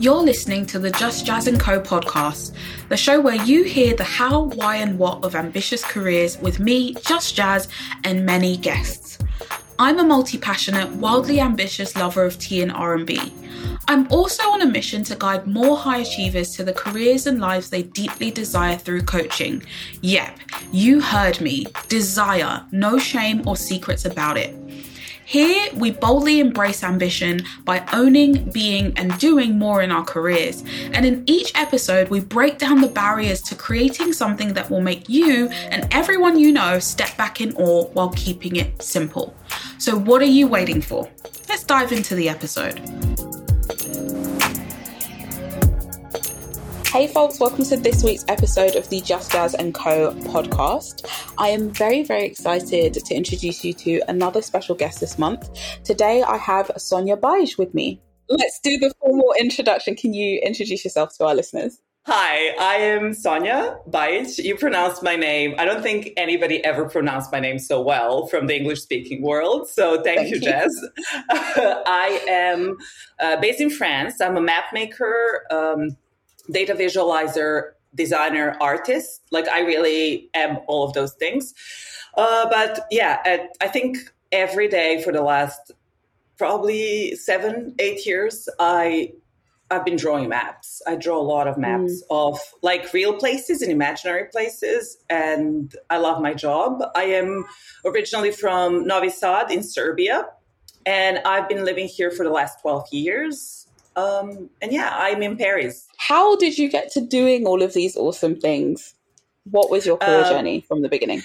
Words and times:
You're 0.00 0.22
listening 0.22 0.64
to 0.66 0.78
the 0.78 0.90
Just 0.92 1.26
Jazz 1.26 1.46
and 1.46 1.60
Co 1.60 1.78
podcast, 1.78 2.54
the 2.88 2.96
show 2.96 3.20
where 3.20 3.34
you 3.34 3.64
hear 3.64 3.94
the 3.94 4.02
how, 4.02 4.44
why, 4.44 4.76
and 4.76 4.98
what 4.98 5.22
of 5.22 5.34
ambitious 5.34 5.84
careers 5.84 6.38
with 6.38 6.58
me, 6.58 6.94
Just 7.06 7.34
Jazz, 7.34 7.68
and 8.04 8.24
many 8.24 8.56
guests. 8.56 9.18
I'm 9.78 9.98
a 9.98 10.04
multi-passionate, 10.04 10.90
wildly 10.92 11.38
ambitious 11.38 11.96
lover 11.96 12.24
of 12.24 12.38
tea 12.38 12.62
and 12.62 12.72
R&B. 12.72 13.32
I'm 13.88 14.06
also 14.10 14.42
on 14.44 14.62
a 14.62 14.66
mission 14.66 15.04
to 15.04 15.16
guide 15.16 15.46
more 15.46 15.76
high 15.76 15.98
achievers 15.98 16.56
to 16.56 16.64
the 16.64 16.72
careers 16.72 17.26
and 17.26 17.38
lives 17.38 17.68
they 17.68 17.82
deeply 17.82 18.30
desire 18.30 18.76
through 18.76 19.02
coaching. 19.02 19.62
Yep, 20.00 20.38
you 20.72 21.00
heard 21.00 21.42
me. 21.42 21.66
Desire, 21.88 22.64
no 22.72 22.98
shame 22.98 23.46
or 23.46 23.56
secrets 23.56 24.06
about 24.06 24.38
it. 24.38 24.56
Here, 25.30 25.68
we 25.76 25.92
boldly 25.92 26.40
embrace 26.40 26.82
ambition 26.82 27.42
by 27.64 27.86
owning, 27.92 28.50
being, 28.50 28.92
and 28.96 29.16
doing 29.20 29.56
more 29.56 29.80
in 29.80 29.92
our 29.92 30.02
careers. 30.02 30.64
And 30.92 31.06
in 31.06 31.22
each 31.28 31.52
episode, 31.54 32.08
we 32.08 32.18
break 32.18 32.58
down 32.58 32.80
the 32.80 32.88
barriers 32.88 33.40
to 33.42 33.54
creating 33.54 34.12
something 34.12 34.54
that 34.54 34.68
will 34.68 34.80
make 34.80 35.08
you 35.08 35.46
and 35.70 35.86
everyone 35.92 36.36
you 36.36 36.50
know 36.50 36.80
step 36.80 37.16
back 37.16 37.40
in 37.40 37.54
awe 37.54 37.84
while 37.92 38.08
keeping 38.16 38.56
it 38.56 38.82
simple. 38.82 39.32
So, 39.78 39.96
what 39.96 40.20
are 40.20 40.24
you 40.24 40.48
waiting 40.48 40.82
for? 40.82 41.08
Let's 41.48 41.62
dive 41.62 41.92
into 41.92 42.16
the 42.16 42.28
episode. 42.28 43.39
Hey 46.92 47.06
folks, 47.06 47.38
welcome 47.38 47.64
to 47.66 47.76
this 47.76 48.02
week's 48.02 48.24
episode 48.26 48.74
of 48.74 48.88
the 48.88 49.00
Just 49.00 49.30
Jazz 49.30 49.54
and 49.54 49.72
Co 49.72 50.12
podcast. 50.12 51.08
I 51.38 51.46
am 51.50 51.70
very, 51.70 52.02
very 52.02 52.24
excited 52.24 52.94
to 52.94 53.14
introduce 53.14 53.64
you 53.64 53.72
to 53.74 54.00
another 54.08 54.42
special 54.42 54.74
guest 54.74 54.98
this 54.98 55.16
month. 55.16 55.50
Today 55.84 56.24
I 56.24 56.36
have 56.36 56.72
Sonia 56.78 57.16
Bajic 57.16 57.58
with 57.58 57.74
me. 57.74 58.02
Let's 58.28 58.58
do 58.58 58.76
the 58.76 58.92
formal 59.00 59.32
introduction. 59.38 59.94
Can 59.94 60.14
you 60.14 60.40
introduce 60.40 60.82
yourself 60.84 61.16
to 61.18 61.26
our 61.26 61.34
listeners? 61.36 61.78
Hi, 62.06 62.56
I 62.58 62.78
am 62.78 63.14
Sonia 63.14 63.78
Bajic. 63.88 64.42
You 64.42 64.56
pronounced 64.56 65.04
my 65.04 65.14
name. 65.14 65.54
I 65.58 65.66
don't 65.66 65.84
think 65.84 66.10
anybody 66.16 66.64
ever 66.64 66.88
pronounced 66.88 67.30
my 67.30 67.38
name 67.38 67.60
so 67.60 67.80
well 67.80 68.26
from 68.26 68.48
the 68.48 68.56
English 68.56 68.80
speaking 68.80 69.22
world. 69.22 69.68
So 69.68 70.02
thank, 70.02 70.18
thank 70.18 70.30
you, 70.30 70.36
you, 70.38 70.40
Jess. 70.40 70.72
I 71.30 72.20
am 72.28 72.78
uh, 73.20 73.40
based 73.40 73.60
in 73.60 73.70
France. 73.70 74.20
I'm 74.20 74.36
a 74.36 74.40
map 74.40 74.72
maker. 74.72 75.44
Um, 75.52 75.96
data 76.50 76.74
visualizer, 76.74 77.72
designer, 77.94 78.56
artist. 78.60 79.22
Like 79.30 79.48
I 79.48 79.60
really 79.60 80.30
am 80.34 80.58
all 80.66 80.84
of 80.84 80.92
those 80.92 81.14
things. 81.14 81.54
Uh, 82.16 82.48
but 82.50 82.86
yeah, 82.90 83.46
I 83.60 83.68
think 83.68 83.98
every 84.32 84.68
day 84.68 85.02
for 85.02 85.12
the 85.12 85.22
last 85.22 85.72
probably 86.36 87.14
seven, 87.16 87.74
eight 87.78 88.06
years, 88.06 88.48
I 88.58 89.12
I've 89.70 89.84
been 89.84 89.96
drawing 89.96 90.28
maps. 90.28 90.82
I 90.86 90.96
draw 90.96 91.18
a 91.18 91.22
lot 91.22 91.46
of 91.46 91.56
maps 91.56 92.02
mm. 92.02 92.06
of 92.10 92.40
like 92.62 92.92
real 92.92 93.14
places 93.14 93.62
and 93.62 93.70
imaginary 93.70 94.24
places, 94.24 94.98
and 95.08 95.72
I 95.88 95.98
love 95.98 96.20
my 96.20 96.34
job. 96.34 96.82
I 96.96 97.04
am 97.04 97.44
originally 97.84 98.32
from 98.32 98.84
Novi 98.84 99.10
Sad 99.10 99.52
in 99.52 99.62
Serbia, 99.62 100.26
and 100.86 101.18
I've 101.18 101.48
been 101.48 101.64
living 101.64 101.86
here 101.86 102.10
for 102.10 102.24
the 102.24 102.30
last 102.30 102.60
12 102.62 102.88
years. 102.90 103.59
Um, 104.00 104.50
and 104.62 104.72
yeah, 104.72 104.90
I'm 104.96 105.22
in 105.22 105.36
Paris. 105.36 105.86
How 105.98 106.36
did 106.36 106.58
you 106.58 106.70
get 106.70 106.90
to 106.92 107.00
doing 107.00 107.46
all 107.46 107.62
of 107.62 107.74
these 107.74 107.96
awesome 107.96 108.40
things? 108.40 108.94
What 109.44 109.70
was 109.70 109.86
your 109.86 109.96
career 109.96 110.24
um, 110.24 110.30
journey 110.30 110.64
from 110.66 110.82
the 110.82 110.88
beginning? 110.88 111.22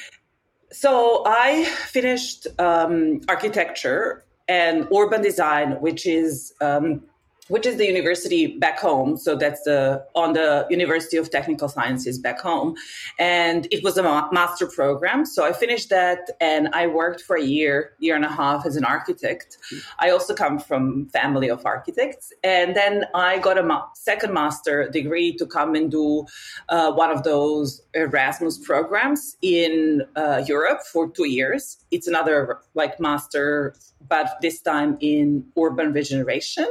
So 0.72 1.24
I 1.26 1.66
finished 1.66 2.48
um, 2.60 3.22
architecture 3.30 4.26
and 4.48 4.88
urban 4.94 5.22
design, 5.22 5.80
which 5.82 6.06
is 6.06 6.54
um, 6.62 7.04
which 7.48 7.66
is 7.66 7.78
the 7.78 7.86
university 7.86 8.48
back 8.48 8.80
home. 8.80 9.18
So 9.18 9.36
that's 9.36 9.62
the 9.64 10.04
on 10.16 10.34
the 10.34 10.66
University 10.70 11.18
of 11.18 11.30
Technical 11.30 11.70
Sciences 11.70 12.18
back 12.18 12.40
home, 12.40 12.76
and 13.20 13.68
it 13.72 13.84
was 13.84 13.98
a 13.98 14.04
master 14.32 14.68
program. 14.68 15.26
So 15.26 15.46
I 15.46 15.54
finished 15.54 15.90
that, 15.90 16.32
and 16.42 16.70
I 16.70 16.88
worked 16.88 17.22
for 17.22 17.36
a 17.36 17.44
year, 17.44 17.94
year 18.00 18.16
and 18.16 18.26
a 18.26 18.30
half 18.30 18.66
as 18.66 18.76
an 18.76 18.86
architect. 18.86 19.58
I 20.00 20.10
also 20.10 20.34
come 20.34 20.60
from 20.60 21.08
family 21.10 21.50
of 21.50 21.66
architects, 21.66 22.34
and 22.44 22.76
then 22.76 23.06
I 23.14 23.40
got 23.40 23.58
a 23.58 23.64
ma- 23.64 23.88
second 23.94 24.34
master 24.34 24.90
degree 24.90 25.36
to 25.38 25.46
come 25.46 25.76
and 25.76 25.92
do 25.92 26.26
uh, 26.70 26.92
one 26.94 27.12
of 27.12 27.24
those 27.24 27.82
Erasmus 27.94 28.58
programs 28.58 29.38
in 29.42 30.04
uh, 30.16 30.44
Europe 30.48 30.82
for 30.92 31.10
two 31.10 31.28
years. 31.28 31.78
It's 31.92 32.08
another 32.08 32.60
like 32.74 33.00
master 33.00 33.76
but 34.08 34.38
this 34.42 34.62
time 34.62 34.98
in 35.00 35.46
urban 35.58 35.94
regeneration. 35.94 36.68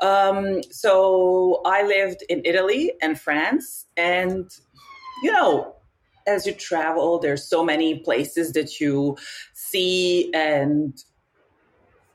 Um, 0.00 0.62
so 0.70 1.60
I 1.64 1.82
lived 1.82 2.22
in 2.28 2.42
Italy 2.44 2.92
and 3.02 3.20
France, 3.20 3.86
and 3.96 4.50
you 5.22 5.32
know, 5.32 5.74
as 6.26 6.46
you 6.46 6.52
travel, 6.52 7.18
there's 7.18 7.48
so 7.48 7.64
many 7.64 7.98
places 7.98 8.52
that 8.52 8.80
you 8.80 9.16
see 9.54 10.30
and 10.34 11.02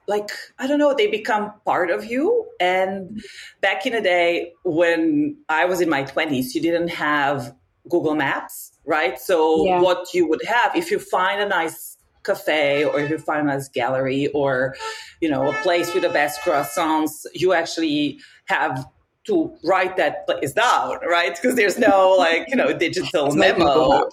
like 0.07 0.29
i 0.59 0.67
don't 0.67 0.79
know 0.79 0.93
they 0.93 1.07
become 1.07 1.51
part 1.65 1.89
of 1.89 2.05
you 2.05 2.45
and 2.59 3.23
back 3.61 3.85
in 3.85 3.93
the 3.93 4.01
day 4.01 4.53
when 4.63 5.35
i 5.49 5.65
was 5.65 5.81
in 5.81 5.89
my 5.89 6.03
20s 6.03 6.53
you 6.53 6.61
didn't 6.61 6.89
have 6.89 7.55
google 7.89 8.15
maps 8.15 8.73
right 8.85 9.19
so 9.19 9.65
yeah. 9.65 9.81
what 9.81 10.13
you 10.13 10.27
would 10.27 10.43
have 10.45 10.75
if 10.75 10.91
you 10.91 10.99
find 10.99 11.41
a 11.41 11.47
nice 11.47 11.94
cafe 12.25 12.83
or 12.83 12.99
if 12.99 13.09
you 13.09 13.17
find 13.17 13.49
a 13.49 13.61
gallery 13.73 14.27
or 14.27 14.75
you 15.21 15.29
know 15.29 15.49
a 15.49 15.53
place 15.61 15.93
with 15.93 16.03
the 16.03 16.09
best 16.09 16.41
croissants 16.41 17.25
you 17.33 17.53
actually 17.53 18.19
have 18.45 18.85
to 19.25 19.55
write 19.63 19.95
that 19.97 20.25
place 20.27 20.53
down 20.53 20.97
right 21.07 21.35
because 21.35 21.55
there's 21.55 21.77
no 21.77 22.15
like 22.17 22.45
you 22.49 22.55
know 22.55 22.71
digital 22.73 23.33
memo 23.35 24.09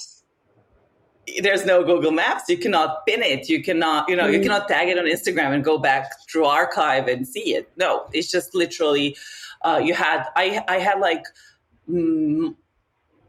there's 1.41 1.65
no 1.65 1.85
Google 1.85 2.11
Maps. 2.11 2.49
You 2.49 2.59
cannot 2.59 3.07
pin 3.07 3.23
it. 3.23 3.49
You 3.49 3.63
cannot, 3.63 4.09
you 4.09 4.17
know, 4.17 4.27
you 4.27 4.41
cannot 4.41 4.69
tag 4.69 4.89
it 4.89 4.99
on 4.99 5.05
Instagram 5.05 5.55
and 5.55 5.63
go 5.63 5.79
back 5.79 6.13
through 6.29 6.47
archive 6.47 7.07
and 7.07 7.27
see 7.27 7.55
it. 7.55 7.71
No, 7.77 8.07
it's 8.13 8.31
just 8.31 8.55
literally. 8.55 9.17
Uh, 9.63 9.81
you 9.83 9.95
had 9.95 10.25
I 10.35 10.65
I 10.67 10.79
had 10.79 10.99
like 10.99 11.23
mm, 11.89 12.55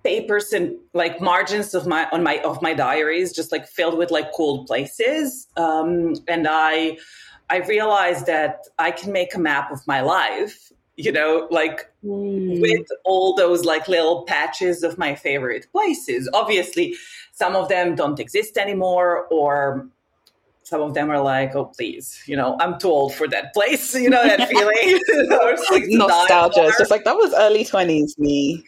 papers 0.03 0.52
and 0.52 0.75
like 0.94 1.22
margins 1.22 1.74
of 1.74 1.88
my 1.88 2.08
on 2.12 2.24
my 2.24 2.40
of 2.40 2.62
my 2.62 2.74
diaries 2.74 3.34
just 3.34 3.52
like 3.52 3.68
filled 3.68 3.97
with 3.97 4.12
like 4.12 4.31
cool 4.34 4.66
places 4.66 5.47
um, 5.58 6.16
and 6.28 6.47
i 6.50 6.97
i 7.50 7.58
realized 7.59 8.25
that 8.25 8.68
i 8.80 8.92
can 8.92 9.12
make 9.12 9.34
a 9.34 9.40
map 9.40 9.72
of 9.72 9.86
my 9.88 10.02
life 10.02 10.72
you 10.97 11.12
know 11.12 11.47
like 11.52 11.92
mm. 12.03 12.62
with 12.62 12.88
all 13.06 13.36
those 13.36 13.63
like 13.66 13.88
little 13.88 14.24
patches 14.24 14.84
of 14.84 14.97
my 14.97 15.16
favorite 15.16 15.66
places 15.72 16.30
obviously 16.34 16.96
some 17.31 17.56
of 17.56 17.69
them 17.69 17.96
don't 17.96 18.19
exist 18.19 18.58
anymore 18.58 19.25
or 19.31 19.88
some 20.63 20.81
of 20.81 20.94
them 20.94 21.09
are 21.09 21.22
like, 21.22 21.56
oh, 21.56 21.66
please, 21.66 22.22
you 22.25 22.35
know, 22.35 22.57
I'm 22.59 22.79
too 22.79 22.90
old 22.90 23.13
for 23.13 23.28
that 23.28 23.53
place. 23.53 23.94
You 23.94 24.09
know, 24.09 24.24
that 24.24 24.50
feeling. 24.50 25.01
like 25.72 25.84
Nostalgia. 25.88 26.68
It's 26.68 26.78
just 26.78 26.91
like, 26.91 27.03
that 27.03 27.16
was 27.16 27.34
early 27.35 27.66
20s 27.66 28.18
me. 28.18 28.63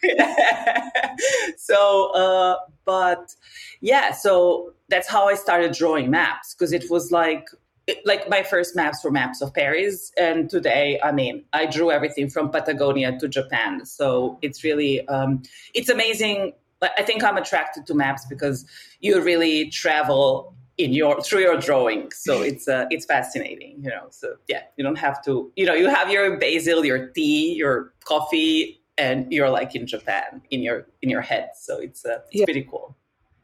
so, 1.56 2.12
uh, 2.12 2.56
but 2.84 3.34
yeah, 3.80 4.12
so 4.12 4.72
that's 4.88 5.08
how 5.08 5.28
I 5.28 5.34
started 5.34 5.72
drawing 5.72 6.10
maps 6.10 6.54
because 6.54 6.72
it 6.72 6.90
was 6.90 7.10
like, 7.10 7.48
it, 7.86 8.04
like 8.04 8.28
my 8.28 8.42
first 8.42 8.74
maps 8.74 9.04
were 9.04 9.10
maps 9.10 9.40
of 9.40 9.54
Paris. 9.54 10.12
And 10.18 10.50
today, 10.50 10.98
I 11.02 11.12
mean, 11.12 11.44
I 11.52 11.66
drew 11.66 11.90
everything 11.90 12.28
from 12.28 12.50
Patagonia 12.50 13.18
to 13.18 13.28
Japan. 13.28 13.86
So 13.86 14.38
it's 14.42 14.64
really, 14.64 15.06
um, 15.08 15.42
it's 15.74 15.88
amazing. 15.88 16.52
I 16.82 17.02
think 17.02 17.24
I'm 17.24 17.36
attracted 17.36 17.86
to 17.86 17.94
maps 17.94 18.26
because 18.26 18.66
you 19.00 19.20
really 19.22 19.70
travel 19.70 20.55
in 20.78 20.92
your 20.92 21.20
through 21.22 21.40
your 21.40 21.58
drawing. 21.58 22.10
So 22.12 22.42
it's 22.42 22.68
uh, 22.68 22.86
it's 22.90 23.04
fascinating 23.04 23.82
you 23.82 23.90
know. 23.90 24.06
So 24.10 24.36
yeah 24.48 24.62
you 24.76 24.84
don't 24.84 24.98
have 24.98 25.24
to 25.24 25.52
you 25.56 25.66
know 25.66 25.74
you 25.74 25.88
have 25.88 26.10
your 26.10 26.38
basil 26.38 26.84
your 26.84 27.08
tea 27.08 27.54
your 27.54 27.92
coffee 28.04 28.82
and 28.98 29.30
you're 29.32 29.50
like 29.50 29.74
in 29.74 29.86
japan 29.86 30.42
in 30.50 30.60
your 30.62 30.86
in 31.02 31.10
your 31.10 31.22
head. 31.22 31.50
So 31.58 31.78
it's 31.78 32.04
uh, 32.04 32.18
it's 32.30 32.40
yeah. 32.40 32.44
pretty 32.44 32.66
cool. 32.70 32.96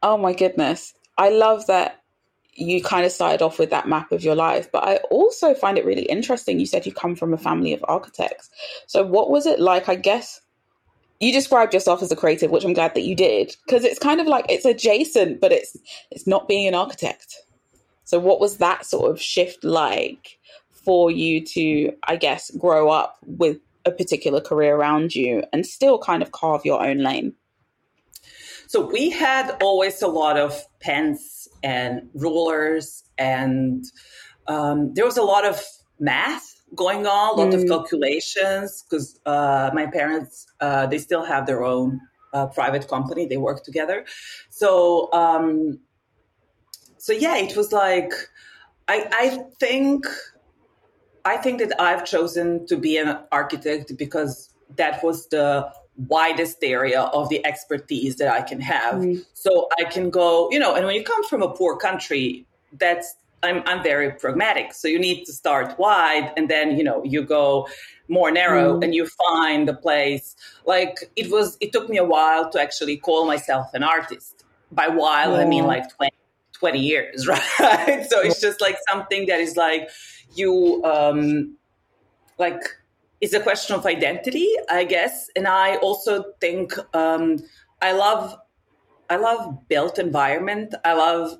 Oh 0.02 0.16
my 0.16 0.32
goodness. 0.32 0.94
I 1.18 1.30
love 1.30 1.66
that 1.66 2.00
you 2.54 2.82
kind 2.82 3.06
of 3.06 3.12
started 3.12 3.40
off 3.40 3.58
with 3.58 3.70
that 3.70 3.88
map 3.88 4.12
of 4.12 4.22
your 4.22 4.34
life 4.34 4.70
but 4.70 4.84
i 4.84 4.96
also 5.10 5.54
find 5.54 5.78
it 5.78 5.86
really 5.86 6.02
interesting. 6.04 6.60
You 6.60 6.66
said 6.66 6.84
you 6.84 6.92
come 6.92 7.16
from 7.16 7.32
a 7.32 7.38
family 7.38 7.72
of 7.72 7.84
architects. 7.88 8.50
So 8.86 9.04
what 9.04 9.30
was 9.30 9.46
it 9.46 9.58
like 9.58 9.88
i 9.88 9.94
guess 9.94 10.40
you 11.22 11.32
described 11.32 11.72
yourself 11.72 12.02
as 12.02 12.10
a 12.10 12.16
creative, 12.16 12.50
which 12.50 12.64
I'm 12.64 12.72
glad 12.72 12.94
that 12.94 13.04
you 13.04 13.14
did, 13.14 13.56
because 13.64 13.84
it's 13.84 14.00
kind 14.00 14.20
of 14.20 14.26
like 14.26 14.44
it's 14.48 14.64
adjacent, 14.64 15.40
but 15.40 15.52
it's 15.52 15.76
it's 16.10 16.26
not 16.26 16.48
being 16.48 16.66
an 16.66 16.74
architect. 16.74 17.36
So 18.02 18.18
what 18.18 18.40
was 18.40 18.56
that 18.56 18.84
sort 18.84 19.08
of 19.08 19.22
shift 19.22 19.62
like 19.62 20.38
for 20.72 21.12
you 21.12 21.46
to, 21.46 21.92
I 22.02 22.16
guess, 22.16 22.50
grow 22.50 22.90
up 22.90 23.18
with 23.24 23.58
a 23.86 23.92
particular 23.92 24.40
career 24.40 24.74
around 24.74 25.14
you 25.14 25.44
and 25.52 25.64
still 25.64 25.96
kind 25.96 26.24
of 26.24 26.32
carve 26.32 26.64
your 26.64 26.84
own 26.84 26.98
lane? 26.98 27.34
So 28.66 28.84
we 28.84 29.08
had 29.10 29.56
always 29.62 30.02
a 30.02 30.08
lot 30.08 30.36
of 30.36 30.60
pens 30.80 31.46
and 31.62 32.08
rulers, 32.14 33.04
and 33.16 33.84
um, 34.48 34.92
there 34.94 35.04
was 35.04 35.18
a 35.18 35.22
lot 35.22 35.46
of 35.46 35.62
math 36.00 36.51
going 36.74 37.06
on, 37.06 37.38
a 37.38 37.42
lot 37.42 37.52
mm. 37.52 37.62
of 37.62 37.68
calculations 37.68 38.82
because 38.82 39.18
uh, 39.26 39.70
my 39.74 39.86
parents 39.86 40.46
uh, 40.60 40.86
they 40.86 40.98
still 40.98 41.24
have 41.24 41.46
their 41.46 41.64
own 41.64 42.00
uh, 42.32 42.46
private 42.46 42.88
company. 42.88 43.26
They 43.26 43.36
work 43.36 43.64
together, 43.64 44.04
so 44.50 45.12
um, 45.12 45.78
so 46.98 47.12
yeah, 47.12 47.36
it 47.36 47.56
was 47.56 47.72
like 47.72 48.12
I 48.88 49.08
I 49.12 49.44
think 49.60 50.06
I 51.24 51.36
think 51.36 51.58
that 51.60 51.80
I've 51.80 52.04
chosen 52.04 52.66
to 52.66 52.76
be 52.76 52.96
an 52.96 53.18
architect 53.30 53.92
because 53.96 54.50
that 54.76 55.02
was 55.04 55.28
the 55.28 55.70
widest 55.96 56.58
area 56.62 57.02
of 57.02 57.28
the 57.28 57.44
expertise 57.44 58.16
that 58.16 58.32
I 58.32 58.42
can 58.42 58.60
have. 58.60 58.94
Mm. 58.94 59.24
So 59.34 59.68
I 59.78 59.84
can 59.84 60.10
go, 60.10 60.48
you 60.50 60.58
know, 60.58 60.74
and 60.74 60.86
when 60.86 60.94
you 60.94 61.04
come 61.04 61.22
from 61.24 61.42
a 61.42 61.52
poor 61.52 61.76
country, 61.76 62.46
that's 62.78 63.14
I'm 63.42 63.62
I'm 63.66 63.82
very 63.82 64.10
pragmatic. 64.12 64.72
So 64.72 64.88
you 64.88 64.98
need 64.98 65.24
to 65.24 65.32
start 65.32 65.78
wide 65.78 66.32
and 66.36 66.48
then, 66.48 66.76
you 66.76 66.84
know, 66.84 67.02
you 67.04 67.22
go 67.22 67.68
more 68.08 68.30
narrow 68.30 68.78
mm. 68.78 68.84
and 68.84 68.94
you 68.94 69.06
find 69.06 69.68
a 69.68 69.74
place. 69.74 70.36
Like 70.66 71.10
it 71.16 71.30
was 71.30 71.56
it 71.60 71.72
took 71.72 71.88
me 71.88 71.96
a 71.98 72.04
while 72.04 72.50
to 72.50 72.60
actually 72.60 72.96
call 72.96 73.26
myself 73.26 73.72
an 73.74 73.82
artist. 73.82 74.44
By 74.70 74.88
while 74.88 75.32
yeah. 75.32 75.42
I 75.42 75.44
mean 75.44 75.64
like 75.64 75.94
20, 75.96 76.12
20 76.52 76.78
years, 76.78 77.26
right? 77.28 78.06
so 78.08 78.20
it's 78.20 78.40
just 78.40 78.60
like 78.60 78.76
something 78.88 79.26
that 79.26 79.40
is 79.40 79.56
like 79.56 79.90
you 80.34 80.82
um 80.84 81.56
like 82.38 82.62
it's 83.22 83.32
a 83.32 83.40
question 83.40 83.76
of 83.76 83.86
identity, 83.86 84.48
I 84.68 84.84
guess. 84.84 85.30
And 85.36 85.46
I 85.46 85.76
also 85.76 86.24
think 86.40 86.74
um, 86.94 87.38
I 87.80 87.92
love 87.92 88.36
I 89.08 89.16
love 89.16 89.68
built 89.68 89.98
environment. 89.98 90.74
I 90.84 90.94
love 90.94 91.38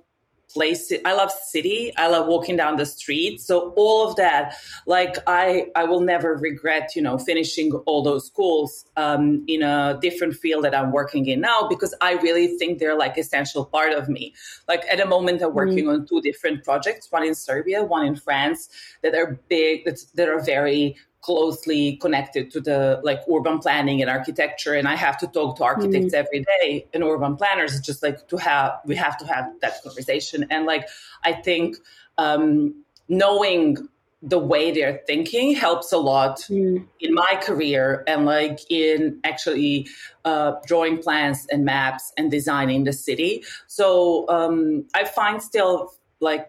place 0.52 0.92
i 1.04 1.12
love 1.12 1.30
city 1.30 1.92
i 1.96 2.06
love 2.06 2.26
walking 2.26 2.56
down 2.56 2.76
the 2.76 2.86
street 2.86 3.40
so 3.40 3.72
all 3.76 4.08
of 4.08 4.16
that 4.16 4.54
like 4.86 5.16
i 5.26 5.66
i 5.76 5.84
will 5.84 6.00
never 6.00 6.36
regret 6.36 6.90
you 6.94 7.02
know 7.02 7.18
finishing 7.18 7.72
all 7.86 8.02
those 8.02 8.26
schools 8.26 8.84
um, 8.96 9.44
in 9.48 9.62
a 9.62 9.98
different 10.00 10.34
field 10.34 10.64
that 10.64 10.74
i'm 10.74 10.92
working 10.92 11.26
in 11.26 11.40
now 11.40 11.66
because 11.68 11.94
i 12.00 12.12
really 12.14 12.56
think 12.58 12.78
they're 12.78 12.98
like 12.98 13.16
essential 13.16 13.64
part 13.64 13.92
of 13.92 14.08
me 14.08 14.34
like 14.68 14.84
at 14.90 14.98
the 14.98 15.06
moment 15.06 15.42
i'm 15.42 15.54
working 15.54 15.84
mm. 15.84 15.92
on 15.92 16.06
two 16.06 16.20
different 16.20 16.64
projects 16.64 17.10
one 17.10 17.24
in 17.24 17.34
serbia 17.34 17.82
one 17.82 18.06
in 18.06 18.16
france 18.16 18.68
that 19.02 19.14
are 19.14 19.40
big 19.48 19.84
that, 19.84 19.98
that 20.14 20.28
are 20.28 20.42
very 20.42 20.96
closely 21.22 21.96
connected 21.96 22.50
to 22.50 22.60
the 22.60 23.00
like 23.04 23.20
urban 23.32 23.58
planning 23.60 24.02
and 24.02 24.10
architecture 24.10 24.74
and 24.74 24.88
i 24.88 24.96
have 24.96 25.16
to 25.16 25.26
talk 25.28 25.56
to 25.56 25.64
architects 25.64 26.12
mm. 26.12 26.18
every 26.18 26.44
day 26.44 26.86
and 26.92 27.02
urban 27.02 27.36
planners 27.36 27.74
it's 27.74 27.86
just 27.86 28.02
like 28.02 28.26
to 28.28 28.36
have 28.36 28.72
we 28.84 28.96
have 28.96 29.16
to 29.16 29.24
have 29.24 29.46
that 29.60 29.82
conversation 29.82 30.44
and 30.50 30.66
like 30.66 30.86
i 31.24 31.32
think 31.32 31.76
um, 32.18 32.84
knowing 33.08 33.76
the 34.20 34.38
way 34.38 34.70
they're 34.70 35.00
thinking 35.06 35.54
helps 35.54 35.92
a 35.92 35.98
lot 35.98 36.40
mm. 36.42 36.84
in 37.00 37.14
my 37.14 37.40
career 37.42 38.04
and 38.06 38.24
like 38.24 38.60
in 38.68 39.18
actually 39.24 39.88
uh, 40.24 40.52
drawing 40.66 40.98
plans 40.98 41.46
and 41.50 41.64
maps 41.64 42.12
and 42.16 42.30
designing 42.30 42.84
the 42.84 42.92
city 42.92 43.44
so 43.68 44.28
um, 44.28 44.84
i 44.94 45.04
find 45.04 45.40
still 45.40 45.94
like 46.18 46.48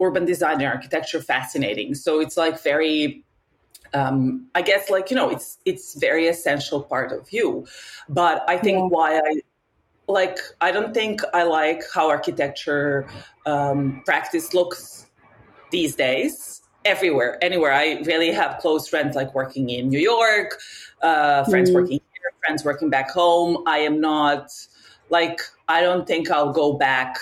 urban 0.00 0.24
design 0.24 0.54
and 0.54 0.64
architecture 0.64 1.20
fascinating 1.20 1.94
so 1.94 2.20
it's 2.20 2.38
like 2.38 2.62
very 2.62 3.24
um, 3.94 4.46
I 4.54 4.62
guess 4.62 4.90
like 4.90 5.10
you 5.10 5.16
know 5.16 5.30
it's 5.30 5.58
it's 5.64 5.94
very 5.98 6.26
essential 6.26 6.82
part 6.82 7.12
of 7.12 7.32
you. 7.32 7.66
But 8.08 8.44
I 8.48 8.58
think 8.58 8.78
yeah. 8.78 8.86
why 8.86 9.16
I 9.16 9.40
like 10.08 10.38
I 10.60 10.72
don't 10.72 10.92
think 10.92 11.20
I 11.32 11.44
like 11.44 11.82
how 11.92 12.08
architecture 12.08 13.08
um, 13.46 14.02
practice 14.04 14.52
looks 14.52 15.06
these 15.70 15.94
days 15.94 16.62
everywhere 16.84 17.38
anywhere. 17.42 17.72
I 17.72 18.02
really 18.04 18.30
have 18.32 18.58
close 18.58 18.88
friends 18.88 19.16
like 19.16 19.34
working 19.34 19.70
in 19.70 19.88
New 19.88 20.00
York, 20.00 20.58
uh, 21.02 21.44
friends 21.44 21.70
mm. 21.70 21.74
working 21.74 22.00
here, 22.00 22.32
friends 22.44 22.64
working 22.64 22.90
back 22.90 23.10
home. 23.10 23.62
I 23.66 23.78
am 23.78 24.00
not 24.00 24.50
like 25.08 25.40
I 25.68 25.80
don't 25.80 26.06
think 26.06 26.30
I'll 26.30 26.52
go 26.52 26.74
back 26.74 27.16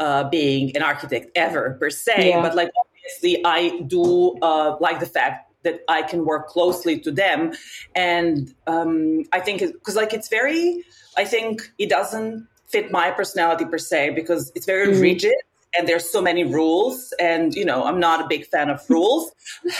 uh, 0.00 0.24
being 0.28 0.74
an 0.76 0.82
architect 0.82 1.30
ever 1.36 1.76
per 1.78 1.90
se, 1.90 2.30
yeah. 2.30 2.42
but 2.42 2.56
like 2.56 2.70
obviously 2.80 3.44
I 3.44 3.80
do 3.86 4.38
uh, 4.42 4.76
like 4.80 5.00
the 5.00 5.06
fact 5.06 5.53
that 5.64 5.80
I 5.88 6.02
can 6.02 6.24
work 6.24 6.48
closely 6.48 6.98
to 7.00 7.10
them. 7.10 7.52
And 7.94 8.54
um, 8.66 9.24
I 9.32 9.40
think 9.40 9.60
because 9.60 9.96
like 9.96 10.12
it's 10.12 10.28
very, 10.28 10.84
I 11.16 11.24
think 11.24 11.72
it 11.78 11.88
doesn't 11.88 12.46
fit 12.68 12.90
my 12.90 13.10
personality 13.10 13.64
per 13.64 13.78
se 13.78 14.10
because 14.10 14.52
it's 14.54 14.66
very 14.66 14.94
mm. 14.94 15.00
rigid 15.00 15.34
and 15.76 15.88
there's 15.88 16.08
so 16.10 16.22
many 16.22 16.44
rules. 16.44 17.12
And 17.20 17.54
you 17.54 17.64
know, 17.64 17.84
I'm 17.84 18.00
not 18.00 18.24
a 18.24 18.28
big 18.28 18.46
fan 18.46 18.70
of 18.70 18.80
rules. 18.88 19.32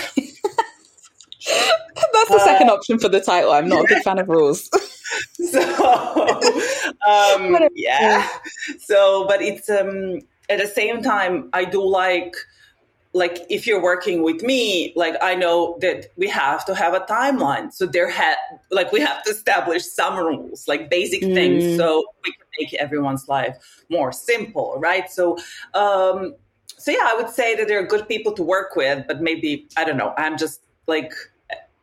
That's 2.12 2.30
the 2.30 2.40
second 2.44 2.70
uh, 2.70 2.74
option 2.74 2.98
for 2.98 3.08
the 3.08 3.20
title. 3.20 3.52
I'm 3.52 3.68
not 3.68 3.84
a 3.84 3.88
big 3.88 4.02
fan 4.02 4.18
of 4.18 4.28
rules. 4.28 4.70
so 5.50 5.60
um, 7.06 7.58
yeah. 7.74 8.28
So, 8.80 9.26
but 9.26 9.42
it's 9.42 9.68
um, 9.68 10.20
at 10.48 10.58
the 10.58 10.66
same 10.66 11.02
time, 11.02 11.50
I 11.52 11.64
do 11.64 11.84
like 11.86 12.34
like 13.14 13.46
if 13.48 13.66
you're 13.66 13.80
working 13.80 14.22
with 14.22 14.42
me 14.42 14.92
like 14.96 15.14
i 15.22 15.34
know 15.34 15.78
that 15.80 16.06
we 16.16 16.28
have 16.28 16.64
to 16.64 16.74
have 16.74 16.92
a 16.92 17.00
timeline 17.00 17.72
so 17.72 17.86
there 17.86 18.10
had 18.10 18.36
like 18.70 18.90
we 18.92 19.00
have 19.00 19.22
to 19.22 19.30
establish 19.30 19.84
some 19.84 20.16
rules 20.18 20.66
like 20.68 20.90
basic 20.90 21.22
mm. 21.22 21.32
things 21.32 21.76
so 21.76 22.04
we 22.24 22.32
can 22.32 22.46
make 22.60 22.74
everyone's 22.74 23.28
life 23.28 23.56
more 23.88 24.12
simple 24.12 24.74
right 24.78 25.10
so 25.10 25.36
um 25.74 26.34
so 26.66 26.90
yeah 26.90 27.04
i 27.06 27.14
would 27.16 27.30
say 27.30 27.54
that 27.54 27.68
they're 27.68 27.86
good 27.86 28.06
people 28.08 28.32
to 28.32 28.42
work 28.42 28.74
with 28.76 29.06
but 29.06 29.22
maybe 29.22 29.68
i 29.76 29.84
don't 29.84 29.96
know 29.96 30.12
i'm 30.18 30.36
just 30.36 30.60
like 30.86 31.12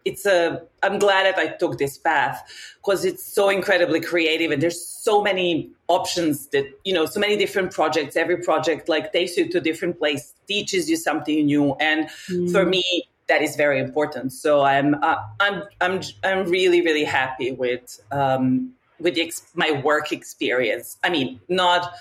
it's 0.06 0.26
a 0.26 0.62
i'm 0.84 1.00
glad 1.00 1.26
that 1.26 1.38
i 1.38 1.48
took 1.48 1.78
this 1.78 1.98
path 1.98 2.44
because 2.78 3.06
it's 3.06 3.24
so 3.24 3.50
incredibly 3.50 4.00
creative 4.00 4.52
and 4.52 4.62
there's 4.62 4.84
so 4.84 5.22
many 5.22 5.70
options 5.88 6.48
that 6.48 6.66
you 6.84 6.94
know 6.94 7.06
so 7.06 7.20
many 7.20 7.38
different 7.38 7.72
projects 7.72 8.16
every 8.16 8.38
project 8.38 8.90
like 8.90 9.12
takes 9.14 9.38
you 9.38 9.48
to 9.50 9.58
a 9.58 9.62
different 9.62 9.98
place 9.98 10.34
teaches 10.48 10.90
you 10.90 10.96
something 10.96 11.46
new 11.46 11.74
and 11.80 12.10
mm. 12.30 12.52
for 12.52 12.66
me 12.66 12.84
that 13.28 13.42
is 13.42 13.56
very 13.56 13.80
important 13.80 14.34
so 14.34 14.62
i'm 14.62 14.96
uh, 15.04 15.18
i'm 15.40 15.64
i'm 15.82 16.02
i'm 16.24 16.46
really 16.50 16.82
really 16.82 17.04
happy 17.04 17.52
with 17.52 18.02
um 18.12 18.74
with 19.00 19.18
ex- 19.18 19.48
my 19.56 19.72
work 19.84 20.12
experience 20.12 20.98
i 21.04 21.10
mean 21.10 21.40
not 21.48 21.94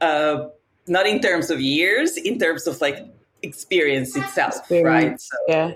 uh 0.00 0.46
not 0.86 1.06
in 1.06 1.20
terms 1.20 1.50
of 1.50 1.60
years 1.60 2.16
in 2.16 2.38
terms 2.38 2.66
of 2.66 2.80
like 2.80 3.06
experience 3.42 4.16
itself 4.16 4.56
experience. 4.56 4.86
right 4.86 5.20
so 5.20 5.36
yeah 5.48 5.72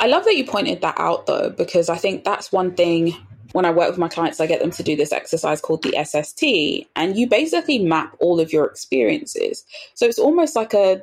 I 0.00 0.06
love 0.06 0.24
that 0.24 0.36
you 0.36 0.44
pointed 0.44 0.80
that 0.82 0.98
out 0.98 1.26
though, 1.26 1.50
because 1.50 1.88
I 1.88 1.96
think 1.96 2.24
that's 2.24 2.52
one 2.52 2.74
thing 2.74 3.14
when 3.52 3.64
I 3.64 3.70
work 3.70 3.88
with 3.88 3.98
my 3.98 4.08
clients, 4.08 4.40
I 4.40 4.46
get 4.46 4.60
them 4.60 4.70
to 4.72 4.82
do 4.82 4.96
this 4.96 5.12
exercise 5.12 5.60
called 5.60 5.82
the 5.82 5.96
SST, 6.04 6.86
and 6.96 7.16
you 7.16 7.26
basically 7.26 7.78
map 7.78 8.14
all 8.20 8.40
of 8.40 8.52
your 8.52 8.66
experiences. 8.66 9.64
So 9.94 10.06
it's 10.06 10.18
almost 10.18 10.54
like 10.54 10.74
a 10.74 11.02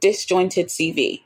disjointed 0.00 0.68
CV. 0.68 1.22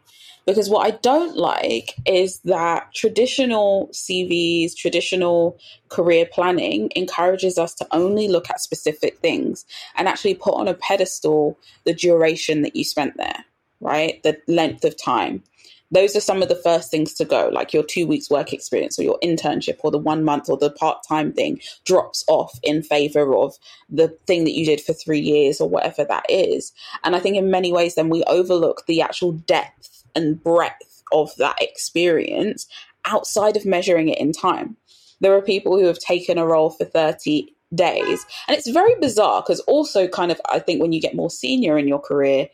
Because 0.46 0.70
what 0.70 0.86
I 0.86 0.92
don't 0.92 1.36
like 1.36 1.94
is 2.06 2.40
that 2.44 2.92
traditional 2.94 3.88
CVs, 3.92 4.74
traditional 4.74 5.58
career 5.90 6.26
planning 6.26 6.90
encourages 6.96 7.58
us 7.58 7.74
to 7.74 7.86
only 7.92 8.26
look 8.26 8.48
at 8.48 8.60
specific 8.60 9.18
things 9.18 9.66
and 9.96 10.08
actually 10.08 10.34
put 10.34 10.54
on 10.54 10.66
a 10.66 10.74
pedestal 10.74 11.58
the 11.84 11.92
duration 11.92 12.62
that 12.62 12.74
you 12.74 12.84
spent 12.84 13.16
there, 13.16 13.44
right? 13.80 14.20
The 14.22 14.40
length 14.48 14.84
of 14.84 15.00
time 15.00 15.42
those 15.90 16.14
are 16.14 16.20
some 16.20 16.42
of 16.42 16.48
the 16.48 16.56
first 16.56 16.90
things 16.90 17.14
to 17.14 17.24
go, 17.24 17.50
like 17.52 17.72
your 17.72 17.82
two 17.82 18.06
weeks 18.06 18.30
work 18.30 18.52
experience 18.52 18.98
or 18.98 19.02
your 19.02 19.18
internship 19.22 19.78
or 19.80 19.90
the 19.90 19.98
one 19.98 20.24
month 20.24 20.48
or 20.48 20.56
the 20.56 20.70
part 20.70 20.98
time 21.06 21.32
thing 21.32 21.60
drops 21.84 22.24
off 22.28 22.58
in 22.62 22.82
favor 22.82 23.34
of 23.34 23.56
the 23.88 24.08
thing 24.26 24.44
that 24.44 24.56
you 24.56 24.64
did 24.64 24.80
for 24.80 24.92
three 24.92 25.20
years 25.20 25.60
or 25.60 25.68
whatever 25.68 26.04
that 26.04 26.24
is. 26.28 26.72
And 27.04 27.16
I 27.16 27.20
think 27.20 27.36
in 27.36 27.50
many 27.50 27.72
ways, 27.72 27.94
then 27.94 28.08
we 28.08 28.22
overlook 28.24 28.86
the 28.86 29.02
actual 29.02 29.32
depth 29.32 30.04
and 30.14 30.42
breadth 30.42 31.02
of 31.12 31.34
that 31.36 31.60
experience 31.60 32.66
outside 33.04 33.56
of 33.56 33.66
measuring 33.66 34.08
it 34.08 34.18
in 34.18 34.32
time. 34.32 34.76
There 35.20 35.34
are 35.34 35.42
people 35.42 35.78
who 35.78 35.86
have 35.86 35.98
taken 35.98 36.38
a 36.38 36.46
role 36.46 36.70
for 36.70 36.84
30 36.84 37.54
days. 37.74 38.26
And 38.48 38.56
it's 38.56 38.68
very 38.68 38.94
bizarre 39.00 39.42
because 39.42 39.60
also 39.60 40.08
kind 40.08 40.32
of 40.32 40.40
I 40.48 40.58
think 40.58 40.80
when 40.80 40.92
you 40.92 41.00
get 41.00 41.14
more 41.14 41.30
senior 41.30 41.78
in 41.78 41.86
your 41.86 42.00
career, 42.00 42.48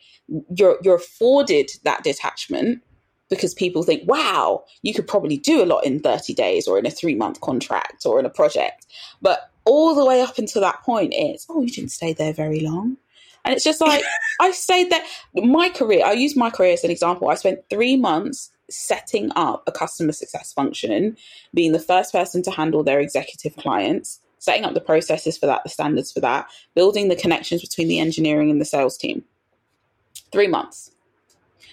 you're 0.55 0.77
you're 0.83 0.95
afforded 0.95 1.71
that 1.83 2.03
detachment 2.03 2.83
because 3.29 3.53
people 3.53 3.83
think, 3.83 4.07
wow, 4.07 4.63
you 4.81 4.93
could 4.93 5.07
probably 5.07 5.37
do 5.37 5.63
a 5.63 5.65
lot 5.65 5.85
in 5.85 5.99
30 5.99 6.33
days 6.33 6.67
or 6.67 6.79
in 6.79 6.85
a 6.85 6.91
three 6.91 7.15
month 7.15 7.41
contract 7.41 8.05
or 8.05 8.19
in 8.19 8.25
a 8.25 8.29
project. 8.29 8.85
But 9.21 9.51
all 9.65 9.95
the 9.95 10.05
way 10.05 10.21
up 10.21 10.37
until 10.37 10.61
that 10.61 10.81
point, 10.83 11.13
it's, 11.15 11.45
oh, 11.49 11.61
you 11.61 11.69
didn't 11.69 11.91
stay 11.91 12.13
there 12.13 12.33
very 12.33 12.61
long. 12.61 12.97
And 13.43 13.53
it's 13.53 13.63
just 13.63 13.81
like, 13.81 14.03
I 14.41 14.51
stayed 14.51 14.89
there. 14.89 15.03
My 15.33 15.69
career, 15.69 16.05
I 16.05 16.13
use 16.13 16.35
my 16.35 16.49
career 16.49 16.73
as 16.73 16.83
an 16.83 16.91
example. 16.91 17.29
I 17.29 17.35
spent 17.35 17.69
three 17.69 17.97
months 17.97 18.51
setting 18.69 19.31
up 19.35 19.63
a 19.67 19.71
customer 19.71 20.11
success 20.11 20.53
function, 20.53 21.17
being 21.53 21.71
the 21.71 21.79
first 21.79 22.11
person 22.11 22.43
to 22.43 22.51
handle 22.51 22.83
their 22.83 22.99
executive 22.99 23.55
clients, 23.55 24.19
setting 24.39 24.65
up 24.65 24.73
the 24.73 24.81
processes 24.81 25.37
for 25.37 25.45
that, 25.45 25.63
the 25.63 25.69
standards 25.69 26.11
for 26.11 26.19
that, 26.19 26.47
building 26.75 27.07
the 27.07 27.15
connections 27.15 27.61
between 27.61 27.87
the 27.87 27.99
engineering 27.99 28.51
and 28.51 28.59
the 28.59 28.65
sales 28.65 28.97
team. 28.97 29.23
Three 30.31 30.47
months. 30.47 30.91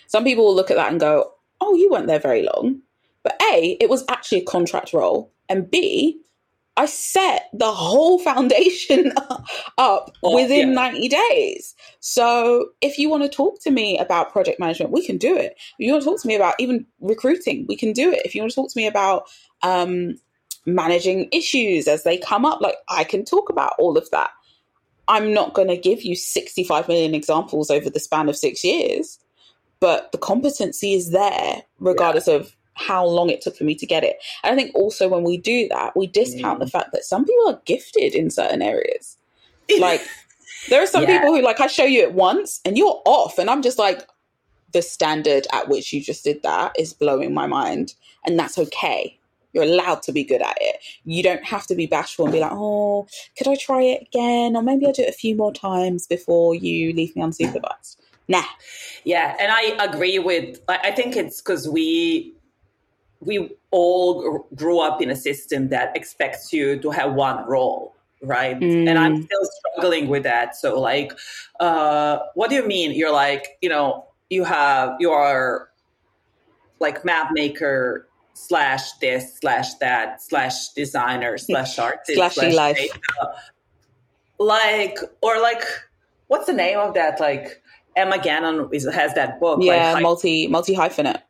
Some 0.07 0.25
people 0.25 0.45
will 0.45 0.55
look 0.55 0.71
at 0.71 0.77
that 0.77 0.91
and 0.91 1.01
go, 1.01 1.33
oh, 1.61 1.75
you 1.75 1.91
weren't 1.91 2.07
there 2.07 2.19
very 2.19 2.43
long. 2.43 2.81
But 3.23 3.41
A, 3.53 3.77
it 3.81 3.89
was 3.89 4.05
actually 4.09 4.43
a 4.43 4.45
contract 4.45 4.93
role. 4.93 5.33
And 5.49 5.71
B, 5.71 6.21
I 6.77 6.87
set 6.87 7.49
the 7.53 7.71
whole 7.71 8.19
foundation 8.19 9.13
up 9.79 10.11
oh, 10.23 10.35
within 10.35 10.71
yeah. 10.71 10.75
90 10.75 11.09
days. 11.09 11.75
So 12.01 12.71
if 12.81 12.99
you 12.99 13.09
want 13.09 13.23
to 13.23 13.29
talk 13.29 13.61
to 13.63 13.71
me 13.71 13.97
about 13.99 14.33
project 14.33 14.59
management, 14.59 14.91
we 14.91 15.07
can 15.07 15.17
do 15.17 15.37
it. 15.37 15.55
If 15.79 15.87
you 15.87 15.93
want 15.93 16.03
to 16.03 16.11
talk 16.11 16.21
to 16.23 16.29
me 16.29 16.35
about 16.35 16.55
even 16.59 16.85
recruiting, 17.01 17.67
we 17.69 17.77
can 17.77 17.93
do 17.93 18.11
it. 18.11 18.23
If 18.25 18.35
you 18.35 18.43
want 18.43 18.51
to 18.51 18.57
talk 18.57 18.73
to 18.73 18.79
me 18.79 18.87
about 18.87 19.25
um, 19.63 20.17
managing 20.67 21.29
issues 21.33 21.87
as 21.87 22.03
they 22.03 22.19
come 22.19 22.45
up, 22.45 22.61
like 22.61 22.77
I 22.89 23.05
can 23.05 23.25
talk 23.25 23.51
about 23.51 23.75
all 23.79 23.97
of 23.97 24.11
that. 24.11 24.31
I'm 25.07 25.33
not 25.33 25.55
going 25.55 25.69
to 25.69 25.77
give 25.77 26.03
you 26.03 26.17
65 26.17 26.89
million 26.89 27.15
examples 27.15 27.71
over 27.71 27.91
the 27.91 28.01
span 28.01 28.29
of 28.29 28.37
six 28.37 28.65
years, 28.65 29.19
but 29.81 30.13
the 30.13 30.19
competency 30.19 30.95
is 30.95 31.11
there 31.11 31.63
regardless 31.79 32.29
yeah. 32.29 32.35
of 32.35 32.57
how 32.75 33.07
long 33.07 33.31
it 33.31 33.41
took 33.41 33.57
for 33.57 33.65
me 33.65 33.75
to 33.77 33.87
get 33.87 34.05
it. 34.05 34.17
And 34.43 34.53
I 34.53 34.57
think 34.57 34.75
also 34.75 35.09
when 35.09 35.23
we 35.23 35.37
do 35.37 35.69
that, 35.69 35.97
we 35.97 36.07
discount 36.07 36.59
mm. 36.59 36.65
the 36.65 36.71
fact 36.71 36.93
that 36.93 37.05
some 37.05 37.25
people 37.25 37.49
are 37.49 37.61
gifted 37.65 38.15
in 38.15 38.31
certain 38.31 38.63
areas. 38.63 39.17
like 39.79 40.03
there 40.69 40.83
are 40.83 40.87
some 40.87 41.05
yeah. 41.05 41.19
people 41.19 41.35
who 41.35 41.43
like 41.43 41.61
I 41.61 41.67
show 41.67 41.85
you 41.85 42.03
it 42.03 42.15
once 42.15 42.61
and 42.65 42.77
you're 42.77 43.01
off 43.05 43.39
and 43.39 43.49
I'm 43.49 43.63
just 43.63 43.79
like 43.79 44.07
the 44.73 44.83
standard 44.83 45.47
at 45.53 45.69
which 45.69 45.93
you 45.93 46.03
just 46.03 46.25
did 46.25 46.43
that 46.43 46.75
is 46.79 46.93
blowing 46.93 47.33
my 47.33 47.47
mind 47.47 47.95
and 48.27 48.39
that's 48.39 48.59
okay. 48.59 49.19
You're 49.53 49.65
allowed 49.65 50.03
to 50.03 50.13
be 50.13 50.25
good 50.25 50.43
at 50.43 50.59
it. 50.61 50.83
You 51.05 51.23
don't 51.23 51.45
have 51.45 51.67
to 51.69 51.77
be 51.77 51.87
bashful 51.87 52.25
and 52.25 52.33
be 52.33 52.41
like, 52.41 52.51
"Oh, 52.53 53.07
could 53.39 53.47
I 53.47 53.55
try 53.55 53.83
it 53.83 54.03
again?" 54.03 54.57
or 54.57 54.63
maybe 54.63 54.85
I'll 54.85 54.93
do 54.93 55.03
it 55.03 55.09
a 55.09 55.13
few 55.13 55.37
more 55.37 55.53
times 55.53 56.09
before 56.09 56.57
you 56.57 56.93
leave 56.93 57.15
me 57.15 57.23
unsupervised. 57.23 57.97
Nah. 58.29 58.43
Yeah, 59.05 59.37
and 59.39 59.53
I 59.53 59.85
agree 59.85 60.19
with. 60.19 60.61
I 60.69 60.91
think 60.93 61.17
it's 61.17 61.43
because 61.43 61.69
we 61.69 62.35
we 63.21 63.51
all 63.71 64.47
grew 64.55 64.81
up 64.81 65.01
in 65.03 65.11
a 65.11 65.17
system 65.17 65.69
that 65.69 65.97
expects 65.97 66.53
you 66.53 66.79
to 66.79 66.91
have 66.91 67.15
one 67.15 67.47
role 67.47 67.95
right 68.23 68.59
mm. 68.59 68.89
and 68.89 68.99
i'm 68.99 69.19
mm. 69.19 69.25
still 69.25 69.49
struggling 69.71 70.09
with 70.09 70.23
that 70.23 70.57
so 70.57 70.81
like 70.81 71.13
uh, 71.61 72.19
what 72.35 72.49
do 72.49 72.57
you 72.57 72.67
mean 72.67 72.93
you're 72.93 73.13
like 73.13 73.59
you 73.61 73.69
know 73.69 74.07
you 74.31 74.45
have 74.45 74.95
you 74.99 75.11
are 75.11 75.69
like 76.81 77.05
map 77.05 77.29
maker 77.33 78.09
slash 78.35 78.93
this 78.95 79.37
slash 79.39 79.75
that 79.75 80.23
slash 80.23 80.69
designer 80.71 81.37
slash 81.39 81.79
artist 81.79 82.17
slash 82.17 82.37
life 82.55 82.77
data. 82.77 83.35
like 84.39 84.99
or 85.23 85.41
like 85.41 85.63
what's 86.29 86.47
the 86.47 86.53
name 86.53 86.79
of 86.79 86.95
that 86.95 87.21
like 87.21 87.63
emma 87.97 88.19
gannon 88.19 88.69
is, 88.73 88.89
has 88.93 89.15
that 89.15 89.41
book 89.41 89.59
yeah 89.63 89.93
like, 89.93 90.03
multi 90.03 90.47
multi 90.47 90.75
hyphenate 90.75 91.21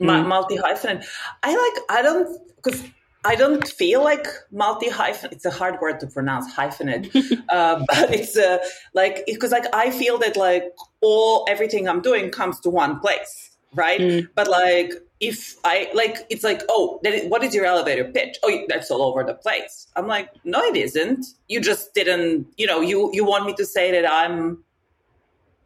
mm. 0.00 0.26
multi 0.26 0.56
hyphenate. 0.56 1.06
I 1.42 1.50
like 1.50 1.98
I 1.98 2.02
don't 2.02 2.38
because 2.56 2.82
I 3.24 3.34
don't 3.34 3.66
feel 3.66 4.02
like 4.02 4.26
multi 4.50 4.88
hyphen. 4.88 5.30
It's 5.32 5.44
a 5.44 5.50
hard 5.50 5.80
word 5.80 6.00
to 6.00 6.06
pronounce 6.06 6.52
hyphenate, 6.54 7.14
uh, 7.48 7.84
but 7.86 8.14
it's 8.14 8.36
uh, 8.36 8.58
like 8.94 9.24
because 9.26 9.52
like 9.52 9.66
I 9.74 9.90
feel 9.90 10.18
that 10.18 10.36
like 10.36 10.64
all 11.02 11.46
everything 11.48 11.88
I'm 11.88 12.00
doing 12.00 12.30
comes 12.30 12.60
to 12.60 12.70
one 12.70 13.00
place, 13.00 13.56
right? 13.74 14.00
Mm. 14.00 14.28
But 14.34 14.48
like 14.48 14.92
if 15.20 15.56
I 15.64 15.90
like, 15.92 16.26
it's 16.30 16.44
like 16.44 16.62
oh, 16.70 17.00
what 17.28 17.44
is 17.44 17.54
your 17.54 17.66
elevator 17.66 18.04
pitch? 18.04 18.38
Oh, 18.42 18.64
that's 18.68 18.90
all 18.90 19.02
over 19.02 19.22
the 19.22 19.34
place. 19.34 19.88
I'm 19.96 20.06
like, 20.06 20.30
no, 20.44 20.60
it 20.62 20.76
isn't. 20.76 21.26
You 21.48 21.60
just 21.60 21.92
didn't. 21.92 22.46
You 22.56 22.66
know, 22.66 22.80
you 22.80 23.10
you 23.12 23.24
want 23.24 23.44
me 23.44 23.52
to 23.54 23.66
say 23.66 23.92
that 23.92 24.10
I'm 24.10 24.64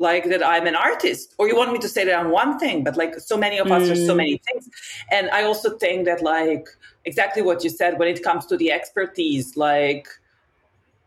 like 0.04 0.24
that 0.28 0.46
I'm 0.46 0.66
an 0.66 0.76
artist, 0.76 1.34
or 1.38 1.48
you 1.48 1.56
want 1.56 1.72
me 1.72 1.80
to 1.80 1.88
say 1.88 2.04
that 2.04 2.14
I'm 2.20 2.30
one 2.30 2.58
thing, 2.58 2.84
but 2.84 2.96
like 2.96 3.18
so 3.18 3.36
many 3.36 3.58
of 3.58 3.72
us 3.72 3.88
mm. 3.88 3.92
are 3.92 3.96
so 3.96 4.14
many 4.14 4.40
things. 4.46 4.68
And 5.10 5.28
I 5.30 5.42
also 5.42 5.76
think 5.78 6.04
that 6.04 6.22
like 6.22 6.68
exactly 7.04 7.42
what 7.42 7.64
you 7.64 7.70
said 7.70 7.98
when 7.98 8.08
it 8.08 8.22
comes 8.22 8.46
to 8.46 8.56
the 8.56 8.70
expertise, 8.70 9.56
like 9.56 10.06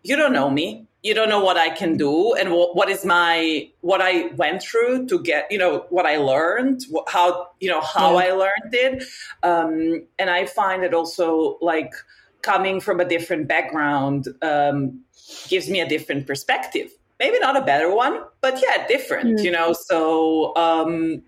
you 0.04 0.16
don't 0.16 0.34
know 0.34 0.50
me, 0.50 0.88
you 1.04 1.14
don't 1.14 1.30
know 1.30 1.44
what 1.44 1.58
I 1.58 1.70
can 1.70 1.96
do, 1.98 2.34
and 2.34 2.52
what, 2.52 2.76
what 2.76 2.90
is 2.90 3.06
my 3.06 3.70
what 3.82 4.02
I 4.02 4.28
went 4.36 4.62
through 4.64 5.08
to 5.08 5.20
get, 5.22 5.52
you 5.52 5.58
know, 5.58 5.86
what 5.90 6.06
I 6.06 6.18
learned, 6.18 6.86
how 7.08 7.50
you 7.60 7.70
know 7.70 7.82
how 7.82 8.18
yeah. 8.18 8.26
I 8.26 8.32
learned 8.32 8.74
it, 8.74 9.04
um, 9.44 10.04
and 10.20 10.30
I 10.30 10.46
find 10.46 10.84
it 10.84 10.94
also 10.94 11.58
like 11.62 11.94
coming 12.42 12.80
from 12.80 13.00
a 13.00 13.06
different 13.06 13.48
background 13.48 14.28
um, 14.42 15.02
gives 15.48 15.70
me 15.70 15.82
a 15.82 15.88
different 15.88 16.26
perspective 16.26 16.90
maybe 17.20 17.40
not 17.40 17.58
a 17.58 17.62
better 17.62 17.94
one, 17.94 18.22
but 18.42 18.62
yeah, 18.62 18.88
different, 18.88 19.40
mm. 19.40 19.44
you 19.44 19.52
know. 19.52 19.74
So 19.74 20.56
um, 20.56 21.22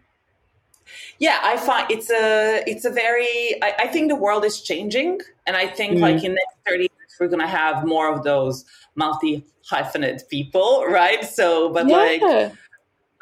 yeah, 1.19 1.39
I 1.43 1.57
find 1.57 1.89
it's 1.89 2.09
a 2.09 2.63
it's 2.67 2.85
a 2.85 2.89
very 2.89 3.61
I, 3.61 3.73
I 3.79 3.87
think 3.87 4.09
the 4.09 4.15
world 4.15 4.45
is 4.45 4.61
changing, 4.61 5.19
and 5.45 5.55
I 5.55 5.67
think 5.67 5.97
mm. 5.97 6.01
like 6.01 6.23
in 6.23 6.31
the 6.31 6.41
next 6.41 6.57
thirty 6.67 6.83
years 6.83 7.17
we're 7.19 7.27
gonna 7.27 7.47
have 7.47 7.85
more 7.85 8.13
of 8.13 8.23
those 8.23 8.65
multi 8.95 9.45
hyphenate 9.69 10.27
people, 10.29 10.85
right? 10.89 11.23
So, 11.23 11.69
but 11.69 11.87
yeah. 11.87 11.95
like. 11.95 12.53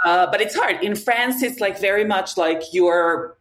Uh, 0.06 0.30
but 0.30 0.40
it's 0.40 0.56
hard 0.56 0.84
in 0.84 0.96
France. 0.96 1.42
It's 1.42 1.60
like 1.60 1.80
very 1.80 2.06
much 2.06 2.38
like 2.38 2.62
you're 2.72 3.36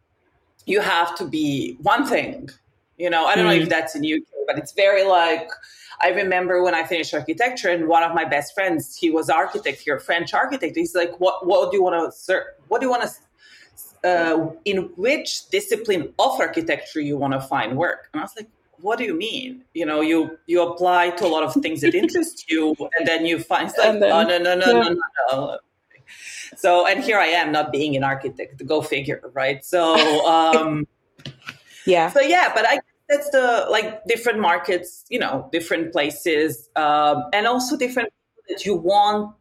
you 0.65 0.81
have 0.81 1.15
to 1.15 1.25
be 1.25 1.77
one 1.81 2.05
thing. 2.05 2.49
You 2.97 3.09
know, 3.09 3.25
I 3.25 3.35
don't 3.35 3.45
mm. 3.45 3.49
know 3.49 3.61
if 3.61 3.67
mm. 3.67 3.69
that's 3.69 3.95
in 3.95 4.03
UK, 4.03 4.23
but 4.47 4.57
it's 4.57 4.73
very 4.73 5.03
like 5.03 5.49
I 5.99 6.09
remember 6.09 6.61
when 6.61 6.75
I 6.75 6.83
finished 6.83 7.13
architecture, 7.13 7.69
and 7.69 7.87
one 7.87 8.03
of 8.03 8.13
my 8.13 8.25
best 8.25 8.53
friends, 8.53 8.95
he 8.95 9.09
was 9.09 9.29
architect 9.29 9.81
here, 9.81 9.99
French 9.99 10.33
architect. 10.33 10.75
He's 10.75 10.93
like, 10.93 11.19
"What? 11.19 11.45
What 11.45 11.71
do 11.71 11.77
you 11.77 11.83
want 11.83 12.13
to? 12.13 12.43
What 12.67 12.81
do 12.81 12.87
you 12.87 12.91
want 12.91 13.03
to? 13.03 13.09
Uh, 14.07 14.51
in 14.65 14.89
which 14.95 15.49
discipline 15.49 16.13
of 16.19 16.39
architecture 16.39 17.01
you 17.01 17.17
want 17.17 17.33
to 17.33 17.41
find 17.41 17.77
work?" 17.77 18.09
And 18.13 18.21
I 18.21 18.23
was 18.23 18.33
like, 18.37 18.49
"What 18.79 18.99
do 18.99 19.05
you 19.05 19.15
mean? 19.15 19.63
You 19.73 19.85
know, 19.85 20.01
you 20.01 20.37
you 20.45 20.61
apply 20.61 21.11
to 21.11 21.25
a 21.25 21.27
lot 21.29 21.43
of 21.43 21.53
things 21.61 21.81
that 21.81 21.95
interest 21.95 22.49
you, 22.49 22.75
and 22.97 23.07
then 23.07 23.25
you 23.25 23.39
find 23.39 23.67
like, 23.77 23.99
then, 23.99 24.03
oh 24.03 24.23
no 24.23 24.37
no 24.37 24.55
no 24.55 24.65
yeah. 24.67 24.73
no 24.73 24.89
no 24.89 24.99
no." 25.31 25.59
So, 26.55 26.87
and 26.87 27.03
here 27.03 27.19
I 27.19 27.27
am, 27.27 27.51
not 27.51 27.71
being 27.71 27.95
an 27.95 28.03
architect. 28.03 28.65
Go 28.65 28.81
figure, 28.81 29.21
right? 29.33 29.63
So, 29.65 29.95
um, 30.25 30.87
yeah. 31.85 32.09
So 32.11 32.21
yeah, 32.21 32.51
but 32.53 32.65
I 32.67 32.79
that's 33.09 33.29
the 33.29 33.65
like 33.69 34.03
different 34.05 34.39
markets, 34.39 35.05
you 35.09 35.19
know, 35.19 35.49
different 35.51 35.91
places, 35.91 36.69
um, 36.75 37.23
and 37.33 37.47
also 37.47 37.77
different 37.77 38.09
people 38.09 38.43
that 38.49 38.65
you 38.65 38.75
want 38.75 39.33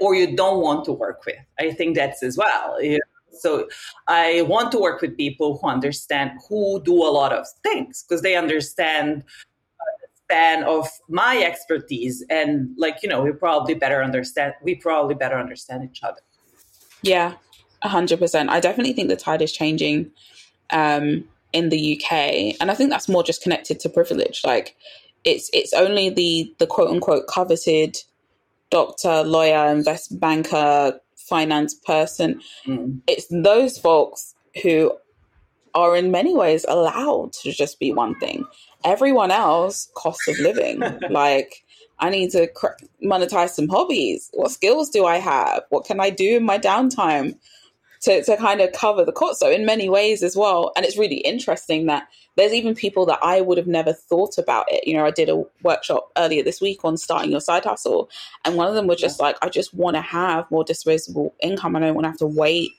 or 0.00 0.14
you 0.14 0.34
don't 0.36 0.60
want 0.60 0.84
to 0.84 0.92
work 0.92 1.24
with. 1.26 1.36
I 1.60 1.70
think 1.72 1.96
that's 1.96 2.22
as 2.22 2.36
well. 2.36 2.82
You 2.82 2.92
know? 2.92 2.98
So 3.38 3.68
I 4.08 4.42
want 4.42 4.72
to 4.72 4.78
work 4.78 5.00
with 5.00 5.16
people 5.16 5.58
who 5.58 5.68
understand, 5.68 6.32
who 6.48 6.82
do 6.82 6.94
a 6.94 7.10
lot 7.10 7.32
of 7.32 7.46
things 7.62 8.04
because 8.08 8.22
they 8.22 8.34
understand 8.34 9.22
the 9.22 10.08
span 10.24 10.64
of 10.64 10.88
my 11.08 11.42
expertise, 11.42 12.24
and 12.30 12.70
like 12.76 13.02
you 13.02 13.08
know, 13.08 13.22
we 13.22 13.32
probably 13.32 13.74
better 13.74 14.02
understand. 14.02 14.54
We 14.62 14.74
probably 14.74 15.14
better 15.14 15.38
understand 15.38 15.84
each 15.84 16.02
other. 16.02 16.20
Yeah, 17.02 17.34
hundred 17.82 18.18
percent. 18.18 18.50
I 18.50 18.60
definitely 18.60 18.94
think 18.94 19.08
the 19.08 19.16
tide 19.16 19.42
is 19.42 19.52
changing. 19.52 20.10
Um, 20.70 21.24
in 21.56 21.70
the 21.70 21.96
UK, 21.96 22.56
and 22.60 22.70
I 22.70 22.74
think 22.74 22.90
that's 22.90 23.08
more 23.08 23.22
just 23.22 23.42
connected 23.42 23.80
to 23.80 23.88
privilege. 23.88 24.42
Like 24.44 24.76
it's 25.24 25.48
it's 25.52 25.72
only 25.72 26.10
the 26.10 26.54
the 26.58 26.66
quote 26.66 26.90
unquote 26.90 27.26
coveted 27.26 27.96
doctor, 28.70 29.22
lawyer, 29.22 29.68
investment 29.72 30.20
banker, 30.20 31.00
finance 31.16 31.74
person. 31.74 32.40
Mm. 32.66 33.00
It's 33.06 33.26
those 33.30 33.78
folks 33.78 34.34
who 34.62 34.92
are 35.74 35.96
in 35.96 36.10
many 36.10 36.34
ways 36.34 36.64
allowed 36.68 37.32
to 37.42 37.52
just 37.52 37.78
be 37.78 37.92
one 37.92 38.18
thing. 38.18 38.44
Everyone 38.84 39.30
else, 39.30 39.90
cost 39.94 40.20
of 40.28 40.38
living. 40.38 40.80
like, 41.10 41.64
I 41.98 42.10
need 42.10 42.30
to 42.30 42.46
cr- 42.48 42.78
monetize 43.02 43.50
some 43.50 43.68
hobbies. 43.68 44.30
What 44.32 44.50
skills 44.50 44.90
do 44.90 45.04
I 45.04 45.16
have? 45.18 45.62
What 45.68 45.84
can 45.84 46.00
I 46.00 46.10
do 46.10 46.36
in 46.36 46.44
my 46.44 46.58
downtime? 46.58 47.36
To, 48.06 48.22
to 48.22 48.36
kind 48.36 48.60
of 48.60 48.70
cover 48.70 49.04
the 49.04 49.10
cost. 49.10 49.40
So 49.40 49.50
in 49.50 49.66
many 49.66 49.88
ways 49.88 50.22
as 50.22 50.36
well. 50.36 50.70
And 50.76 50.86
it's 50.86 50.96
really 50.96 51.16
interesting 51.16 51.86
that 51.86 52.06
there's 52.36 52.52
even 52.52 52.76
people 52.76 53.04
that 53.06 53.18
I 53.20 53.40
would 53.40 53.58
have 53.58 53.66
never 53.66 53.92
thought 53.92 54.38
about 54.38 54.70
it. 54.70 54.86
You 54.86 54.96
know, 54.96 55.04
I 55.04 55.10
did 55.10 55.28
a 55.28 55.44
workshop 55.64 56.12
earlier 56.16 56.44
this 56.44 56.60
week 56.60 56.84
on 56.84 56.96
starting 56.96 57.32
your 57.32 57.40
side 57.40 57.64
hustle. 57.64 58.08
And 58.44 58.54
one 58.54 58.68
of 58.68 58.74
them 58.74 58.86
was 58.86 59.00
just 59.00 59.18
like, 59.18 59.36
I 59.42 59.48
just 59.48 59.74
want 59.74 59.96
to 59.96 60.02
have 60.02 60.48
more 60.52 60.62
disposable 60.62 61.34
income. 61.42 61.74
I 61.74 61.80
don't 61.80 61.96
want 61.96 62.04
to 62.04 62.10
have 62.10 62.18
to 62.18 62.26
wait 62.28 62.70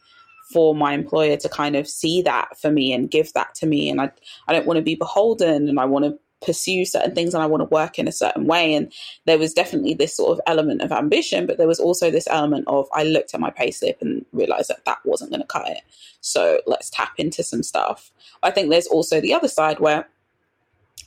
for 0.53 0.73
my 0.73 0.93
employer 0.93 1.35
to 1.35 1.49
kind 1.49 1.75
of 1.75 1.89
see 1.89 2.21
that 2.21 2.57
for 2.57 2.71
me 2.71 2.93
and 2.93 3.11
give 3.11 3.33
that 3.33 3.53
to 3.55 3.65
me. 3.65 3.89
And 3.89 3.99
I, 3.99 4.09
I 4.47 4.53
don't 4.53 4.65
want 4.65 4.77
to 4.77 4.83
be 4.83 4.95
beholden 4.95 5.67
and 5.67 5.77
I 5.77 5.83
want 5.83 6.05
to 6.05 6.17
pursue 6.45 6.85
certain 6.85 7.15
things 7.15 7.33
and 7.33 7.41
I 7.41 7.47
want 7.47 7.61
to 7.61 7.73
work 7.73 7.97
in 7.97 8.07
a 8.07 8.11
certain 8.11 8.45
way. 8.45 8.73
And 8.73 8.91
there 9.25 9.39
was 9.39 9.53
definitely 9.53 9.93
this 9.93 10.15
sort 10.15 10.31
of 10.31 10.41
element 10.47 10.81
of 10.81 10.91
ambition, 10.91 11.45
but 11.45 11.57
there 11.57 11.67
was 11.67 11.79
also 11.79 12.11
this 12.11 12.27
element 12.27 12.65
of 12.67 12.87
I 12.93 13.03
looked 13.03 13.33
at 13.33 13.39
my 13.39 13.49
payslip 13.49 14.01
and 14.01 14.25
realized 14.31 14.69
that 14.69 14.85
that 14.85 14.99
wasn't 15.03 15.31
going 15.31 15.41
to 15.41 15.47
cut 15.47 15.67
it. 15.67 15.81
So 16.21 16.61
let's 16.67 16.89
tap 16.89 17.13
into 17.17 17.43
some 17.43 17.63
stuff. 17.63 18.11
I 18.43 18.51
think 18.51 18.69
there's 18.69 18.87
also 18.87 19.19
the 19.19 19.33
other 19.33 19.47
side 19.47 19.79
where 19.79 20.07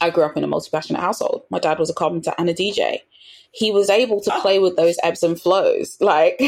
I 0.00 0.10
grew 0.10 0.24
up 0.24 0.36
in 0.36 0.44
a 0.44 0.46
multi 0.46 0.70
passionate 0.70 1.00
household. 1.00 1.42
My 1.50 1.58
dad 1.58 1.78
was 1.78 1.90
a 1.90 1.94
carpenter 1.94 2.32
and 2.38 2.48
a 2.48 2.54
DJ. 2.54 3.00
He 3.52 3.72
was 3.72 3.90
able 3.90 4.20
to 4.22 4.40
play 4.40 4.58
with 4.60 4.76
those 4.76 4.96
ebbs 5.02 5.22
and 5.22 5.40
flows. 5.40 5.96
Like 6.00 6.40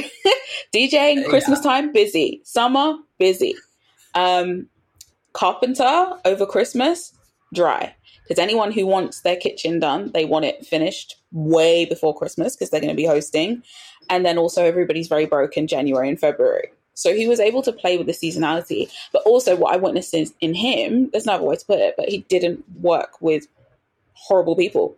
DJing 0.75 1.29
Christmas 1.29 1.61
yeah. 1.65 1.71
time, 1.71 1.93
busy. 1.93 2.41
Summer, 2.45 2.97
busy. 3.19 3.55
Um, 4.15 4.69
carpenter 5.33 6.17
over 6.25 6.47
Christmas, 6.47 7.13
dry. 7.53 7.95
Because 8.23 8.39
anyone 8.39 8.73
who 8.73 8.87
wants 8.87 9.21
their 9.21 9.37
kitchen 9.37 9.81
done, 9.81 10.11
they 10.13 10.25
want 10.25 10.45
it 10.45 10.65
finished 10.65 11.17
way 11.33 11.85
before 11.85 12.17
Christmas 12.17 12.55
because 12.55 12.71
they're 12.71 12.81
going 12.81 12.93
to 12.93 12.97
be 12.97 13.07
hosting. 13.07 13.63
And 14.09 14.25
then 14.25 14.39
also, 14.39 14.65
everybody's 14.65 15.09
very 15.09 15.27
broke 15.27 15.57
in 15.57 15.67
January 15.67 16.09
and 16.09 16.19
February. 16.19 16.73
So 16.95 17.15
he 17.15 17.27
was 17.27 17.41
able 17.41 17.63
to 17.63 17.73
play 17.73 17.97
with 17.97 18.07
the 18.07 18.13
seasonality. 18.13 18.91
But 19.13 19.23
also, 19.23 19.57
what 19.57 19.75
I 19.75 19.77
witnessed 19.77 20.15
in, 20.15 20.27
in 20.41 20.55
him, 20.55 21.11
there's 21.11 21.27
no 21.27 21.35
other 21.35 21.45
way 21.45 21.57
to 21.57 21.67
put 21.67 21.79
it, 21.79 21.95
but 21.97 22.09
he 22.09 22.19
didn't 22.29 22.65
work 22.81 23.21
with 23.21 23.47
horrible 24.15 24.57
people. 24.57 24.97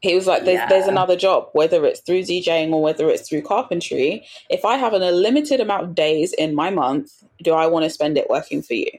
He 0.00 0.14
was 0.14 0.26
like, 0.26 0.44
there's, 0.44 0.56
yeah. 0.56 0.68
there's 0.68 0.86
another 0.86 1.16
job, 1.16 1.48
whether 1.52 1.84
it's 1.86 2.00
through 2.00 2.22
DJing 2.22 2.70
or 2.72 2.82
whether 2.82 3.08
it's 3.08 3.28
through 3.28 3.42
carpentry. 3.42 4.26
If 4.50 4.64
I 4.64 4.76
have 4.76 4.92
an, 4.92 5.02
a 5.02 5.10
limited 5.10 5.60
amount 5.60 5.84
of 5.84 5.94
days 5.94 6.32
in 6.34 6.54
my 6.54 6.70
month, 6.70 7.24
do 7.42 7.54
I 7.54 7.66
want 7.66 7.84
to 7.84 7.90
spend 7.90 8.18
it 8.18 8.28
working 8.28 8.62
for 8.62 8.74
you? 8.74 8.90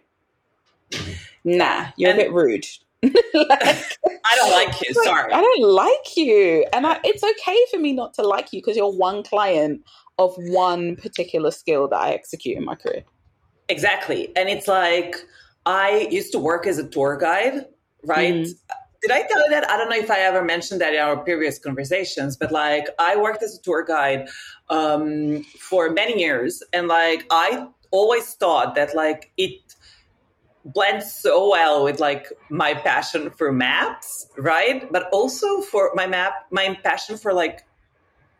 Nah, 1.43 1.87
you're 1.95 2.11
and, 2.11 2.19
a 2.19 2.23
bit 2.23 2.33
rude. 2.33 2.65
like, 3.03 3.17
I 3.35 4.35
don't 4.35 4.51
like 4.51 4.81
you. 4.81 4.93
Sorry. 5.03 5.31
I 5.31 5.41
don't 5.41 5.61
like 5.61 6.17
you. 6.17 6.65
And 6.73 6.87
I, 6.87 6.99
it's 7.03 7.23
okay 7.23 7.57
for 7.71 7.79
me 7.79 7.93
not 7.93 8.13
to 8.15 8.23
like 8.23 8.51
you 8.51 8.61
because 8.61 8.75
you're 8.75 8.91
one 8.91 9.23
client 9.23 9.81
of 10.17 10.33
one 10.37 10.95
particular 10.95 11.51
skill 11.51 11.87
that 11.89 11.99
I 11.99 12.11
execute 12.11 12.57
in 12.57 12.65
my 12.65 12.75
career. 12.75 13.03
Exactly. 13.69 14.35
And 14.35 14.49
it's 14.49 14.67
like, 14.67 15.15
I 15.65 16.07
used 16.09 16.31
to 16.31 16.39
work 16.39 16.65
as 16.65 16.77
a 16.79 16.87
tour 16.87 17.17
guide, 17.17 17.65
right? 18.03 18.33
Mm. 18.33 18.49
Did 19.01 19.11
I 19.11 19.21
tell 19.23 19.43
you 19.43 19.49
that? 19.51 19.69
I 19.69 19.77
don't 19.77 19.89
know 19.89 19.97
if 19.97 20.09
I 20.09 20.19
ever 20.21 20.43
mentioned 20.43 20.81
that 20.81 20.93
in 20.93 20.99
our 20.99 21.17
previous 21.17 21.59
conversations, 21.59 22.35
but 22.35 22.51
like 22.51 22.87
I 22.97 23.15
worked 23.15 23.43
as 23.43 23.57
a 23.57 23.61
tour 23.61 23.83
guide 23.83 24.27
um, 24.69 25.43
for 25.59 25.91
many 25.91 26.19
years. 26.19 26.63
And 26.73 26.87
like 26.87 27.25
I 27.29 27.67
always 27.91 28.33
thought 28.33 28.75
that 28.75 28.95
like 28.95 29.31
it 29.37 29.75
blends 30.73 31.11
so 31.11 31.49
well 31.49 31.83
with 31.83 31.99
like 31.99 32.31
my 32.49 32.73
passion 32.73 33.29
for 33.31 33.51
maps, 33.51 34.27
right? 34.37 34.91
But 34.91 35.09
also 35.11 35.61
for 35.61 35.91
my 35.95 36.07
map, 36.07 36.33
my 36.51 36.77
passion 36.83 37.17
for 37.17 37.33
like 37.33 37.63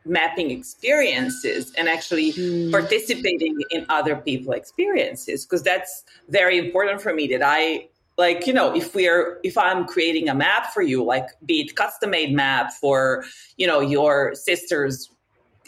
mapping 0.06 0.52
experiences 0.52 1.74
and 1.78 1.88
actually 1.88 2.34
mm. 2.34 2.72
participating 2.72 3.58
in 3.72 3.86
other 3.90 4.16
people 4.16 4.54
experiences 4.54 5.46
because 5.46 5.64
that's 5.64 6.04
very 6.30 6.58
important 6.58 7.02
for 7.02 7.14
me 7.14 7.28
that 7.28 7.42
i 7.44 7.86
like 8.18 8.48
you 8.48 8.54
know 8.54 8.74
if 8.74 8.96
we're 8.96 9.38
if 9.44 9.58
i'm 9.58 9.86
creating 9.86 10.30
a 10.30 10.34
map 10.34 10.74
for 10.74 10.82
you 10.82 11.04
like 11.04 11.28
be 11.46 11.60
it 11.60 11.76
custom 11.76 12.12
made 12.12 12.34
map 12.34 12.72
for 12.72 13.24
you 13.58 13.68
know 13.68 13.82
your 13.82 14.34
sister's 14.34 15.10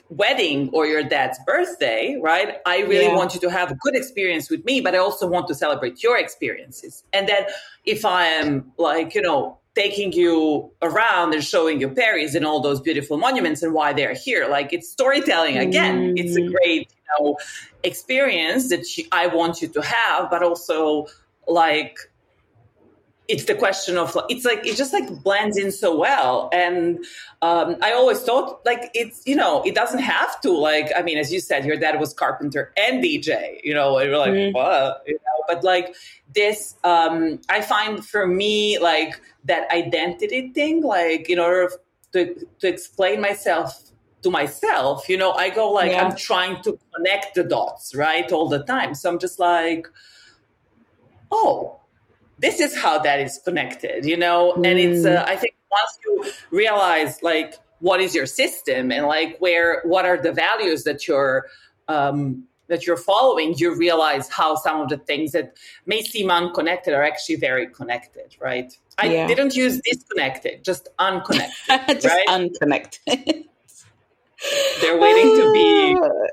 wedding 0.09 0.69
or 0.73 0.85
your 0.85 1.03
dad's 1.03 1.39
birthday, 1.45 2.17
right? 2.21 2.57
I 2.65 2.79
really 2.79 3.05
yeah. 3.05 3.15
want 3.15 3.33
you 3.33 3.39
to 3.41 3.49
have 3.49 3.71
a 3.71 3.75
good 3.75 3.95
experience 3.95 4.49
with 4.49 4.65
me, 4.65 4.81
but 4.81 4.95
I 4.95 4.97
also 4.97 5.27
want 5.27 5.47
to 5.47 5.55
celebrate 5.55 6.01
your 6.01 6.17
experiences. 6.17 7.03
And 7.13 7.27
then 7.27 7.43
if 7.85 8.05
I 8.05 8.25
am 8.25 8.71
like, 8.77 9.13
you 9.13 9.21
know, 9.21 9.57
taking 9.75 10.11
you 10.11 10.71
around 10.81 11.33
and 11.33 11.43
showing 11.43 11.79
you 11.79 11.89
Paris 11.89 12.33
and 12.35 12.45
all 12.45 12.59
those 12.59 12.81
beautiful 12.81 13.17
monuments 13.17 13.61
and 13.61 13.73
why 13.73 13.93
they're 13.93 14.15
here, 14.15 14.47
like 14.49 14.73
it's 14.73 14.89
storytelling 14.89 15.57
again. 15.57 16.15
Mm. 16.15 16.19
It's 16.19 16.35
a 16.35 16.41
great, 16.41 16.91
you 16.91 17.25
know, 17.25 17.37
experience 17.83 18.69
that 18.69 18.85
I 19.11 19.27
want 19.27 19.61
you 19.61 19.67
to 19.69 19.81
have, 19.81 20.29
but 20.29 20.41
also 20.41 21.07
like 21.47 21.97
it's 23.29 23.43
the 23.43 23.53
question 23.53 23.95
of 23.95 24.17
it's 24.27 24.43
like 24.43 24.65
it 24.65 24.75
just 24.75 24.91
like 24.91 25.07
blends 25.23 25.55
in 25.55 25.71
so 25.71 25.95
well 25.95 26.49
and 26.51 26.97
um, 27.43 27.77
i 27.81 27.93
always 27.93 28.19
thought 28.21 28.59
like 28.65 28.89
it's 28.93 29.21
you 29.25 29.35
know 29.35 29.61
it 29.63 29.75
doesn't 29.75 29.99
have 29.99 30.41
to 30.41 30.51
like 30.51 30.91
i 30.97 31.01
mean 31.01 31.17
as 31.17 31.31
you 31.31 31.39
said 31.39 31.63
your 31.63 31.77
dad 31.77 31.99
was 31.99 32.13
carpenter 32.13 32.73
and 32.75 33.03
dj 33.03 33.59
you 33.63 33.73
know 33.73 33.97
and 33.97 34.09
you're 34.09 34.17
like 34.17 34.31
mm. 34.31 34.51
what 34.53 35.03
you 35.05 35.13
know 35.13 35.43
but 35.47 35.63
like 35.63 35.95
this 36.33 36.75
um, 36.83 37.39
i 37.49 37.61
find 37.61 38.05
for 38.05 38.27
me 38.27 38.79
like 38.79 39.21
that 39.45 39.69
identity 39.71 40.49
thing 40.49 40.83
like 40.83 41.29
in 41.29 41.39
order 41.39 41.71
to, 42.11 42.35
to 42.59 42.67
explain 42.67 43.21
myself 43.21 43.91
to 44.23 44.31
myself 44.31 45.07
you 45.07 45.17
know 45.17 45.31
i 45.33 45.49
go 45.49 45.71
like 45.71 45.91
yeah. 45.91 46.03
i'm 46.03 46.15
trying 46.15 46.61
to 46.63 46.77
connect 46.95 47.35
the 47.35 47.43
dots 47.43 47.93
right 47.93 48.31
all 48.31 48.49
the 48.49 48.63
time 48.63 48.95
so 48.95 49.09
i'm 49.09 49.19
just 49.19 49.39
like 49.39 49.87
oh 51.31 51.78
this 52.39 52.59
is 52.59 52.75
how 52.75 52.99
that 52.99 53.19
is 53.19 53.39
connected, 53.43 54.05
you 54.05 54.17
know? 54.17 54.53
Mm. 54.57 54.67
And 54.67 54.79
it's, 54.79 55.05
uh, 55.05 55.23
I 55.27 55.35
think 55.35 55.55
once 55.71 55.99
you 56.05 56.31
realize 56.51 57.21
like 57.21 57.55
what 57.79 58.01
is 58.01 58.15
your 58.15 58.25
system 58.25 58.91
and 58.91 59.07
like 59.07 59.37
where, 59.39 59.81
what 59.83 60.05
are 60.05 60.17
the 60.17 60.31
values 60.31 60.83
that 60.83 61.07
you're, 61.07 61.45
um, 61.87 62.43
that 62.67 62.85
you're 62.85 62.97
following, 62.97 63.55
you 63.57 63.75
realize 63.75 64.29
how 64.29 64.55
some 64.55 64.79
of 64.81 64.89
the 64.89 64.97
things 64.97 65.31
that 65.31 65.57
may 65.85 66.01
seem 66.01 66.29
unconnected 66.29 66.93
are 66.93 67.03
actually 67.03 67.35
very 67.35 67.67
connected, 67.67 68.35
right? 68.39 68.71
I 68.99 69.07
yeah. 69.07 69.27
didn't 69.27 69.55
use 69.55 69.81
disconnected, 69.81 70.63
just 70.63 70.87
unconnected. 70.99 71.55
just 71.87 72.05
right? 72.05 72.25
unconnected. 72.27 73.45
They're 74.81 74.99
waiting 74.99 75.35
to 75.35 75.51
be. 75.53 75.97
Yeah. 75.99 76.25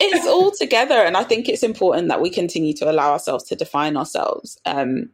It's 0.00 0.26
all 0.26 0.50
together, 0.50 0.96
and 0.96 1.16
I 1.16 1.22
think 1.22 1.48
it's 1.48 1.62
important 1.62 2.08
that 2.08 2.20
we 2.20 2.28
continue 2.28 2.74
to 2.74 2.90
allow 2.90 3.12
ourselves 3.12 3.44
to 3.44 3.56
define 3.56 3.96
ourselves. 3.96 4.58
Um, 4.66 5.10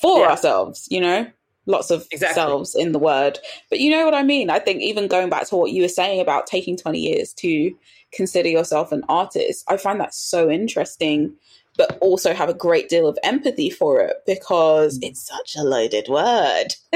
for 0.00 0.20
yeah. 0.20 0.30
ourselves, 0.30 0.86
you 0.90 1.00
know? 1.00 1.26
Lots 1.66 1.90
of 1.90 2.06
exactly. 2.10 2.34
selves 2.34 2.74
in 2.74 2.92
the 2.92 2.98
word. 2.98 3.38
But 3.68 3.80
you 3.80 3.90
know 3.90 4.04
what 4.06 4.14
I 4.14 4.22
mean? 4.22 4.48
I 4.48 4.58
think 4.58 4.82
even 4.82 5.06
going 5.06 5.28
back 5.28 5.46
to 5.48 5.56
what 5.56 5.70
you 5.70 5.82
were 5.82 5.88
saying 5.88 6.18
about 6.18 6.46
taking 6.46 6.78
20 6.78 6.98
years 6.98 7.34
to 7.34 7.74
consider 8.10 8.48
yourself 8.48 8.90
an 8.90 9.04
artist, 9.08 9.64
I 9.68 9.76
find 9.76 10.00
that 10.00 10.14
so 10.14 10.48
interesting, 10.50 11.34
but 11.76 11.98
also 12.00 12.32
have 12.32 12.48
a 12.48 12.54
great 12.54 12.88
deal 12.88 13.06
of 13.06 13.18
empathy 13.22 13.68
for 13.68 14.00
it 14.00 14.16
because 14.26 14.98
mm. 14.98 15.08
it's 15.08 15.28
such 15.28 15.56
a 15.56 15.62
loaded 15.62 16.08
word. 16.08 16.68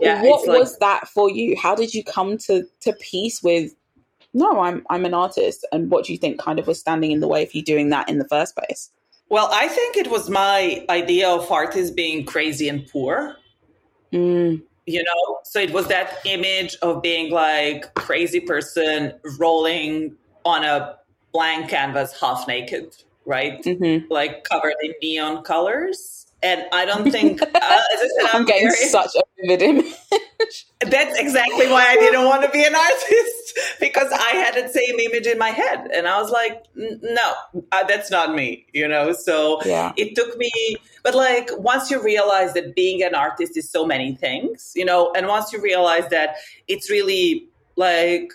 yeah, 0.00 0.24
what 0.24 0.48
like- 0.48 0.58
was 0.58 0.76
that 0.78 1.06
for 1.06 1.30
you? 1.30 1.56
How 1.56 1.76
did 1.76 1.94
you 1.94 2.02
come 2.02 2.38
to, 2.38 2.64
to 2.80 2.92
peace 2.94 3.44
with 3.44 3.72
no, 4.34 4.60
I'm 4.60 4.84
I'm 4.88 5.04
an 5.04 5.14
artist, 5.14 5.66
and 5.72 5.90
what 5.90 6.06
do 6.06 6.12
you 6.12 6.18
think 6.18 6.40
kind 6.40 6.58
of 6.58 6.66
was 6.66 6.80
standing 6.80 7.12
in 7.12 7.20
the 7.20 7.28
way 7.28 7.42
of 7.42 7.54
you 7.54 7.62
doing 7.62 7.90
that 7.90 8.08
in 8.08 8.18
the 8.18 8.28
first 8.28 8.56
place? 8.56 8.90
Well, 9.32 9.48
I 9.50 9.66
think 9.66 9.96
it 9.96 10.10
was 10.10 10.28
my 10.28 10.84
idea 10.90 11.26
of 11.26 11.50
artists 11.50 11.90
being 11.90 12.26
crazy 12.26 12.68
and 12.68 12.86
poor. 12.86 13.38
Mm. 14.12 14.62
You 14.84 15.02
know, 15.02 15.38
so 15.42 15.58
it 15.58 15.72
was 15.72 15.88
that 15.88 16.18
image 16.26 16.76
of 16.82 17.00
being 17.00 17.32
like 17.32 17.94
crazy 17.94 18.40
person 18.40 19.14
rolling 19.38 20.16
on 20.44 20.64
a 20.64 20.96
blank 21.32 21.70
canvas, 21.70 22.12
half 22.20 22.46
naked, 22.46 22.94
right? 23.24 23.64
Mm-hmm. 23.64 24.12
Like 24.12 24.44
covered 24.44 24.74
in 24.82 24.92
neon 25.00 25.42
colors. 25.44 26.26
And 26.42 26.64
I 26.72 26.84
don't 26.84 27.10
think, 27.10 27.40
uh, 27.42 27.48
I 27.54 27.84
said, 27.98 28.30
I'm, 28.32 28.44
getting 28.44 28.68
very, 28.68 28.88
such 28.88 29.14
a 29.14 29.22
vivid 29.40 29.62
image. 29.62 30.66
That's 30.80 31.18
exactly 31.18 31.68
why 31.68 31.86
I 31.86 31.94
didn't 31.96 32.24
want 32.24 32.42
to 32.42 32.50
be 32.50 32.64
an 32.64 32.74
artist 32.74 33.58
because 33.80 34.10
I 34.10 34.30
had 34.30 34.54
the 34.54 34.68
same 34.68 34.98
image 34.98 35.26
in 35.26 35.38
my 35.38 35.50
head. 35.50 35.88
And 35.94 36.08
I 36.08 36.20
was 36.20 36.30
like, 36.30 36.64
no, 36.74 37.34
uh, 37.70 37.84
that's 37.84 38.10
not 38.10 38.34
me, 38.34 38.66
you 38.72 38.88
know? 38.88 39.12
So 39.12 39.62
yeah. 39.64 39.92
it 39.96 40.16
took 40.16 40.36
me, 40.36 40.50
but 41.04 41.14
like 41.14 41.50
once 41.58 41.90
you 41.90 42.02
realize 42.02 42.54
that 42.54 42.74
being 42.74 43.02
an 43.02 43.14
artist 43.14 43.56
is 43.56 43.70
so 43.70 43.86
many 43.86 44.14
things, 44.16 44.72
you 44.74 44.84
know, 44.84 45.12
and 45.16 45.28
once 45.28 45.52
you 45.52 45.60
realize 45.60 46.08
that 46.08 46.36
it's 46.66 46.90
really 46.90 47.48
like, 47.76 48.32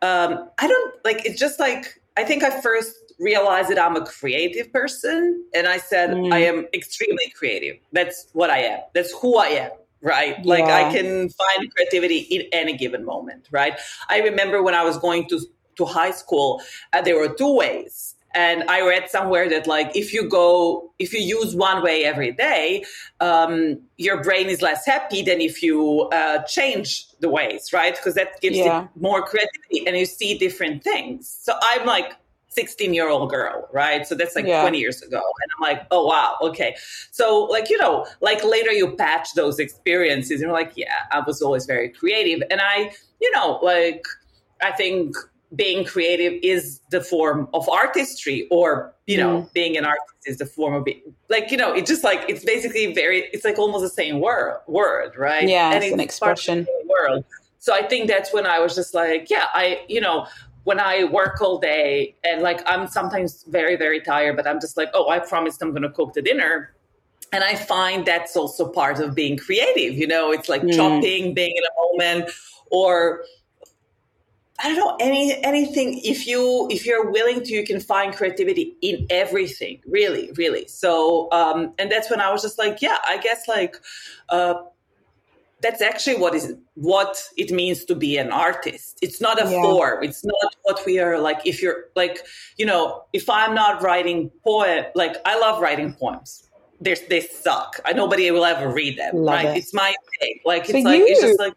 um, 0.00 0.48
I 0.58 0.66
don't 0.66 0.94
like, 1.04 1.26
it's 1.26 1.38
just 1.38 1.60
like, 1.60 2.00
I 2.16 2.24
think 2.24 2.42
I 2.42 2.60
first 2.60 2.94
realized 3.22 3.70
that 3.70 3.78
I'm 3.78 3.96
a 3.96 4.04
creative 4.04 4.72
person. 4.72 5.44
And 5.54 5.66
I 5.66 5.78
said, 5.78 6.10
mm. 6.10 6.32
I 6.32 6.38
am 6.38 6.66
extremely 6.74 7.32
creative. 7.36 7.76
That's 7.92 8.26
what 8.32 8.50
I 8.50 8.58
am. 8.58 8.80
That's 8.94 9.12
who 9.12 9.38
I 9.38 9.46
am 9.46 9.70
right? 10.02 10.36
Yeah. 10.42 10.54
Like 10.54 10.64
I 10.64 10.92
can 10.92 11.28
find 11.28 11.74
creativity 11.74 12.18
in 12.18 12.42
any 12.52 12.76
given 12.76 13.04
moment, 13.04 13.46
right? 13.52 13.78
I 14.08 14.18
remember 14.18 14.60
when 14.60 14.74
I 14.74 14.82
was 14.82 14.98
going 14.98 15.28
to 15.28 15.40
to 15.76 15.84
high 15.84 16.10
school, 16.10 16.62
uh, 16.92 17.00
there 17.00 17.16
were 17.16 17.32
two 17.32 17.56
ways. 17.56 18.14
And 18.34 18.64
I 18.64 18.80
read 18.80 19.10
somewhere 19.10 19.48
that 19.50 19.66
like 19.66 19.94
if 19.94 20.14
you 20.14 20.26
go 20.26 20.90
if 20.98 21.12
you 21.12 21.20
use 21.20 21.54
one 21.54 21.82
way 21.82 22.04
every 22.04 22.32
day, 22.32 22.84
um, 23.20 23.80
your 23.98 24.22
brain 24.22 24.46
is 24.46 24.62
less 24.62 24.86
happy 24.86 25.22
than 25.22 25.40
if 25.40 25.62
you 25.62 26.08
uh, 26.12 26.42
change 26.44 27.06
the 27.20 27.28
ways, 27.28 27.72
right? 27.74 27.94
Because 27.94 28.14
that 28.14 28.40
gives 28.40 28.56
yeah. 28.56 28.84
it 28.84 28.88
more 28.96 29.22
creativity 29.22 29.86
and 29.86 29.98
you 29.98 30.06
see 30.06 30.38
different 30.38 30.82
things. 30.82 31.28
So 31.42 31.52
I'm 31.62 31.86
like 31.86 32.14
16 32.54 32.92
year 32.92 33.08
old 33.08 33.30
girl, 33.30 33.68
right? 33.72 34.06
So 34.06 34.14
that's 34.14 34.36
like 34.36 34.46
yeah. 34.46 34.60
20 34.62 34.78
years 34.78 35.02
ago. 35.02 35.16
And 35.16 35.50
I'm 35.56 35.62
like, 35.62 35.86
oh, 35.90 36.06
wow, 36.06 36.36
okay. 36.42 36.76
So, 37.10 37.44
like, 37.44 37.70
you 37.70 37.78
know, 37.78 38.06
like 38.20 38.44
later 38.44 38.70
you 38.72 38.94
patch 38.96 39.32
those 39.34 39.58
experiences 39.58 40.32
and 40.32 40.42
you're 40.42 40.52
like, 40.52 40.72
yeah, 40.76 40.94
I 41.10 41.20
was 41.20 41.40
always 41.40 41.66
very 41.66 41.88
creative. 41.88 42.46
And 42.50 42.60
I, 42.62 42.92
you 43.20 43.30
know, 43.32 43.58
like, 43.62 44.04
I 44.60 44.70
think 44.70 45.16
being 45.54 45.84
creative 45.84 46.38
is 46.42 46.80
the 46.90 47.00
form 47.00 47.48
of 47.52 47.68
artistry 47.68 48.46
or 48.50 48.94
you 49.06 49.18
know 49.18 49.42
mm. 49.42 49.52
being 49.52 49.76
an 49.76 49.84
artist 49.84 50.14
is 50.24 50.38
the 50.38 50.46
form 50.46 50.72
of 50.72 50.84
being 50.84 51.02
like 51.28 51.50
you 51.50 51.58
know 51.58 51.74
it's 51.74 51.90
just 51.90 52.02
like 52.02 52.24
it's 52.28 52.42
basically 52.44 52.94
very 52.94 53.28
it's 53.34 53.44
like 53.44 53.58
almost 53.58 53.82
the 53.82 53.90
same 53.90 54.20
word 54.20 54.58
word 54.66 55.12
right 55.18 55.46
yeah 55.46 55.66
and 55.66 55.76
it's, 55.76 55.86
it's 55.86 55.92
an 55.92 56.00
expression 56.00 56.66
world 56.88 57.22
so 57.58 57.74
i 57.74 57.82
think 57.82 58.08
that's 58.08 58.32
when 58.32 58.46
i 58.46 58.58
was 58.58 58.74
just 58.74 58.94
like 58.94 59.28
yeah 59.28 59.46
i 59.52 59.80
you 59.88 60.00
know 60.00 60.26
when 60.64 60.78
I 60.78 61.04
work 61.04 61.40
all 61.40 61.58
day 61.58 62.14
and 62.24 62.42
like 62.42 62.62
I'm 62.66 62.86
sometimes 62.86 63.44
very, 63.48 63.76
very 63.76 64.00
tired, 64.00 64.36
but 64.36 64.46
I'm 64.46 64.60
just 64.60 64.76
like, 64.76 64.90
oh, 64.94 65.08
I 65.08 65.18
promised 65.18 65.62
I'm 65.62 65.70
going 65.70 65.82
to 65.82 65.90
cook 65.90 66.12
the 66.14 66.22
dinner. 66.22 66.74
and 67.32 67.42
I 67.42 67.54
find 67.54 68.04
that's 68.06 68.36
also 68.36 68.68
part 68.68 69.00
of 69.00 69.14
being 69.14 69.36
creative. 69.38 69.94
You 69.94 70.06
know, 70.06 70.30
it's 70.32 70.48
like 70.48 70.62
mm. 70.62 70.76
chopping, 70.76 71.34
being 71.34 71.54
in 71.56 71.62
a 71.62 72.04
moment, 72.06 72.30
or 72.70 73.24
I 74.62 74.68
don't 74.68 74.76
know 74.76 74.96
any 75.00 75.42
anything. 75.42 76.00
If 76.04 76.26
you 76.26 76.68
if 76.70 76.84
you're 76.86 77.10
willing 77.10 77.42
to, 77.42 77.52
you 77.52 77.64
can 77.64 77.80
find 77.80 78.14
creativity 78.14 78.76
in 78.82 79.06
everything. 79.10 79.80
Really, 79.86 80.30
really. 80.36 80.68
So, 80.68 81.30
um, 81.32 81.72
and 81.78 81.90
that's 81.90 82.10
when 82.10 82.20
I 82.20 82.30
was 82.30 82.42
just 82.42 82.58
like, 82.58 82.82
yeah, 82.82 82.98
I 83.06 83.18
guess 83.18 83.48
like. 83.48 83.76
Uh, 84.28 84.54
that's 85.62 85.80
actually 85.80 86.16
what 86.16 86.34
is 86.34 86.54
what 86.74 87.22
it 87.36 87.50
means 87.50 87.84
to 87.84 87.94
be 87.94 88.16
an 88.16 88.30
artist 88.30 88.98
it's 89.00 89.20
not 89.20 89.40
a 89.40 89.48
yeah. 89.48 89.62
form 89.62 90.02
it's 90.02 90.24
not 90.24 90.56
what 90.62 90.80
we 90.84 90.98
are 90.98 91.18
like 91.18 91.40
if 91.46 91.62
you're 91.62 91.84
like 91.94 92.18
you 92.56 92.66
know 92.66 93.02
if 93.12 93.30
i'm 93.30 93.54
not 93.54 93.82
writing 93.82 94.30
poem 94.44 94.84
like 94.94 95.16
i 95.24 95.38
love 95.38 95.60
writing 95.60 95.92
poems 95.94 96.48
they 96.82 96.94
they 97.08 97.20
suck. 97.20 97.80
I, 97.84 97.92
nobody 97.92 98.30
will 98.30 98.44
ever 98.44 98.72
read 98.72 98.98
them. 98.98 99.16
Love 99.16 99.34
right? 99.34 99.56
It. 99.56 99.58
It's 99.58 99.72
my 99.72 99.94
thing. 100.20 100.40
Like 100.44 100.68
it's 100.68 100.84
like 100.84 100.98
you. 100.98 101.06
it's 101.06 101.20
just 101.20 101.38
like 101.38 101.54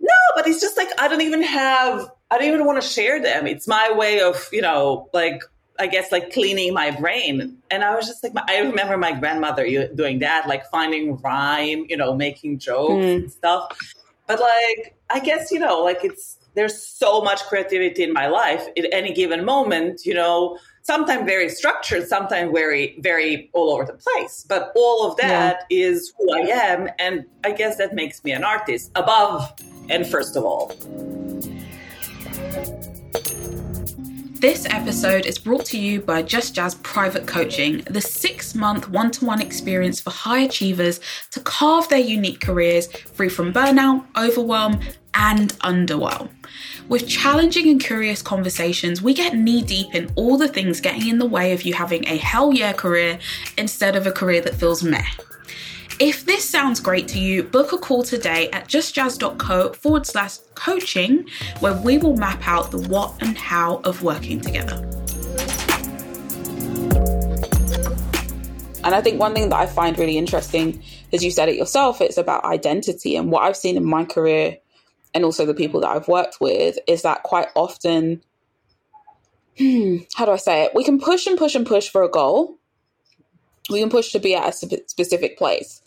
no, 0.00 0.14
but 0.34 0.46
it's 0.46 0.60
just 0.60 0.76
like 0.76 0.88
I 0.98 1.08
don't 1.08 1.20
even 1.20 1.42
have. 1.42 2.10
I 2.30 2.38
don't 2.38 2.46
even 2.46 2.64
want 2.64 2.80
to 2.80 2.88
share 2.88 3.20
them. 3.20 3.46
It's 3.46 3.66
my 3.66 3.90
way 3.92 4.20
of 4.20 4.48
you 4.52 4.62
know 4.62 5.08
like 5.12 5.42
I 5.80 5.86
guess 5.86 6.12
like 6.12 6.32
cleaning 6.32 6.74
my 6.74 6.90
brain. 6.90 7.56
And 7.70 7.82
I 7.82 7.94
was 7.96 8.06
just 8.06 8.22
like, 8.22 8.32
I 8.48 8.58
remember 8.58 8.98
my 8.98 9.12
grandmother 9.12 9.64
doing 9.94 10.18
that, 10.18 10.46
like 10.46 10.64
finding 10.66 11.16
rhyme, 11.16 11.86
you 11.88 11.96
know, 11.96 12.14
making 12.14 12.58
jokes 12.58 13.04
mm. 13.04 13.16
and 13.16 13.32
stuff. 13.32 13.76
But 14.26 14.40
like, 14.40 14.94
I 15.08 15.20
guess, 15.20 15.50
you 15.50 15.58
know, 15.58 15.82
like 15.82 16.04
it's, 16.04 16.36
there's 16.54 16.80
so 16.80 17.22
much 17.22 17.42
creativity 17.44 18.02
in 18.02 18.12
my 18.12 18.26
life 18.26 18.66
at 18.76 18.84
any 18.92 19.14
given 19.14 19.44
moment, 19.44 20.04
you 20.04 20.12
know, 20.14 20.58
sometimes 20.82 21.24
very 21.24 21.48
structured, 21.48 22.06
sometimes 22.06 22.52
very, 22.52 22.98
very 23.00 23.50
all 23.54 23.72
over 23.72 23.86
the 23.86 23.94
place. 23.94 24.44
But 24.48 24.72
all 24.76 25.10
of 25.10 25.16
that 25.16 25.64
yeah. 25.70 25.86
is 25.86 26.12
who 26.18 26.32
I 26.34 26.40
am. 26.40 26.88
And 26.98 27.24
I 27.42 27.52
guess 27.52 27.76
that 27.78 27.94
makes 27.94 28.22
me 28.22 28.32
an 28.32 28.44
artist 28.44 28.90
above 28.96 29.50
and 29.88 30.06
first 30.06 30.36
of 30.36 30.44
all. 30.44 30.72
This 34.40 34.64
episode 34.70 35.26
is 35.26 35.38
brought 35.38 35.66
to 35.66 35.78
you 35.78 36.00
by 36.00 36.22
Just 36.22 36.54
Jazz 36.54 36.74
Private 36.76 37.26
Coaching, 37.26 37.82
the 37.90 38.00
six 38.00 38.54
month 38.54 38.88
one 38.88 39.10
to 39.10 39.26
one 39.26 39.42
experience 39.42 40.00
for 40.00 40.08
high 40.08 40.38
achievers 40.38 40.98
to 41.32 41.40
carve 41.40 41.90
their 41.90 41.98
unique 41.98 42.40
careers 42.40 42.86
free 42.86 43.28
from 43.28 43.52
burnout, 43.52 44.06
overwhelm, 44.16 44.80
and 45.12 45.50
underwhelm. 45.58 46.30
With 46.88 47.06
challenging 47.06 47.68
and 47.68 47.78
curious 47.84 48.22
conversations, 48.22 49.02
we 49.02 49.12
get 49.12 49.36
knee 49.36 49.60
deep 49.60 49.94
in 49.94 50.10
all 50.16 50.38
the 50.38 50.48
things 50.48 50.80
getting 50.80 51.08
in 51.08 51.18
the 51.18 51.26
way 51.26 51.52
of 51.52 51.64
you 51.64 51.74
having 51.74 52.08
a 52.08 52.16
hell 52.16 52.54
yeah 52.54 52.72
career 52.72 53.18
instead 53.58 53.94
of 53.94 54.06
a 54.06 54.12
career 54.12 54.40
that 54.40 54.54
feels 54.54 54.82
meh. 54.82 55.04
If 56.00 56.24
this 56.24 56.48
sounds 56.48 56.80
great 56.80 57.08
to 57.08 57.18
you, 57.20 57.42
book 57.42 57.74
a 57.74 57.76
call 57.76 58.02
today 58.02 58.48
at 58.52 58.66
justjazz.co 58.66 59.74
forward 59.74 60.06
slash 60.06 60.38
coaching, 60.54 61.28
where 61.58 61.74
we 61.74 61.98
will 61.98 62.16
map 62.16 62.40
out 62.48 62.70
the 62.70 62.78
what 62.78 63.14
and 63.20 63.36
how 63.36 63.82
of 63.84 64.02
working 64.02 64.40
together. 64.40 64.76
And 68.82 68.94
I 68.94 69.02
think 69.02 69.20
one 69.20 69.34
thing 69.34 69.50
that 69.50 69.56
I 69.56 69.66
find 69.66 69.98
really 69.98 70.16
interesting, 70.16 70.82
as 71.12 71.22
you 71.22 71.30
said 71.30 71.50
it 71.50 71.56
yourself, 71.56 72.00
it's 72.00 72.16
about 72.16 72.46
identity. 72.46 73.14
And 73.14 73.30
what 73.30 73.42
I've 73.42 73.54
seen 73.54 73.76
in 73.76 73.84
my 73.84 74.06
career 74.06 74.56
and 75.12 75.22
also 75.22 75.44
the 75.44 75.52
people 75.52 75.82
that 75.82 75.90
I've 75.90 76.08
worked 76.08 76.40
with 76.40 76.78
is 76.86 77.02
that 77.02 77.24
quite 77.24 77.48
often, 77.54 78.22
hmm, 79.58 79.98
how 80.14 80.24
do 80.24 80.32
I 80.32 80.36
say 80.36 80.62
it? 80.62 80.74
We 80.74 80.82
can 80.82 80.98
push 80.98 81.26
and 81.26 81.36
push 81.36 81.54
and 81.54 81.66
push 81.66 81.90
for 81.90 82.02
a 82.02 82.10
goal. 82.10 82.56
We 83.68 83.80
can 83.80 83.90
push 83.90 84.12
to 84.12 84.18
be 84.18 84.34
at 84.34 84.48
a 84.48 84.52
specific 84.86 85.36
place. 85.36 85.79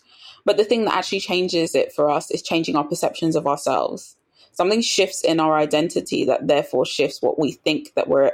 But 0.45 0.57
the 0.57 0.65
thing 0.65 0.85
that 0.85 0.95
actually 0.95 1.21
changes 1.21 1.75
it 1.75 1.93
for 1.93 2.09
us 2.09 2.31
is 2.31 2.41
changing 2.41 2.75
our 2.75 2.83
perceptions 2.83 3.35
of 3.35 3.47
ourselves. 3.47 4.15
Something 4.53 4.81
shifts 4.81 5.23
in 5.23 5.39
our 5.39 5.57
identity 5.57 6.25
that 6.25 6.47
therefore 6.47 6.85
shifts 6.85 7.21
what 7.21 7.39
we 7.39 7.53
think 7.53 7.93
that 7.95 8.07
we're 8.07 8.33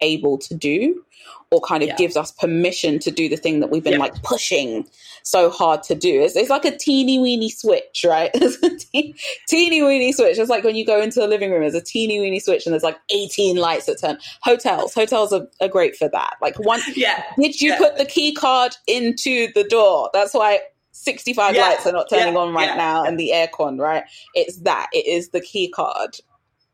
able 0.00 0.36
to 0.38 0.54
do 0.54 1.04
or 1.52 1.60
kind 1.60 1.82
of 1.82 1.88
yeah. 1.88 1.96
gives 1.96 2.16
us 2.16 2.30
permission 2.32 2.98
to 3.00 3.10
do 3.10 3.28
the 3.28 3.36
thing 3.36 3.60
that 3.60 3.70
we've 3.70 3.82
been 3.82 3.94
yeah. 3.94 3.98
like 3.98 4.22
pushing 4.22 4.86
so 5.22 5.50
hard 5.50 5.82
to 5.82 5.94
do. 5.94 6.22
It's, 6.22 6.36
it's 6.36 6.50
like 6.50 6.64
a 6.64 6.76
teeny 6.76 7.18
weeny 7.18 7.50
switch, 7.50 8.04
right? 8.06 8.30
It's 8.40 8.56
a 8.62 8.70
te- 8.70 9.14
teeny 9.48 9.82
weeny 9.82 10.12
switch. 10.12 10.38
It's 10.38 10.50
like 10.50 10.64
when 10.64 10.76
you 10.76 10.86
go 10.86 11.00
into 11.00 11.24
a 11.24 11.28
living 11.28 11.50
room, 11.50 11.60
there's 11.60 11.74
a 11.74 11.80
teeny 11.80 12.20
weeny 12.20 12.40
switch 12.40 12.66
and 12.66 12.72
there's 12.72 12.82
like 12.82 12.98
18 13.10 13.56
lights 13.56 13.86
that 13.86 14.00
turn. 14.00 14.18
Hotels, 14.42 14.94
hotels 14.94 15.32
are, 15.32 15.46
are 15.60 15.68
great 15.68 15.96
for 15.96 16.08
that. 16.08 16.36
Like 16.40 16.58
one, 16.60 16.80
yeah. 16.94 17.24
did 17.38 17.60
you 17.60 17.70
yeah. 17.70 17.78
put 17.78 17.98
the 17.98 18.06
key 18.06 18.32
card 18.32 18.76
into 18.86 19.52
the 19.54 19.64
door? 19.64 20.10
That's 20.12 20.34
why 20.34 20.60
65 21.00 21.54
yeah. 21.54 21.62
lights 21.62 21.86
are 21.86 21.92
not 21.92 22.10
turning 22.10 22.36
on 22.36 22.52
right 22.52 22.76
now 22.76 23.04
and 23.04 23.18
the 23.18 23.30
aircon, 23.32 23.80
right? 23.80 24.04
It's 24.34 24.58
that. 24.60 24.88
It 24.92 25.06
is 25.06 25.30
the 25.30 25.40
key 25.40 25.70
card. 25.70 26.16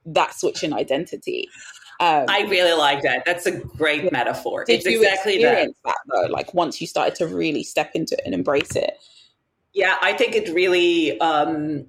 That 0.05 0.35
switching 0.35 0.73
identity. 0.73 1.49
Um, 2.01 2.27
I 2.29 2.43
really 2.43 2.77
like 2.77 3.03
that. 3.03 3.25
That's 3.25 3.47
a 3.47 3.53
great 3.53 4.05
yeah. 4.05 4.11
metaphor. 4.13 4.65
Did 4.65 4.81
it's 4.81 4.87
exactly 4.87 5.43
that. 5.43 5.69
that. 5.85 5.97
though. 6.13 6.27
Like 6.27 6.53
once 6.55 6.81
you 6.81 6.89
started 6.89 7.15
to 7.17 7.29
really 7.29 7.63
step 7.63 7.93
into 7.95 8.15
it 8.17 8.23
and 8.25 8.35
embrace 8.35 8.75
it. 8.75 8.99
Yeah, 9.73 9.97
I 10.03 10.13
think 10.13 10.35
it 10.35 10.53
really. 10.53 11.19
Um, 11.21 11.87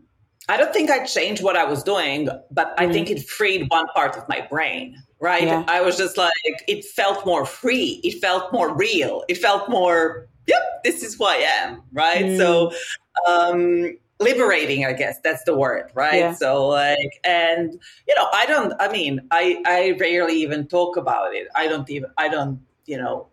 I 0.48 0.58
don't 0.58 0.72
think 0.72 0.90
I 0.90 1.06
changed 1.06 1.44
what 1.44 1.58
I 1.58 1.66
was 1.66 1.84
doing, 1.84 2.30
but 2.52 2.74
I 2.78 2.86
mm. 2.86 2.94
think 2.94 3.10
it 3.10 3.28
freed 3.28 3.68
one 3.70 3.88
part 3.88 4.16
of 4.16 4.30
my 4.30 4.48
brain. 4.50 4.96
Right? 5.20 5.44
Yeah. 5.44 5.64
I 5.68 5.82
was 5.82 5.98
just 5.98 6.16
like, 6.18 6.32
it 6.68 6.86
felt 6.86 7.26
more 7.26 7.46
free. 7.46 8.00
It 8.04 8.22
felt 8.22 8.54
more 8.54 8.76
real. 8.76 9.24
It 9.28 9.40
felt 9.40 9.68
more. 9.70 10.30
Yep, 10.48 10.84
this 10.84 11.04
is 11.04 11.16
who 11.16 11.26
I 11.26 11.46
am. 11.62 11.84
Right. 11.92 12.26
Mm. 12.26 12.38
So. 12.38 12.72
Um, 13.28 13.98
liberating 14.20 14.84
i 14.84 14.94
guess 14.94 15.20
that's 15.24 15.44
the 15.44 15.56
word 15.56 15.92
right 15.94 16.20
yeah. 16.20 16.34
so 16.34 16.68
like 16.68 17.20
and 17.24 17.80
you 18.08 18.16
know 18.16 18.28
i 18.34 18.46
don't 18.48 18.74
i 18.80 18.92
mean 18.92 19.22
i 19.30 19.62
i 19.68 19.96
rarely 20.00 20.34
even 20.34 20.66
talk 20.68 20.98
about 20.98 21.36
it 21.36 21.48
i 21.56 21.68
don't 21.68 21.88
even 21.90 22.10
i 22.18 22.28
don't 22.28 22.60
you 22.88 22.98
know 22.98 23.28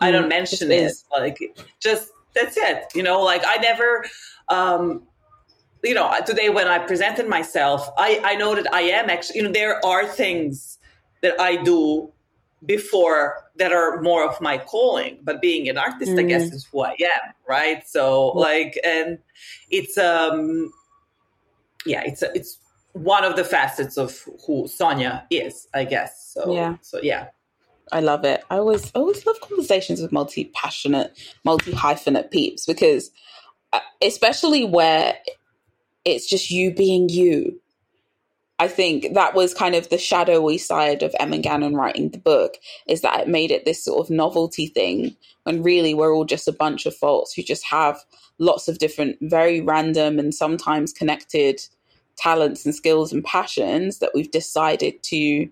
i 0.00 0.10
don't 0.10 0.26
mm, 0.26 0.30
mention 0.30 0.70
it 0.70 0.92
like 1.10 1.38
just 1.80 2.10
that's 2.34 2.58
it 2.58 2.84
you 2.94 3.02
know 3.02 3.22
like 3.22 3.42
i 3.46 3.56
never 3.56 4.04
um 4.48 5.02
you 5.82 5.94
know 5.94 6.14
today 6.26 6.50
when 6.50 6.68
i 6.68 6.78
presented 6.78 7.26
myself 7.26 7.88
i 7.96 8.20
i 8.22 8.34
know 8.34 8.54
that 8.54 8.72
i 8.74 8.82
am 8.82 9.08
actually 9.08 9.38
you 9.38 9.42
know 9.42 9.52
there 9.52 9.84
are 9.86 10.06
things 10.06 10.78
that 11.22 11.40
i 11.40 11.56
do 11.56 12.12
before 12.66 13.36
that 13.56 13.72
are 13.72 14.00
more 14.02 14.28
of 14.28 14.40
my 14.40 14.58
calling 14.58 15.18
but 15.22 15.40
being 15.40 15.68
an 15.68 15.78
artist 15.78 16.12
mm. 16.12 16.20
i 16.20 16.22
guess 16.22 16.50
mm. 16.50 16.54
is 16.54 16.66
who 16.70 16.82
i 16.82 16.90
am 16.90 17.34
right? 17.50 17.86
So 17.88 18.28
like 18.28 18.78
and 18.84 19.18
it's 19.70 19.98
um 19.98 20.72
yeah 21.84 22.02
it's 22.06 22.22
a, 22.22 22.32
it's 22.34 22.58
one 22.92 23.24
of 23.24 23.36
the 23.36 23.44
facets 23.44 23.96
of 23.96 24.24
who 24.46 24.68
sonia 24.68 25.26
is 25.30 25.66
i 25.74 25.84
guess. 25.84 26.32
So 26.32 26.54
yeah. 26.54 26.76
so 26.80 27.00
yeah. 27.02 27.28
I 27.92 27.98
love 27.98 28.24
it. 28.24 28.44
I 28.50 28.58
always 28.58 28.92
always 28.92 29.26
love 29.26 29.40
conversations 29.40 30.00
with 30.00 30.12
multi-passionate 30.12 31.18
multi-hyphenate 31.44 32.30
peeps 32.30 32.64
because 32.64 33.10
uh, 33.72 33.80
especially 34.00 34.64
where 34.64 35.16
it's 36.04 36.30
just 36.30 36.52
you 36.52 36.72
being 36.72 37.08
you 37.08 37.60
I 38.60 38.68
think 38.68 39.14
that 39.14 39.34
was 39.34 39.54
kind 39.54 39.74
of 39.74 39.88
the 39.88 39.96
shadowy 39.96 40.58
side 40.58 41.02
of 41.02 41.16
Emma 41.18 41.38
Gannon 41.38 41.74
writing 41.74 42.10
the 42.10 42.18
book, 42.18 42.58
is 42.86 43.00
that 43.00 43.20
it 43.20 43.26
made 43.26 43.50
it 43.50 43.64
this 43.64 43.82
sort 43.82 44.04
of 44.04 44.10
novelty 44.10 44.66
thing 44.66 45.16
when 45.44 45.62
really 45.62 45.94
we're 45.94 46.14
all 46.14 46.26
just 46.26 46.46
a 46.46 46.52
bunch 46.52 46.84
of 46.84 46.94
folks 46.94 47.32
who 47.32 47.42
just 47.42 47.64
have 47.64 47.98
lots 48.38 48.68
of 48.68 48.76
different, 48.76 49.16
very 49.22 49.62
random 49.62 50.18
and 50.18 50.34
sometimes 50.34 50.92
connected 50.92 51.62
talents 52.18 52.66
and 52.66 52.74
skills 52.74 53.14
and 53.14 53.24
passions 53.24 53.98
that 54.00 54.10
we've 54.14 54.30
decided 54.30 55.02
to 55.04 55.48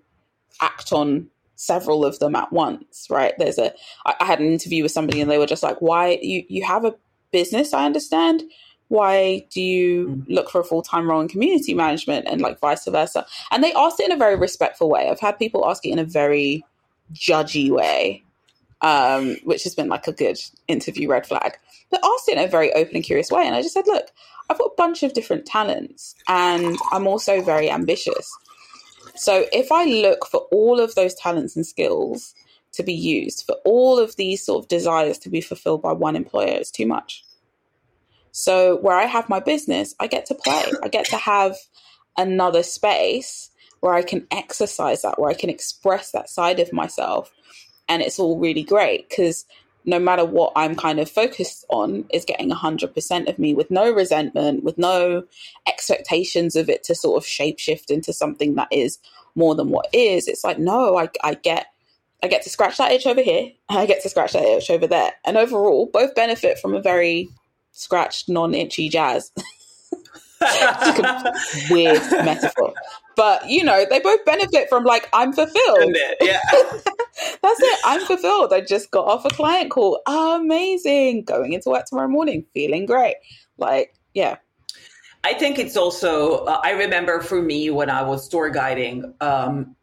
act 0.61 0.93
on 0.93 1.29
several 1.57 2.05
of 2.05 2.19
them 2.19 2.37
at 2.37 2.53
once, 2.53 3.07
right? 3.09 3.33
There's 3.39 3.57
a 3.57 3.73
I, 4.05 4.23
had 4.27 4.39
an 4.39 4.53
interview 4.53 4.83
with 4.83 4.93
somebody 4.93 5.23
and 5.23 5.31
they 5.31 5.39
were 5.39 5.47
just 5.47 5.63
like, 5.63 5.81
Why 5.81 6.19
you 6.21 6.45
you 6.47 6.63
have 6.65 6.85
a 6.85 6.95
business, 7.33 7.73
I 7.73 7.87
understand 7.87 8.43
why 8.89 9.45
do 9.51 9.61
you 9.61 10.09
mm. 10.09 10.25
look 10.29 10.51
for 10.51 10.61
a 10.61 10.65
full-time 10.65 11.09
role 11.09 11.21
in 11.21 11.29
community 11.29 11.75
management 11.75 12.27
and 12.29 12.41
like 12.41 12.59
vice 12.59 12.87
versa? 12.87 13.27
And 13.51 13.63
they 13.63 13.73
asked 13.75 14.01
it 14.01 14.07
in 14.07 14.13
a 14.13 14.17
very 14.17 14.37
respectful 14.37 14.89
way. 14.89 15.09
I've 15.09 15.21
had 15.21 15.39
people 15.39 15.69
ask 15.69 15.85
it 15.85 15.91
in 15.91 15.99
a 15.99 16.05
very 16.05 16.65
judgy 17.15 17.71
way 17.71 18.23
um, 18.83 19.37
which 19.45 19.65
has 19.65 19.75
been 19.75 19.89
like 19.89 20.07
a 20.07 20.13
good 20.13 20.39
interview 20.67 21.09
red 21.09 21.27
flag. 21.27 21.59
But 21.91 22.05
asked 22.05 22.29
it 22.29 22.39
in 22.39 22.45
a 22.45 22.49
very 22.49 22.73
open 22.75 22.97
and 22.97 23.05
curious 23.05 23.31
way 23.31 23.47
and 23.47 23.55
i 23.55 23.63
just 23.63 23.73
said 23.73 23.87
look 23.87 24.09
i've 24.51 24.59
got 24.59 24.67
a 24.67 24.77
bunch 24.77 25.03
of 25.03 25.15
different 25.15 25.47
talents 25.47 26.15
and 26.29 26.77
i'm 26.93 27.07
also 27.07 27.41
very 27.41 27.71
ambitious. 27.71 28.31
So 29.17 29.47
if 29.53 29.73
i 29.73 29.85
look 29.85 30.27
for 30.27 30.41
all 30.53 30.81
of 30.81 30.95
those 30.95 31.15
talents 31.15 31.57
and 31.57 31.67
skills 31.67 32.35
to 32.73 32.83
be 32.83 32.93
used 32.93 33.45
for 33.47 33.57
all 33.65 33.99
of 33.99 34.17
these 34.17 34.45
sort 34.45 34.63
of 34.63 34.69
desires 34.69 35.19
to 35.19 35.31
be 35.31 35.41
fulfilled 35.41 35.81
by 35.81 35.93
one 35.93 36.15
employer 36.15 36.49
it's 36.49 36.71
too 36.71 36.87
much 36.87 37.25
so 38.39 38.77
where 38.77 38.97
I 38.97 39.07
have 39.07 39.29
my 39.29 39.41
business, 39.41 39.97
I 39.99 40.07
get 40.07 40.27
to 40.27 40.35
play. 40.37 40.71
I 40.81 40.87
get 40.87 41.07
to 41.07 41.17
have 41.17 41.57
another 42.17 42.63
space 42.63 43.51
where 43.81 43.95
I 43.95 44.03
can 44.03 44.29
exercise 44.31 45.03
that, 45.03 45.19
where 45.19 45.29
I 45.29 45.35
can 45.35 45.51
express 45.51 46.13
that 46.13 46.31
side 46.31 46.61
of 46.61 46.73
myself. 46.73 47.33
And 47.89 48.01
it's 48.01 48.21
all 48.21 48.39
really 48.39 48.63
great 48.63 49.09
because 49.09 49.45
no 49.85 49.99
matter 49.99 50.25
what 50.25 50.53
I'm 50.55 50.77
kind 50.77 51.01
of 51.01 51.11
focused 51.11 51.65
on, 51.69 52.05
is 52.15 52.25
getting 52.25 52.53
100% 52.53 53.29
of 53.29 53.41
me 53.41 53.55
with 53.57 53.73
no 53.73 53.91
resentment, 53.91 54.63
with 54.63 54.79
no 54.79 55.25
expectations 55.67 56.55
of 56.55 56.69
it 56.69 56.85
to 56.85 56.95
sort 56.95 57.21
of 57.21 57.29
shapeshift 57.29 57.91
into 57.91 58.13
something 58.13 58.55
that 58.55 58.69
is 58.71 59.01
more 59.35 59.57
than 59.57 59.71
what 59.71 59.89
is. 59.93 60.29
It's 60.29 60.45
like, 60.45 60.61
no, 60.61 60.97
I, 60.97 61.09
I 61.25 61.35
get. 61.35 61.67
I 62.21 62.27
get 62.27 62.43
to 62.43 62.51
scratch 62.51 62.79
that 62.79 62.91
itch 62.93 63.07
over 63.07 63.23
here, 63.23 63.51
I 63.69 63.87
get 63.87 64.03
to 64.03 64.09
scratch 64.09 64.33
that 64.35 64.45
itch 64.45 64.71
over 64.71 64.87
there. 64.87 65.13
And 65.25 65.37
overall, 65.37 65.91
both 65.93 66.15
benefit 66.15 66.61
from 66.61 66.75
a 66.75 66.81
very 66.81 67.29
scratched, 67.79 68.29
non 68.29 68.55
itchy 68.55 68.89
jazz. 68.89 69.33
weird 71.71 72.01
metaphor. 72.11 72.73
But 73.17 73.49
you 73.49 73.65
know, 73.65 73.85
they 73.89 74.01
both 74.01 74.25
benefit 74.25 74.69
from 74.69 74.85
like 74.85 75.09
I'm 75.13 75.33
fulfilled. 75.33 75.97
Yeah. 76.21 76.41
That's 76.53 77.61
it. 77.61 77.79
I'm 77.85 78.01
fulfilled. 78.03 78.53
I 78.53 78.61
just 78.61 78.91
got 78.91 79.07
off 79.07 79.25
a 79.25 79.31
client 79.31 79.71
call. 79.71 80.01
Amazing. 80.07 81.25
Going 81.25 81.53
into 81.53 81.71
work 81.71 81.87
tomorrow 81.87 82.09
morning, 82.09 82.45
feeling 82.55 82.87
great. 82.87 83.17
Like, 83.57 83.95
yeah. 84.15 84.37
I 85.25 85.35
think 85.35 85.59
it's 85.59 85.77
also, 85.77 86.45
uh, 86.45 86.61
I 86.63 86.71
remember 86.71 87.21
for 87.21 87.43
me 87.43 87.71
when 87.71 87.91
I 87.91 88.03
was 88.03 88.29
tour 88.29 88.51
guiding, 88.51 89.15
um, 89.21 89.75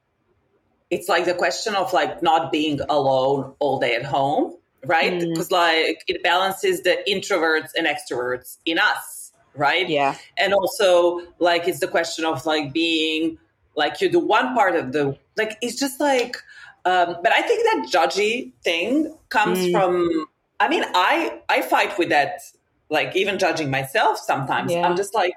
it's 0.89 1.09
like 1.09 1.25
the 1.25 1.33
question 1.33 1.75
of 1.75 1.91
like 1.91 2.23
not 2.23 2.53
being 2.53 2.79
alone 2.87 3.53
all 3.59 3.79
day 3.79 3.95
at 3.95 4.05
home, 4.05 4.55
right? 4.85 5.19
Because 5.19 5.49
mm. 5.49 5.51
like 5.51 6.03
it 6.07 6.23
balances 6.23 6.81
the 6.81 6.97
introverts 7.07 7.69
and 7.77 7.87
extroverts 7.87 8.57
in 8.65 8.79
us, 8.79 9.33
right? 9.55 9.87
Yeah. 9.87 10.15
And 10.37 10.53
also 10.53 11.21
like 11.39 11.67
it's 11.67 11.79
the 11.79 11.87
question 11.87 12.25
of 12.25 12.45
like 12.45 12.73
being 12.73 13.37
like 13.75 14.01
you 14.01 14.09
do 14.09 14.19
one 14.19 14.53
part 14.55 14.75
of 14.75 14.91
the 14.91 15.17
like 15.37 15.57
it's 15.61 15.79
just 15.79 15.99
like 15.99 16.37
um, 16.85 17.17
but 17.23 17.33
I 17.33 17.41
think 17.41 17.63
that 17.63 17.87
judgy 17.91 18.53
thing 18.63 19.17
comes 19.29 19.57
mm. 19.57 19.71
from. 19.71 20.27
I 20.59 20.69
mean, 20.69 20.83
I 20.93 21.41
I 21.49 21.61
fight 21.61 21.97
with 21.97 22.09
that. 22.09 22.41
Like 22.87 23.15
even 23.15 23.39
judging 23.39 23.71
myself 23.71 24.19
sometimes. 24.19 24.71
Yeah. 24.71 24.87
I'm 24.87 24.95
just 24.95 25.15
like, 25.15 25.33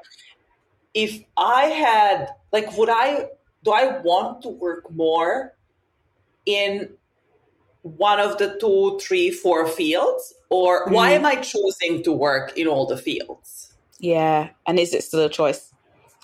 if 0.93 1.25
I 1.39 1.65
had 1.65 2.29
like, 2.53 2.77
would 2.77 2.91
I? 2.91 3.29
Do 3.65 3.73
I 3.73 3.99
want 4.03 4.43
to 4.43 4.51
work 4.51 4.91
more 4.91 5.55
in 6.45 6.91
one 7.97 8.21
of 8.21 8.39
the 8.39 8.57
two, 8.61 8.99
three, 9.01 9.31
four 9.31 9.67
fields, 9.67 10.35
or 10.51 10.87
mm. 10.87 10.93
why 10.93 11.11
am 11.11 11.25
I 11.25 11.37
choosing 11.37 12.03
to 12.05 12.13
work 12.13 12.57
in 12.57 12.67
all 12.67 12.87
the 12.87 12.97
fields? 12.97 13.73
Yeah, 13.99 14.51
and 14.67 14.79
is 14.79 14.95
it 14.95 15.05
still 15.05 15.25
a 15.25 15.29
choice? 15.29 15.73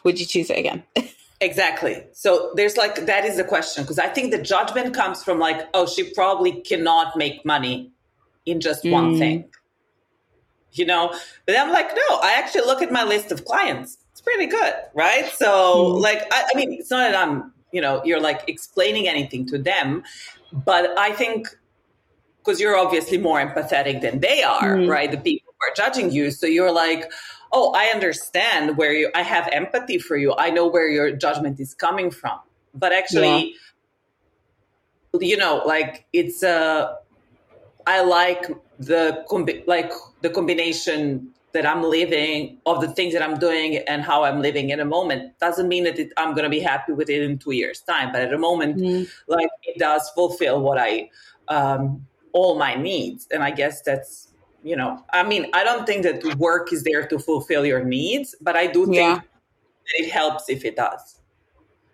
Would 0.05 0.21
you 0.21 0.27
choose 0.27 0.51
it 0.51 0.59
again? 0.59 0.85
Exactly. 1.41 2.03
So 2.13 2.53
there's 2.55 2.77
like 2.77 3.07
that 3.07 3.25
is 3.27 3.37
the 3.37 3.45
question 3.45 3.85
because 3.85 3.99
I 3.99 4.07
think 4.07 4.31
the 4.31 4.41
judgment 4.41 4.95
comes 4.95 5.23
from 5.23 5.39
like, 5.39 5.69
oh, 5.75 5.87
she 5.87 6.11
probably 6.15 6.63
cannot 6.63 7.17
make 7.17 7.45
money 7.45 7.93
in 8.47 8.61
just 8.61 8.83
mm. 8.83 8.93
one 8.93 9.19
thing. 9.19 9.45
You 10.73 10.87
know, 10.87 11.15
but 11.47 11.59
I'm 11.59 11.71
like, 11.71 11.95
no, 11.95 12.17
I 12.23 12.35
actually 12.39 12.63
look 12.63 12.83
at 12.83 12.91
my 12.91 13.05
list 13.05 13.31
of 13.31 13.45
clients. 13.45 13.99
It's 14.13 14.21
pretty 14.21 14.47
good, 14.47 14.75
right? 14.95 15.27
So 15.27 15.49
mm. 15.49 16.01
like 16.01 16.23
I, 16.33 16.45
I 16.55 16.57
mean, 16.57 16.73
it's 16.73 16.91
not 16.91 17.11
that 17.11 17.17
I'm, 17.17 17.53
you 17.73 17.81
know, 17.81 18.03
you're 18.05 18.21
like 18.21 18.45
explaining 18.49 19.07
anything 19.07 19.45
to 19.49 19.59
them, 19.59 20.03
but 20.55 20.97
I 20.99 21.13
think 21.13 21.49
because 22.39 22.61
you're 22.61 22.77
obviously 22.77 23.19
more 23.19 23.41
empathetic 23.41 24.03
than 24.03 24.21
they 24.21 24.43
are, 24.43 24.77
mm. 24.77 24.89
right? 24.89 25.11
The 25.11 25.17
people 25.17 25.55
who 25.59 25.67
are 25.67 25.75
judging 25.75 26.13
you. 26.13 26.31
So 26.31 26.47
you're 26.47 26.71
like, 26.71 27.11
oh, 27.53 27.73
I 27.75 27.87
understand 27.87 28.77
where 28.77 28.93
you, 28.93 29.11
I 29.15 29.23
have 29.23 29.49
empathy 29.51 29.99
for 29.99 30.17
you. 30.17 30.35
I 30.37 30.51
know 30.51 30.67
where 30.67 30.89
your 30.89 31.11
judgment 31.17 31.59
is 31.59 31.75
coming 31.75 32.11
from. 32.11 32.39
But 32.75 32.93
actually, 32.93 33.55
yeah. 35.15 35.21
you 35.21 35.37
know, 35.39 35.63
like 35.65 36.07
it's 36.13 36.43
a, 36.43 36.51
uh, 36.51 36.95
I 37.87 38.03
like 38.03 38.51
the, 38.79 39.25
combi- 39.31 39.67
like 39.67 39.93
the 40.21 40.31
combination 40.31 41.34
that 41.55 41.65
I'm 41.65 41.83
living 41.83 42.59
of 42.67 42.81
the 42.81 42.89
things 42.89 43.15
that 43.15 43.23
I'm 43.23 43.39
doing 43.39 43.79
and 43.89 44.03
how 44.03 44.25
I'm 44.25 44.43
living 44.43 44.71
in 44.71 44.81
a 44.81 44.85
moment 44.85 45.39
doesn't 45.39 45.69
mean 45.69 45.85
that 45.85 45.99
it, 45.99 46.13
I'm 46.17 46.33
going 46.33 46.45
to 46.45 46.51
be 46.51 46.61
happy 46.61 46.93
with 46.93 47.09
it 47.09 47.23
in 47.23 47.39
two 47.39 47.53
years 47.53 47.81
time. 47.81 48.13
But 48.13 48.23
at 48.23 48.31
the 48.31 48.39
moment, 48.39 48.77
mm. 48.77 49.09
like 49.29 49.49
it 49.63 49.79
does 49.79 50.11
fulfill 50.11 50.61
what 50.61 50.79
I, 50.79 51.11
um, 51.49 52.07
all 52.33 52.59
my 52.59 52.75
needs. 52.75 53.27
And 53.31 53.43
I 53.43 53.51
guess 53.51 53.83
that's 53.83 54.29
you 54.65 54.75
know, 54.75 55.05
I 55.13 55.23
mean, 55.23 55.47
I 55.53 55.63
don't 55.63 55.87
think 55.87 56.05
that 56.05 56.25
work 56.39 56.73
is 56.73 56.83
there 56.85 57.07
to 57.09 57.19
fulfill 57.19 57.67
your 57.67 57.85
needs, 57.85 58.35
but 58.41 58.57
I 58.57 58.67
do 58.67 58.87
think 58.87 58.97
yeah. 58.97 59.21
it 59.99 60.11
helps 60.11 60.49
if 60.49 60.65
it 60.65 60.75
does. 60.75 61.21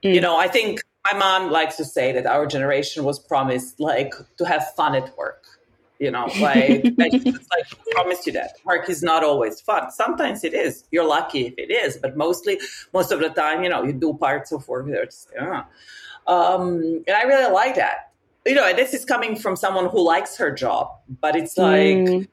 Mm. 0.05 0.15
You 0.15 0.21
know, 0.21 0.39
I 0.39 0.47
think 0.47 0.81
my 1.11 1.19
mom 1.19 1.51
likes 1.51 1.77
to 1.77 1.85
say 1.85 2.13
that 2.13 2.27
our 2.27 2.47
generation 2.47 3.03
was 3.05 3.19
promised 3.19 3.81
like 3.81 4.15
to 4.39 4.45
have 4.45 4.73
fun 4.75 4.95
at 4.95 5.17
work. 5.19 5.40
You 6.01 6.11
know, 6.11 6.25
like 6.41 6.83
it's 6.85 7.49
like 7.55 7.91
promise 7.93 8.27
you 8.27 8.33
that 8.33 8.55
work 8.65 8.89
is 8.89 9.03
not 9.03 9.23
always 9.23 9.61
fun. 9.61 9.91
Sometimes 9.93 10.43
it 10.45 10.55
is. 10.55 10.85
You're 10.91 11.07
lucky 11.07 11.49
if 11.49 11.55
it 11.59 11.71
is, 11.71 11.99
but 11.99 12.17
mostly, 12.17 12.59
most 12.93 13.13
of 13.13 13.21
the 13.21 13.29
time, 13.29 13.63
you 13.63 13.69
know, 13.69 13.85
you 13.85 13.93
do 13.93 14.15
parts 14.15 14.51
of 14.51 14.67
work 14.67 14.87
that's. 14.91 15.29
Yeah. 15.35 15.65
Um, 16.27 17.05
and 17.07 17.17
I 17.17 17.23
really 17.23 17.53
like 17.53 17.75
that. 17.77 18.13
You 18.47 18.55
know, 18.55 18.67
and 18.67 18.79
this 18.79 18.95
is 18.95 19.05
coming 19.05 19.37
from 19.37 19.57
someone 19.57 19.91
who 19.91 20.03
likes 20.03 20.37
her 20.39 20.51
job, 20.51 20.89
but 21.21 21.37
it's 21.37 21.57
like. 21.57 21.97
Mm 21.97 22.29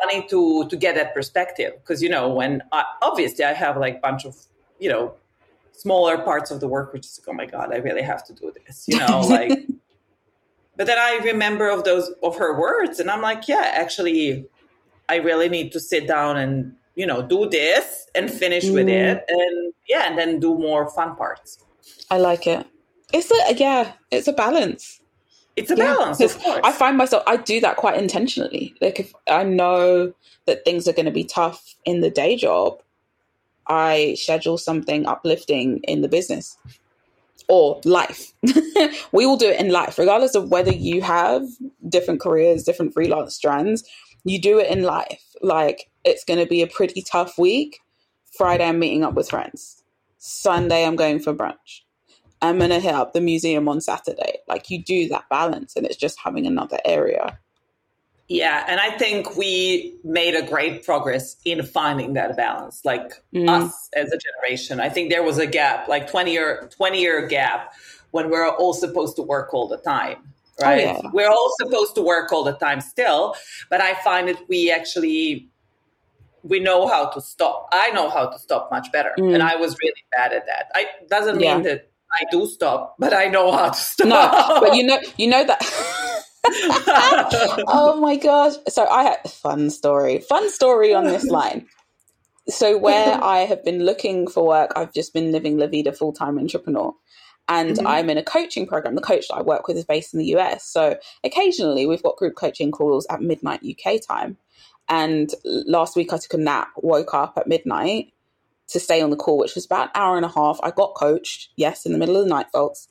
funny 0.00 0.26
to 0.28 0.66
to 0.68 0.76
get 0.76 0.94
that 0.94 1.14
perspective 1.14 1.72
because 1.76 2.02
you 2.02 2.08
know 2.08 2.28
when 2.28 2.62
I, 2.72 2.84
obviously 3.02 3.44
I 3.44 3.52
have 3.52 3.76
like 3.76 3.96
a 3.96 4.00
bunch 4.00 4.24
of 4.24 4.36
you 4.78 4.88
know 4.88 5.14
smaller 5.72 6.18
parts 6.18 6.50
of 6.50 6.60
the 6.60 6.68
work 6.68 6.92
which 6.92 7.06
is 7.06 7.20
like, 7.20 7.32
oh 7.32 7.36
my 7.36 7.46
god 7.46 7.72
I 7.72 7.76
really 7.76 8.02
have 8.02 8.26
to 8.26 8.32
do 8.32 8.52
this 8.66 8.84
you 8.88 8.98
know 8.98 9.20
like 9.28 9.52
but 10.76 10.86
then 10.86 10.98
I 10.98 11.20
remember 11.24 11.68
of 11.68 11.84
those 11.84 12.10
of 12.22 12.36
her 12.36 12.58
words 12.58 13.00
and 13.00 13.10
I'm 13.10 13.22
like 13.22 13.48
yeah 13.48 13.72
actually 13.74 14.46
I 15.08 15.16
really 15.16 15.48
need 15.48 15.72
to 15.72 15.80
sit 15.80 16.06
down 16.06 16.36
and 16.36 16.74
you 16.94 17.06
know 17.06 17.22
do 17.22 17.48
this 17.48 18.06
and 18.14 18.30
finish 18.30 18.64
mm. 18.64 18.74
with 18.74 18.88
it 18.88 19.24
and 19.28 19.72
yeah 19.88 20.08
and 20.08 20.18
then 20.18 20.40
do 20.40 20.56
more 20.58 20.88
fun 20.90 21.16
parts 21.16 21.58
I 22.10 22.18
like 22.18 22.46
it 22.46 22.66
it's 23.12 23.30
a 23.30 23.54
yeah 23.54 23.92
it's 24.10 24.28
a 24.28 24.32
balance 24.32 25.00
it's 25.56 25.70
a 25.70 25.76
balance, 25.76 26.20
of 26.20 26.36
course. 26.40 26.60
I 26.64 26.72
find 26.72 26.96
myself 26.96 27.22
I 27.26 27.36
do 27.36 27.60
that 27.60 27.76
quite 27.76 27.96
intentionally. 27.96 28.74
Like 28.80 28.98
if 28.98 29.12
I 29.28 29.44
know 29.44 30.12
that 30.46 30.64
things 30.64 30.88
are 30.88 30.92
going 30.92 31.06
to 31.06 31.12
be 31.12 31.24
tough 31.24 31.76
in 31.84 32.00
the 32.00 32.10
day 32.10 32.36
job, 32.36 32.82
I 33.68 34.16
schedule 34.18 34.58
something 34.58 35.06
uplifting 35.06 35.78
in 35.84 36.02
the 36.02 36.08
business 36.08 36.58
or 37.48 37.80
life. 37.84 38.32
we 39.12 39.24
all 39.24 39.36
do 39.36 39.48
it 39.48 39.60
in 39.60 39.70
life, 39.70 39.98
regardless 39.98 40.34
of 40.34 40.50
whether 40.50 40.72
you 40.72 41.02
have 41.02 41.42
different 41.88 42.20
careers, 42.20 42.64
different 42.64 42.94
freelance 42.94 43.34
strands. 43.34 43.84
You 44.24 44.40
do 44.40 44.58
it 44.58 44.70
in 44.70 44.82
life. 44.82 45.22
Like 45.42 45.90
it's 46.04 46.24
going 46.24 46.40
to 46.40 46.46
be 46.46 46.62
a 46.62 46.66
pretty 46.66 47.02
tough 47.02 47.38
week. 47.38 47.80
Friday, 48.36 48.64
I'm 48.64 48.78
meeting 48.78 49.04
up 49.04 49.14
with 49.14 49.30
friends. 49.30 49.82
Sunday, 50.18 50.84
I'm 50.84 50.96
going 50.96 51.20
for 51.20 51.34
brunch. 51.34 51.82
I'm 52.40 52.58
going 52.58 52.70
to 52.70 52.80
hit 52.80 52.94
up 52.94 53.12
the 53.12 53.20
museum 53.20 53.68
on 53.68 53.80
Saturday. 53.80 54.38
Like 54.48 54.70
you 54.70 54.82
do 54.82 55.08
that 55.08 55.28
balance 55.30 55.76
and 55.76 55.86
it's 55.86 55.96
just 55.96 56.18
having 56.22 56.46
another 56.46 56.78
area. 56.84 57.38
Yeah, 58.28 58.64
and 58.66 58.80
I 58.80 58.90
think 58.90 59.36
we 59.36 59.96
made 60.02 60.34
a 60.34 60.46
great 60.46 60.84
progress 60.84 61.36
in 61.44 61.62
finding 61.62 62.14
that 62.14 62.36
balance. 62.36 62.82
Like 62.84 63.22
mm. 63.34 63.48
us 63.48 63.90
as 63.94 64.10
a 64.12 64.18
generation, 64.18 64.80
I 64.80 64.88
think 64.88 65.10
there 65.10 65.22
was 65.22 65.38
a 65.38 65.46
gap, 65.46 65.88
like 65.88 66.10
20 66.10 66.32
year 66.32 66.70
20 66.74 67.00
year 67.00 67.26
gap 67.26 67.74
when 68.12 68.30
we're 68.30 68.48
all 68.48 68.72
supposed 68.72 69.16
to 69.16 69.22
work 69.22 69.52
all 69.52 69.68
the 69.68 69.76
time, 69.76 70.16
oh, 70.62 70.64
right? 70.64 70.86
Oh, 70.86 71.00
yeah. 71.04 71.10
We're 71.12 71.28
all 71.28 71.52
supposed 71.60 71.94
to 71.96 72.02
work 72.02 72.32
all 72.32 72.44
the 72.44 72.54
time 72.54 72.80
still, 72.80 73.34
but 73.68 73.82
I 73.82 73.94
find 74.02 74.28
that 74.28 74.38
we 74.48 74.70
actually 74.70 75.48
we 76.42 76.60
know 76.60 76.86
how 76.86 77.10
to 77.10 77.20
stop. 77.20 77.68
I 77.72 77.90
know 77.90 78.08
how 78.08 78.26
to 78.26 78.38
stop 78.38 78.70
much 78.70 78.90
better, 78.90 79.12
mm. 79.18 79.34
and 79.34 79.42
I 79.42 79.56
was 79.56 79.76
really 79.82 80.04
bad 80.12 80.32
at 80.32 80.46
that. 80.46 80.70
I 80.74 80.86
doesn't 81.10 81.40
yeah. 81.40 81.56
mean 81.56 81.64
that 81.64 81.90
I 82.10 82.24
do 82.30 82.46
stop, 82.46 82.96
but 82.98 83.12
I 83.12 83.26
know 83.26 83.52
how 83.52 83.68
to 83.68 83.78
stop. 83.94 84.06
No, 84.06 84.60
but 84.60 84.74
you 84.76 84.86
know, 84.86 84.98
you 85.18 85.26
know 85.26 85.44
that. 85.44 85.60
oh 86.46 87.98
my 88.00 88.16
gosh! 88.16 88.54
So 88.68 88.86
I 88.86 89.04
had 89.04 89.18
a 89.24 89.28
fun 89.28 89.70
story. 89.70 90.18
Fun 90.20 90.50
story 90.50 90.94
on 90.94 91.04
this 91.04 91.24
line. 91.30 91.66
So 92.48 92.76
where 92.76 93.22
I 93.22 93.38
have 93.40 93.64
been 93.64 93.84
looking 93.84 94.26
for 94.28 94.46
work, 94.46 94.72
I've 94.76 94.92
just 94.92 95.14
been 95.14 95.32
living 95.32 95.56
La 95.56 95.66
Vida 95.66 95.92
full 95.92 96.12
time 96.12 96.38
entrepreneur. 96.38 96.92
And 97.46 97.76
mm-hmm. 97.76 97.86
I'm 97.86 98.10
in 98.10 98.18
a 98.18 98.22
coaching 98.22 98.66
program. 98.66 98.94
The 98.94 99.02
coach 99.02 99.28
that 99.28 99.36
I 99.36 99.42
work 99.42 99.68
with 99.68 99.76
is 99.76 99.84
based 99.84 100.14
in 100.14 100.18
the 100.18 100.36
US. 100.36 100.66
So 100.66 100.98
occasionally 101.22 101.86
we've 101.86 102.02
got 102.02 102.16
group 102.16 102.36
coaching 102.36 102.70
calls 102.70 103.06
at 103.10 103.20
midnight 103.20 103.62
UK 103.62 104.00
time. 104.06 104.38
And 104.88 105.30
last 105.44 105.96
week 105.96 106.12
I 106.12 106.18
took 106.18 106.34
a 106.34 106.38
nap, 106.38 106.68
woke 106.76 107.14
up 107.14 107.34
at 107.36 107.46
midnight, 107.46 108.14
to 108.68 108.80
stay 108.80 109.00
on 109.00 109.10
the 109.10 109.16
call, 109.16 109.38
which 109.38 109.54
was 109.54 109.66
about 109.66 109.88
an 109.88 109.90
hour 109.94 110.16
and 110.16 110.24
a 110.24 110.28
half. 110.28 110.58
I 110.62 110.70
got 110.70 110.94
coached, 110.94 111.50
yes, 111.56 111.84
in 111.84 111.92
the 111.92 111.98
middle 111.98 112.16
of 112.16 112.24
the 112.24 112.30
night, 112.30 112.46
folks. 112.52 112.88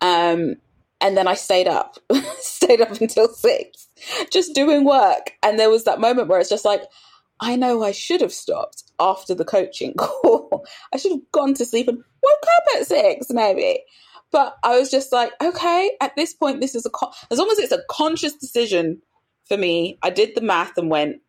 Um, 0.00 0.56
and 1.00 1.16
then 1.16 1.28
I 1.28 1.34
stayed 1.34 1.68
up, 1.68 1.98
stayed 2.40 2.80
up 2.80 3.00
until 3.00 3.28
six, 3.28 3.88
just 4.30 4.54
doing 4.54 4.84
work. 4.84 5.32
And 5.42 5.58
there 5.58 5.70
was 5.70 5.84
that 5.84 6.00
moment 6.00 6.28
where 6.28 6.40
it's 6.40 6.48
just 6.50 6.64
like, 6.64 6.82
I 7.40 7.56
know 7.56 7.82
I 7.82 7.92
should 7.92 8.20
have 8.20 8.32
stopped 8.32 8.84
after 9.00 9.34
the 9.34 9.44
coaching 9.44 9.94
call. 9.98 10.64
I 10.92 10.96
should 10.96 11.12
have 11.12 11.32
gone 11.32 11.54
to 11.54 11.64
sleep 11.64 11.88
and 11.88 11.98
woke 11.98 12.44
up 12.56 12.64
at 12.76 12.86
six, 12.86 13.26
maybe. 13.30 13.82
But 14.30 14.56
I 14.64 14.78
was 14.78 14.90
just 14.90 15.12
like, 15.12 15.32
okay, 15.42 15.92
at 16.00 16.16
this 16.16 16.34
point, 16.34 16.60
this 16.60 16.74
is 16.74 16.86
a, 16.86 16.90
con- 16.90 17.12
as 17.30 17.38
long 17.38 17.50
as 17.50 17.58
it's 17.58 17.72
a 17.72 17.82
conscious 17.90 18.34
decision 18.34 19.00
for 19.46 19.56
me. 19.56 19.98
I 20.02 20.10
did 20.10 20.34
the 20.34 20.40
math 20.40 20.76
and 20.78 20.90
went, 20.90 21.20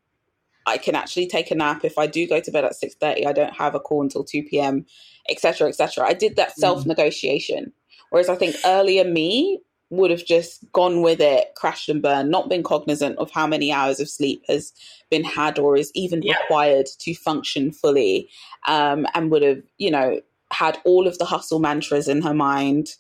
I 0.66 0.78
can 0.78 0.96
actually 0.96 1.28
take 1.28 1.52
a 1.52 1.56
nap 1.56 1.86
if 1.86 1.98
I 1.98 2.08
do 2.08 2.28
go 2.28 2.40
to 2.40 2.52
bed 2.52 2.66
at 2.66 2.76
six 2.76 2.96
thirty. 2.96 3.28
I 3.28 3.34
don't 3.34 3.54
have 3.54 3.76
a 3.76 3.80
call 3.80 4.02
until 4.02 4.24
two 4.24 4.42
p.m., 4.44 4.86
etc., 5.30 5.68
etc. 5.68 6.08
I 6.08 6.14
did 6.14 6.38
that 6.38 6.56
self 6.58 6.86
negotiation. 6.86 7.66
Mm. 7.66 7.72
Whereas 8.16 8.30
I 8.30 8.36
think 8.36 8.56
earlier 8.64 9.04
me 9.04 9.60
would 9.90 10.10
have 10.10 10.24
just 10.24 10.64
gone 10.72 11.02
with 11.02 11.20
it, 11.20 11.50
crashed 11.58 11.90
and 11.90 12.02
burned, 12.02 12.32
not 12.32 12.48
been 12.48 12.64
cognizant 12.64 13.18
of 13.18 13.30
how 13.30 13.46
many 13.46 13.74
hours 13.74 14.00
of 14.00 14.10
sleep 14.10 14.42
has 14.48 14.72
been 15.12 15.26
had 15.26 15.60
or 15.60 15.76
is 15.76 15.92
even 15.96 16.22
yeah. 16.22 16.38
required 16.40 16.86
to 17.00 17.14
function 17.14 17.74
fully, 17.74 18.30
um, 18.70 19.06
and 19.16 19.32
would 19.32 19.42
have, 19.42 19.62
you 19.80 19.92
know, 19.92 20.22
had 20.50 20.78
all 20.86 21.08
of 21.08 21.18
the 21.18 21.26
hustle 21.26 21.60
mantras 21.60 22.08
in 22.08 22.22
her 22.22 22.34
mind 22.34 22.96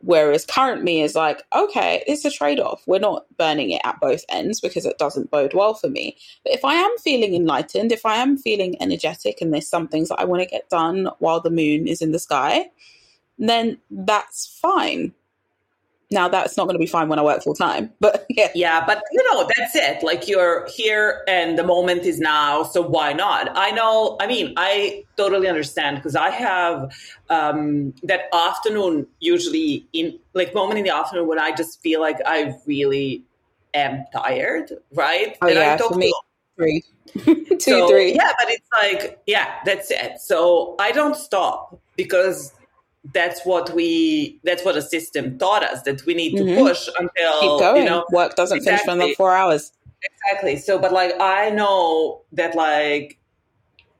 Whereas 0.00 0.46
current 0.46 0.84
me 0.84 1.02
is 1.02 1.14
like, 1.14 1.42
okay, 1.54 2.04
it's 2.06 2.24
a 2.24 2.30
trade 2.30 2.60
off. 2.60 2.82
We're 2.86 3.00
not 3.00 3.26
burning 3.36 3.70
it 3.70 3.82
at 3.84 4.00
both 4.00 4.24
ends 4.28 4.60
because 4.60 4.86
it 4.86 4.96
doesn't 4.96 5.30
bode 5.30 5.54
well 5.54 5.74
for 5.74 5.90
me. 5.90 6.16
But 6.44 6.54
if 6.54 6.64
I 6.64 6.74
am 6.74 6.90
feeling 7.02 7.34
enlightened, 7.34 7.90
if 7.90 8.06
I 8.06 8.14
am 8.14 8.38
feeling 8.38 8.80
energetic 8.80 9.40
and 9.40 9.52
there's 9.52 9.68
some 9.68 9.88
things 9.88 10.08
that 10.08 10.20
I 10.20 10.24
want 10.24 10.40
to 10.40 10.48
get 10.48 10.70
done 10.70 11.10
while 11.18 11.40
the 11.40 11.50
moon 11.50 11.88
is 11.88 12.00
in 12.00 12.12
the 12.12 12.20
sky, 12.20 12.66
then 13.38 13.78
that's 13.90 14.58
fine. 14.60 15.12
Now 16.10 16.26
that's 16.26 16.56
not 16.56 16.64
going 16.64 16.74
to 16.74 16.78
be 16.78 16.86
fine 16.86 17.08
when 17.08 17.18
I 17.18 17.22
work 17.22 17.42
full 17.42 17.54
time, 17.54 17.92
but 18.00 18.24
yeah. 18.30 18.48
Yeah, 18.54 18.84
but 18.86 19.02
you 19.12 19.22
know, 19.30 19.48
that's 19.56 19.76
it. 19.76 20.02
Like 20.02 20.26
you're 20.26 20.66
here 20.68 21.22
and 21.28 21.58
the 21.58 21.64
moment 21.64 22.04
is 22.04 22.18
now, 22.18 22.62
so 22.62 22.80
why 22.80 23.12
not? 23.12 23.50
I 23.56 23.70
know, 23.72 24.16
I 24.18 24.26
mean, 24.26 24.54
I 24.56 25.04
totally 25.16 25.48
understand 25.48 25.96
because 25.96 26.16
I 26.16 26.30
have 26.30 26.90
um 27.28 27.92
that 28.04 28.34
afternoon 28.34 29.06
usually 29.20 29.86
in 29.92 30.18
like 30.32 30.54
moment 30.54 30.78
in 30.78 30.84
the 30.84 30.94
afternoon 30.94 31.26
when 31.28 31.38
I 31.38 31.54
just 31.54 31.82
feel 31.82 32.00
like 32.00 32.16
I 32.24 32.54
really 32.66 33.22
am 33.74 34.04
tired, 34.12 34.72
right? 34.94 35.36
Oh, 35.42 35.46
and 35.46 35.56
yeah, 35.56 35.74
I 35.74 35.76
for 35.76 35.94
me, 35.94 36.12
three. 36.56 36.82
Two, 37.24 37.56
so, 37.58 37.88
three. 37.88 38.14
Yeah, 38.14 38.32
but 38.38 38.48
it's 38.50 38.68
like, 38.82 39.20
yeah, 39.26 39.56
that's 39.64 39.90
it. 39.90 40.20
So 40.20 40.74
I 40.78 40.92
don't 40.92 41.16
stop 41.16 41.80
because 41.96 42.52
that's 43.12 43.44
what 43.44 43.74
we 43.74 44.38
that's 44.44 44.64
what 44.64 44.76
a 44.76 44.82
system 44.82 45.38
taught 45.38 45.62
us 45.62 45.82
that 45.82 46.04
we 46.04 46.14
need 46.14 46.36
to 46.36 46.42
mm-hmm. 46.42 46.58
push 46.58 46.88
until 46.98 47.40
Keep 47.40 47.60
going. 47.60 47.82
you 47.82 47.88
know 47.88 48.04
work 48.10 48.34
doesn't 48.34 48.58
exactly. 48.58 48.86
finish 48.86 49.02
for 49.02 49.08
the 49.08 49.14
four 49.14 49.34
hours 49.34 49.72
exactly 50.02 50.56
so 50.56 50.78
but 50.78 50.92
like 50.92 51.14
i 51.20 51.50
know 51.50 52.22
that 52.32 52.54
like 52.54 53.17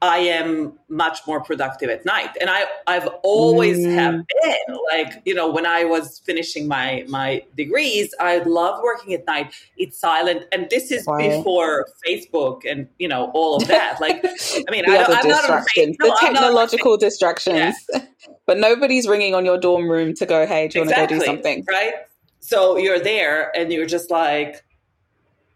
I 0.01 0.19
am 0.19 0.79
much 0.89 1.27
more 1.27 1.43
productive 1.43 1.91
at 1.91 2.05
night. 2.05 2.31
And 2.41 2.49
I, 2.49 2.67
I've 2.87 3.09
always 3.25 3.79
mm. 3.79 3.95
have 3.95 4.15
been 4.15 4.77
like, 4.93 5.23
you 5.25 5.35
know, 5.35 5.51
when 5.51 5.67
I 5.67 5.85
was 5.85 6.21
finishing 6.25 6.69
my, 6.69 7.05
my 7.09 7.43
degrees, 7.57 8.15
I 8.21 8.39
loved 8.39 8.85
working 8.85 9.13
at 9.15 9.27
night. 9.27 9.53
It's 9.77 9.99
silent. 9.99 10.45
And 10.53 10.71
this 10.71 10.93
is 10.93 11.05
before 11.19 11.89
Facebook 12.07 12.61
and, 12.65 12.89
you 13.01 13.09
know, 13.09 13.33
all 13.35 13.57
of 13.57 13.67
that. 13.67 14.01
Like, 14.01 14.25
I 14.25 14.71
mean, 14.71 14.89
I, 14.89 14.99
am 14.99 15.29
not 15.29 15.51
on 15.51 15.65
Facebook. 15.77 15.97
The 15.99 16.17
technological 16.21 16.97
distractions, 16.97 17.75
yeah. 17.93 18.05
but 18.47 18.59
nobody's 18.59 19.09
ringing 19.09 19.35
on 19.35 19.45
your 19.45 19.59
dorm 19.59 19.91
room 19.91 20.15
to 20.15 20.27
go, 20.27 20.47
Hey, 20.47 20.69
do 20.69 20.79
you 20.79 20.85
exactly, 20.85 20.87
want 20.87 21.09
to 21.09 21.15
go 21.15 21.21
do 21.21 21.27
something? 21.27 21.65
Right. 21.69 21.95
So 22.39 22.77
you're 22.77 23.01
there 23.01 23.51
and 23.57 23.73
you're 23.73 23.87
just 23.87 24.13
like 24.13 24.65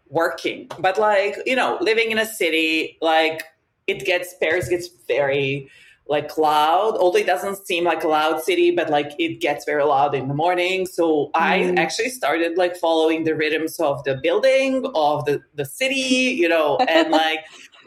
working, 0.09 0.69
but 0.79 0.99
like, 0.99 1.37
you 1.45 1.55
know, 1.55 1.77
living 1.79 2.11
in 2.11 2.19
a 2.19 2.25
city, 2.25 2.97
like, 3.01 3.45
it 3.87 4.05
gets 4.05 4.33
Paris 4.39 4.69
gets 4.69 4.89
very 5.07 5.69
like 6.07 6.37
loud 6.37 6.97
although 6.97 7.17
it 7.17 7.25
doesn't 7.25 7.65
seem 7.65 7.85
like 7.85 8.03
a 8.03 8.07
loud 8.07 8.41
city 8.43 8.71
but 8.71 8.89
like 8.89 9.13
it 9.19 9.39
gets 9.39 9.63
very 9.63 9.83
loud 9.83 10.13
in 10.13 10.27
the 10.27 10.33
morning 10.33 10.85
so 10.85 11.27
mm. 11.27 11.31
i 11.35 11.73
actually 11.81 12.09
started 12.09 12.57
like 12.57 12.75
following 12.75 13.23
the 13.23 13.33
rhythms 13.33 13.79
of 13.79 14.03
the 14.03 14.15
building 14.21 14.85
of 14.95 15.23
the 15.25 15.41
the 15.55 15.63
city 15.63 15.95
you 15.95 16.49
know 16.49 16.77
and 16.89 17.09
like 17.23 17.39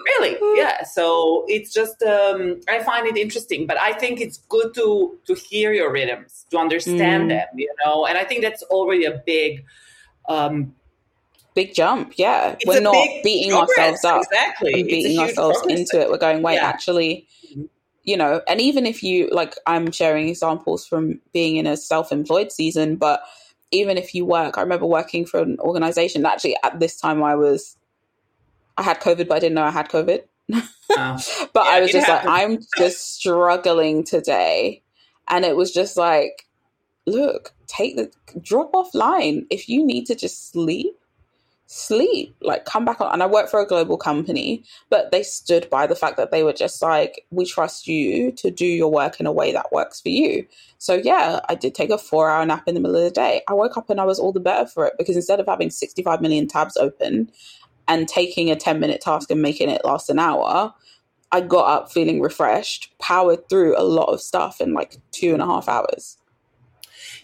really 0.06 0.36
yeah 0.58 0.82
so 0.82 1.44
it's 1.46 1.72
just 1.74 2.02
um 2.04 2.58
i 2.68 2.82
find 2.82 3.06
it 3.06 3.18
interesting 3.18 3.66
but 3.66 3.78
i 3.78 3.92
think 3.92 4.18
it's 4.18 4.38
good 4.48 4.72
to 4.72 5.18
to 5.26 5.34
hear 5.34 5.72
your 5.72 5.92
rhythms 5.92 6.46
to 6.50 6.56
understand 6.56 7.24
mm. 7.24 7.28
them 7.28 7.46
you 7.54 7.72
know 7.84 8.06
and 8.06 8.16
i 8.16 8.24
think 8.24 8.40
that's 8.40 8.62
already 8.64 9.04
a 9.04 9.22
big 9.26 9.62
um 10.30 10.74
big 11.56 11.74
jump. 11.74 12.12
Yeah, 12.16 12.50
it's 12.52 12.66
we're 12.66 12.80
not 12.80 13.08
beating 13.24 13.50
progress. 13.50 13.78
ourselves 13.78 14.04
up. 14.04 14.22
Exactly, 14.30 14.72
and 14.74 14.88
beating 14.88 15.18
ourselves 15.18 15.60
into 15.66 16.00
it. 16.00 16.08
We're 16.08 16.18
going, 16.18 16.42
wait, 16.42 16.56
yeah. 16.56 16.66
actually, 16.66 17.26
mm-hmm. 17.50 17.64
you 18.04 18.16
know. 18.16 18.42
And 18.46 18.60
even 18.60 18.86
if 18.86 19.02
you 19.02 19.28
like, 19.32 19.56
I'm 19.66 19.90
sharing 19.90 20.28
examples 20.28 20.86
from 20.86 21.20
being 21.32 21.56
in 21.56 21.66
a 21.66 21.76
self-employed 21.76 22.52
season, 22.52 22.94
but 22.96 23.22
even 23.72 23.98
if 23.98 24.14
you 24.14 24.24
work, 24.24 24.58
I 24.58 24.60
remember 24.60 24.86
working 24.86 25.26
for 25.26 25.40
an 25.40 25.58
organization. 25.58 26.24
Actually, 26.24 26.56
at 26.62 26.78
this 26.78 27.00
time, 27.00 27.24
I 27.24 27.34
was, 27.34 27.76
I 28.76 28.84
had 28.84 29.00
COVID, 29.00 29.26
but 29.26 29.36
I 29.36 29.40
didn't 29.40 29.54
know 29.54 29.64
I 29.64 29.70
had 29.70 29.88
COVID. 29.88 30.20
Oh. 30.52 30.68
but 31.52 31.64
yeah, 31.64 31.70
I 31.70 31.80
was 31.80 31.90
just 31.90 32.06
happens. 32.06 32.28
like, 32.28 32.42
I'm 32.42 32.58
just 32.76 33.16
struggling 33.16 34.04
today, 34.04 34.82
and 35.26 35.44
it 35.44 35.56
was 35.56 35.72
just 35.72 35.96
like, 35.96 36.46
look, 37.06 37.54
take 37.66 37.96
the 37.96 38.12
drop 38.40 38.74
off 38.74 38.94
line 38.94 39.46
if 39.50 39.68
you 39.68 39.84
need 39.84 40.06
to 40.06 40.14
just 40.14 40.52
sleep 40.52 40.96
sleep, 41.66 42.34
like 42.40 42.64
come 42.64 42.84
back 42.84 43.00
on. 43.00 43.12
And 43.12 43.22
I 43.22 43.26
work 43.26 43.48
for 43.48 43.60
a 43.60 43.66
global 43.66 43.96
company, 43.96 44.64
but 44.88 45.10
they 45.10 45.22
stood 45.22 45.68
by 45.68 45.86
the 45.86 45.96
fact 45.96 46.16
that 46.16 46.30
they 46.30 46.42
were 46.42 46.52
just 46.52 46.80
like, 46.80 47.24
we 47.30 47.44
trust 47.44 47.88
you 47.88 48.32
to 48.32 48.50
do 48.50 48.66
your 48.66 48.90
work 48.90 49.18
in 49.18 49.26
a 49.26 49.32
way 49.32 49.52
that 49.52 49.72
works 49.72 50.00
for 50.00 50.08
you. 50.08 50.46
So 50.78 50.94
yeah, 50.94 51.40
I 51.48 51.54
did 51.54 51.74
take 51.74 51.90
a 51.90 51.98
four 51.98 52.30
hour 52.30 52.46
nap 52.46 52.64
in 52.66 52.74
the 52.74 52.80
middle 52.80 52.96
of 52.96 53.02
the 53.02 53.10
day. 53.10 53.42
I 53.48 53.54
woke 53.54 53.76
up 53.76 53.90
and 53.90 54.00
I 54.00 54.04
was 54.04 54.18
all 54.18 54.32
the 54.32 54.40
better 54.40 54.66
for 54.66 54.86
it 54.86 54.94
because 54.96 55.16
instead 55.16 55.40
of 55.40 55.46
having 55.46 55.70
65 55.70 56.20
million 56.20 56.46
tabs 56.46 56.76
open 56.76 57.30
and 57.88 58.08
taking 58.08 58.50
a 58.50 58.56
10 58.56 58.78
minute 58.78 59.00
task 59.00 59.30
and 59.30 59.42
making 59.42 59.68
it 59.68 59.84
last 59.84 60.08
an 60.08 60.20
hour, 60.20 60.72
I 61.32 61.40
got 61.40 61.68
up 61.68 61.92
feeling 61.92 62.20
refreshed, 62.20 62.92
powered 63.00 63.48
through 63.48 63.76
a 63.76 63.82
lot 63.82 64.12
of 64.12 64.20
stuff 64.20 64.60
in 64.60 64.72
like 64.72 64.98
two 65.10 65.32
and 65.32 65.42
a 65.42 65.46
half 65.46 65.68
hours. 65.68 66.16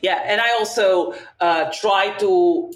Yeah, 0.02 0.20
and 0.24 0.40
I 0.40 0.50
also 0.54 1.14
uh, 1.40 1.70
try 1.72 2.10
to 2.18 2.72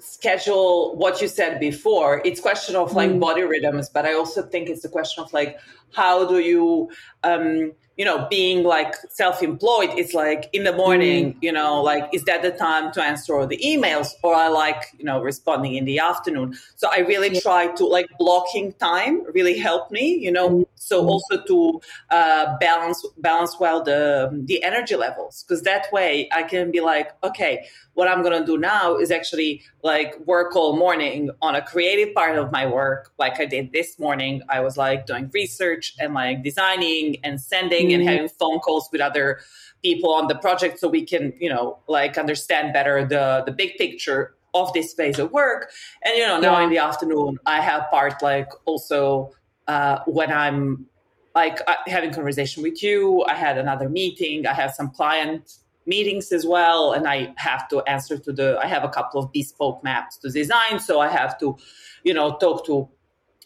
schedule 0.00 0.96
what 0.96 1.20
you 1.20 1.28
said 1.28 1.60
before 1.60 2.22
it's 2.24 2.40
question 2.40 2.74
of 2.74 2.94
like 2.94 3.10
mm. 3.10 3.20
body 3.20 3.42
rhythms 3.42 3.88
but 3.88 4.06
i 4.06 4.14
also 4.14 4.42
think 4.42 4.68
it's 4.68 4.84
a 4.84 4.88
question 4.88 5.22
of 5.22 5.32
like 5.32 5.58
how 5.92 6.26
do 6.26 6.38
you 6.38 6.90
um 7.24 7.72
you 8.00 8.06
know, 8.06 8.26
being 8.30 8.64
like 8.64 8.94
self 9.10 9.42
employed, 9.42 9.90
it's 9.90 10.14
like 10.14 10.48
in 10.54 10.64
the 10.64 10.72
morning, 10.72 11.34
mm. 11.34 11.36
you 11.42 11.52
know, 11.52 11.82
like, 11.82 12.08
is 12.14 12.24
that 12.24 12.40
the 12.40 12.50
time 12.50 12.90
to 12.92 13.04
answer 13.04 13.36
all 13.36 13.46
the 13.46 13.58
emails? 13.58 14.14
Or 14.22 14.34
I 14.34 14.48
like, 14.48 14.84
you 14.96 15.04
know, 15.04 15.20
responding 15.20 15.74
in 15.74 15.84
the 15.84 15.98
afternoon. 15.98 16.56
So 16.76 16.88
I 16.90 17.00
really 17.00 17.28
yeah. 17.34 17.40
try 17.40 17.66
to 17.66 17.84
like 17.84 18.06
blocking 18.18 18.72
time 18.80 19.22
really 19.34 19.58
help 19.58 19.90
me, 19.90 20.14
you 20.14 20.32
know, 20.32 20.48
mm. 20.48 20.66
so 20.76 21.06
also 21.06 21.42
to 21.42 21.82
uh, 22.08 22.56
balance, 22.56 23.04
balance 23.18 23.60
well 23.60 23.82
the, 23.82 24.30
the 24.46 24.64
energy 24.64 24.96
levels. 24.96 25.44
Cause 25.46 25.60
that 25.64 25.92
way 25.92 26.26
I 26.32 26.44
can 26.44 26.70
be 26.70 26.80
like, 26.80 27.12
okay, 27.22 27.66
what 27.92 28.08
I'm 28.08 28.22
going 28.22 28.40
to 28.40 28.46
do 28.46 28.56
now 28.56 28.96
is 28.96 29.10
actually 29.10 29.62
like 29.82 30.18
work 30.26 30.56
all 30.56 30.74
morning 30.74 31.30
on 31.42 31.54
a 31.54 31.60
creative 31.60 32.14
part 32.14 32.38
of 32.38 32.50
my 32.50 32.66
work. 32.66 33.12
Like 33.18 33.38
I 33.40 33.44
did 33.44 33.72
this 33.72 33.98
morning, 33.98 34.40
I 34.48 34.60
was 34.60 34.78
like 34.78 35.04
doing 35.04 35.30
research 35.34 35.94
and 35.98 36.14
like 36.14 36.42
designing 36.42 37.16
and 37.24 37.38
sending 37.38 37.89
mm-hmm. 37.90 38.00
and 38.00 38.10
having 38.10 38.28
phone 38.28 38.58
calls 38.60 38.88
with 38.92 39.00
other 39.00 39.40
people 39.82 40.12
on 40.12 40.28
the 40.28 40.34
project 40.34 40.78
so 40.78 40.88
we 40.88 41.04
can, 41.04 41.32
you 41.38 41.48
know, 41.48 41.78
like 41.88 42.18
understand 42.18 42.72
better 42.72 43.04
the 43.04 43.42
the 43.46 43.52
big 43.52 43.76
picture 43.76 44.34
of 44.54 44.72
this 44.72 44.92
phase 44.94 45.18
of 45.18 45.30
work. 45.32 45.70
And 46.04 46.16
you 46.16 46.26
know, 46.26 46.40
now 46.40 46.58
yeah. 46.58 46.64
in 46.64 46.70
the 46.70 46.78
afternoon, 46.78 47.38
I 47.46 47.60
have 47.60 47.88
part 47.90 48.22
like 48.22 48.48
also 48.66 49.32
uh, 49.68 50.00
when 50.06 50.32
I'm 50.32 50.86
like 51.34 51.60
uh, 51.66 51.76
having 51.86 52.12
conversation 52.12 52.62
with 52.62 52.82
you. 52.82 53.24
I 53.24 53.34
had 53.34 53.58
another 53.58 53.88
meeting. 53.88 54.46
I 54.46 54.54
have 54.54 54.72
some 54.72 54.90
client 54.90 55.52
meetings 55.86 56.32
as 56.32 56.46
well, 56.46 56.92
and 56.92 57.06
I 57.06 57.32
have 57.36 57.68
to 57.68 57.82
answer 57.82 58.18
to 58.18 58.32
the. 58.32 58.58
I 58.60 58.66
have 58.66 58.84
a 58.84 58.88
couple 58.88 59.22
of 59.22 59.32
bespoke 59.32 59.82
maps 59.84 60.16
to 60.18 60.30
design, 60.30 60.80
so 60.80 61.00
I 61.00 61.08
have 61.08 61.38
to, 61.40 61.56
you 62.04 62.14
know, 62.14 62.36
talk 62.36 62.66
to 62.66 62.88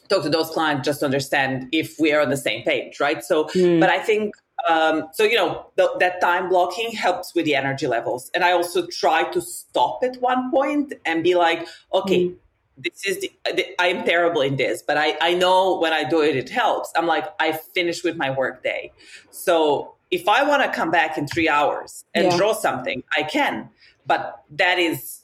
talk 0.09 0.23
to 0.23 0.31
those 0.31 0.51
clients 0.51 0.85
just 0.85 1.01
to 1.01 1.07
understand 1.07 1.69
if 1.73 1.97
we 1.99 2.13
are 2.13 2.21
on 2.21 2.31
the 2.31 2.37
same 2.37 2.63
page, 2.65 3.01
right? 3.01 3.25
So, 3.25 3.45
mm. 3.45 3.81
but 3.81 3.89
I 3.89 3.99
think 3.99 4.35
um, 4.69 5.09
so 5.13 5.25
you 5.25 5.37
know 5.37 5.67
the, 5.77 5.91
that 6.01 6.21
time 6.21 6.49
blocking 6.49 6.93
helps 6.93 7.35
with 7.35 7.45
the 7.45 7.55
energy 7.55 7.87
levels, 7.87 8.31
and 8.35 8.45
I 8.45 8.53
also 8.53 8.87
try 8.87 9.25
to 9.31 9.41
stop 9.41 10.03
at 10.03 10.21
one 10.21 10.51
point 10.51 10.95
and 11.05 11.23
be 11.23 11.35
like, 11.35 11.67
okay. 11.93 12.29
Mm. 12.29 12.37
This 12.77 13.07
is 13.07 13.21
the, 13.21 13.31
the, 13.55 13.67
I 13.81 13.87
am 13.87 14.05
terrible 14.05 14.41
in 14.41 14.57
this, 14.57 14.83
but 14.83 14.99
I, 14.99 15.17
I 15.21 15.35
know 15.35 15.79
when 15.79 15.93
I 15.93 16.03
do 16.03 16.21
it, 16.23 16.35
it 16.35 16.51
helps. 16.51 16.91
I'm 16.97 17.07
like, 17.07 17.25
I 17.39 17.53
finished 17.53 18.03
with 18.03 18.17
my 18.17 18.31
work 18.31 18.65
day. 18.65 18.91
So 19.31 19.95
if 20.11 20.29
I 20.29 20.43
want 20.43 20.65
to 20.65 20.71
come 20.71 20.91
back 20.91 21.17
in 21.17 21.29
three 21.29 21.49
hours 21.49 22.05
and 22.15 22.25
yeah. 22.25 22.37
draw 22.37 22.53
something, 22.53 23.05
I 23.17 23.23
can. 23.23 23.71
But 24.07 24.43
that 24.57 24.81
is 24.81 25.21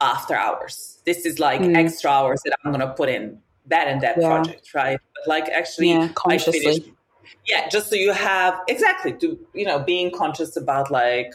after 0.00 0.34
hours. 0.34 1.00
This 1.04 1.26
is 1.26 1.38
like 1.38 1.60
mm. 1.60 1.76
extra 1.76 2.10
hours 2.10 2.40
that 2.44 2.56
I'm 2.64 2.72
going 2.72 2.86
to 2.86 2.94
put 2.94 3.08
in 3.08 3.40
that 3.66 3.88
and 3.88 4.00
that 4.02 4.16
yeah. 4.18 4.28
project, 4.28 4.74
right? 4.74 4.98
But 5.14 5.28
like 5.28 5.48
actually, 5.48 5.90
yeah, 5.90 6.08
consciously. 6.14 6.60
I 6.60 6.62
finished. 6.62 6.90
Yeah, 7.46 7.68
just 7.68 7.88
so 7.88 7.96
you 7.96 8.12
have 8.12 8.58
exactly 8.68 9.12
to 9.14 9.38
you 9.54 9.64
know 9.64 9.78
being 9.78 10.10
conscious 10.10 10.56
about 10.56 10.90
like, 10.90 11.32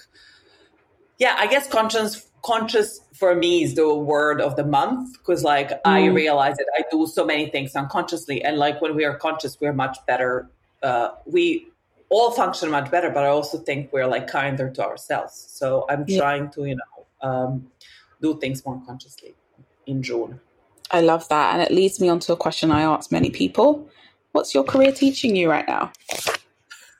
yeah, 1.18 1.36
I 1.38 1.48
guess 1.48 1.68
conscious 1.68 2.28
conscious 2.44 3.02
for 3.14 3.36
me 3.36 3.64
is 3.64 3.76
the 3.76 3.94
word 3.94 4.42
of 4.42 4.56
the 4.56 4.66
month 4.66 5.18
because 5.20 5.44
like 5.44 5.70
mm. 5.70 5.80
I 5.86 6.06
realize 6.06 6.58
that 6.58 6.68
I 6.78 6.84
do 6.90 7.06
so 7.06 7.26
many 7.26 7.50
things 7.50 7.76
unconsciously, 7.76 8.44
and 8.44 8.58
like 8.58 8.82
when 8.82 8.96
we 8.96 9.06
are 9.06 9.16
conscious, 9.16 9.60
we're 9.60 9.74
much 9.74 9.98
better. 10.08 10.50
Uh, 10.82 11.10
we 11.26 11.68
all 12.10 12.32
function 12.32 12.70
much 12.70 12.92
better, 12.92 13.10
but 13.10 13.24
I 13.24 13.28
also 13.28 13.58
think 13.58 13.92
we're 13.94 14.08
like 14.08 14.28
kinder 14.28 14.70
to 14.70 14.84
ourselves. 14.84 15.34
So 15.34 15.86
I'm 15.90 16.06
yeah. 16.08 16.20
trying 16.20 16.50
to 16.52 16.66
you 16.66 16.76
know 16.76 17.28
um, 17.28 17.68
do 18.22 18.40
things 18.40 18.66
more 18.66 18.82
consciously 18.86 19.34
in 19.86 20.04
June. 20.04 20.40
I 20.92 21.02
love 21.02 21.28
that, 21.30 21.54
and 21.54 21.62
it 21.62 21.72
leads 21.72 22.02
me 22.02 22.10
on 22.10 22.20
to 22.22 22.34
a 22.34 22.38
question 22.38 22.72
I 22.72 22.82
ask 22.82 23.12
many 23.12 23.30
people: 23.30 23.90
What's 24.32 24.54
your 24.54 24.64
career 24.64 24.92
teaching 24.92 25.36
you 25.36 25.50
right 25.50 25.68
now? 25.68 25.92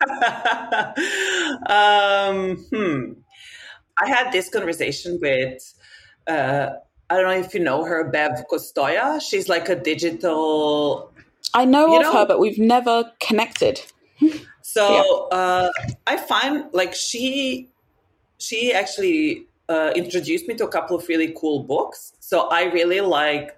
um, 1.68 2.58
hmm. 2.58 3.14
I 3.98 4.08
had 4.08 4.32
this 4.32 4.50
conversation 4.50 5.20
with, 5.22 5.74
uh, 6.28 6.72
I 7.10 7.16
don't 7.16 7.26
know 7.26 7.46
if 7.46 7.54
you 7.54 7.60
know 7.60 7.86
her, 7.86 8.10
Bev 8.10 8.32
Kostoya. 8.52 9.22
She's 9.22 9.48
like 9.48 9.70
a 9.70 9.76
digital. 9.76 11.14
I 11.54 11.66
know 11.66 11.96
of 11.96 12.02
know? 12.02 12.14
her, 12.14 12.26
but 12.26 12.40
we've 12.40 12.60
never 12.60 13.12
connected. 13.20 13.82
So 14.62 15.28
yeah. 15.32 15.38
uh, 15.38 15.70
I 16.08 16.18
find 16.18 16.66
like 16.74 16.94
she, 16.94 17.70
she 18.38 18.74
actually 18.74 19.46
uh, 19.70 19.92
introduced 19.96 20.48
me 20.48 20.56
to 20.56 20.66
a 20.66 20.70
couple 20.70 20.98
of 20.98 21.08
really 21.08 21.34
cool 21.38 21.64
books. 21.64 22.14
So 22.20 22.48
I 22.50 22.64
really 22.64 23.02
like, 23.02 23.58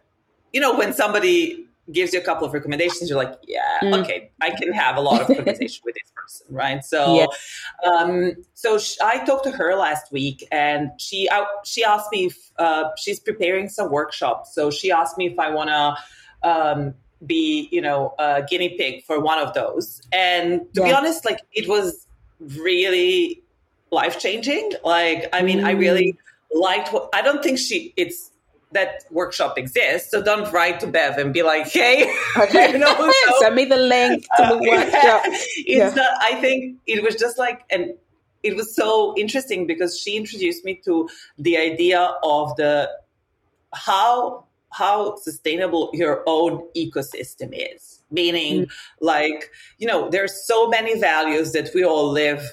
you 0.52 0.60
know, 0.60 0.76
when 0.76 0.94
somebody 0.94 1.68
gives 1.92 2.14
you 2.14 2.20
a 2.20 2.24
couple 2.24 2.48
of 2.48 2.54
recommendations, 2.54 3.10
you're 3.10 3.22
like, 3.22 3.38
yeah, 3.46 3.80
mm. 3.82 4.02
okay, 4.02 4.32
I 4.42 4.52
can 4.52 4.72
have 4.72 4.96
a 4.96 5.02
lot 5.02 5.22
of 5.22 5.36
conversation 5.36 5.82
with 5.84 5.96
this 5.96 6.12
person, 6.16 6.48
right? 6.50 6.84
So, 6.84 7.28
yeah. 7.84 7.90
um, 7.90 8.34
so 8.54 8.78
sh- 8.78 8.98
I 9.04 9.24
talked 9.26 9.44
to 9.46 9.52
her 9.52 9.76
last 9.76 10.12
week, 10.12 10.48
and 10.52 10.92
she 10.98 11.30
I, 11.30 11.46
she 11.66 11.84
asked 11.84 12.12
me 12.12 12.26
if 12.26 12.52
uh, 12.58 12.86
she's 12.98 13.20
preparing 13.20 13.68
some 13.68 13.92
workshops. 13.92 14.56
So 14.56 14.72
she 14.72 14.92
asked 14.92 15.18
me 15.18 15.28
if 15.28 15.40
I 15.40 15.50
want 15.50 15.70
to. 15.70 15.98
Um, 16.48 16.96
be 17.26 17.70
you 17.72 17.80
know 17.80 18.14
a 18.20 18.44
guinea 18.44 18.76
pig 18.78 19.02
for 19.06 19.18
one 19.18 19.40
of 19.40 19.54
those 19.54 20.02
and 20.12 20.62
to 20.74 20.82
yeah. 20.82 20.88
be 20.88 20.94
honest 20.94 21.24
like 21.24 21.40
it 21.54 21.70
was 21.70 22.06
really 22.40 23.42
life 23.94 24.20
changing 24.20 24.74
like 24.84 25.30
i 25.32 25.42
mean 25.42 25.60
mm. 25.60 25.66
i 25.66 25.72
really 25.72 26.12
mm. 26.12 26.62
liked 26.62 26.92
what 26.92 27.08
i 27.14 27.22
don't 27.22 27.42
think 27.42 27.58
she 27.58 27.94
it's 27.96 28.33
that 28.74 29.06
workshop 29.12 29.58
exists. 29.58 30.12
So 30.12 30.22
don't 30.22 30.52
write 30.52 30.80
to 30.82 30.88
Bev 30.88 31.18
and 31.18 31.34
be 31.34 31.44
like, 31.44 31.68
"Hey, 31.68 32.14
okay. 32.38 32.72
you 32.72 32.78
know, 32.78 33.12
so, 33.28 33.40
send 33.40 33.56
me 33.56 33.66
the 33.66 33.78
link 33.78 34.24
to 34.38 34.44
the 34.44 34.56
uh, 34.56 34.60
workshop." 34.60 35.22
it's 35.26 35.68
yeah. 35.68 35.90
not. 35.90 36.12
I 36.22 36.36
think 36.42 36.80
it 36.86 37.04
was 37.04 37.16
just 37.16 37.38
like, 37.38 37.62
and 37.70 37.94
it 38.42 38.56
was 38.56 38.76
so 38.76 39.16
interesting 39.18 39.66
because 39.68 39.98
she 39.98 40.18
introduced 40.18 40.66
me 40.66 40.82
to 40.86 41.10
the 41.38 41.58
idea 41.58 42.14
of 42.24 42.56
the 42.58 42.90
how 43.74 44.46
how 44.72 45.16
sustainable 45.18 45.92
your 45.94 46.24
own 46.26 46.68
ecosystem 46.76 47.52
is. 47.54 48.02
Meaning, 48.12 48.66
mm. 48.66 48.72
like 49.02 49.50
you 49.78 49.88
know, 49.88 50.10
there's 50.10 50.46
so 50.46 50.68
many 50.68 51.00
values 51.00 51.52
that 51.54 51.70
we 51.74 51.84
all 51.84 52.12
live 52.12 52.44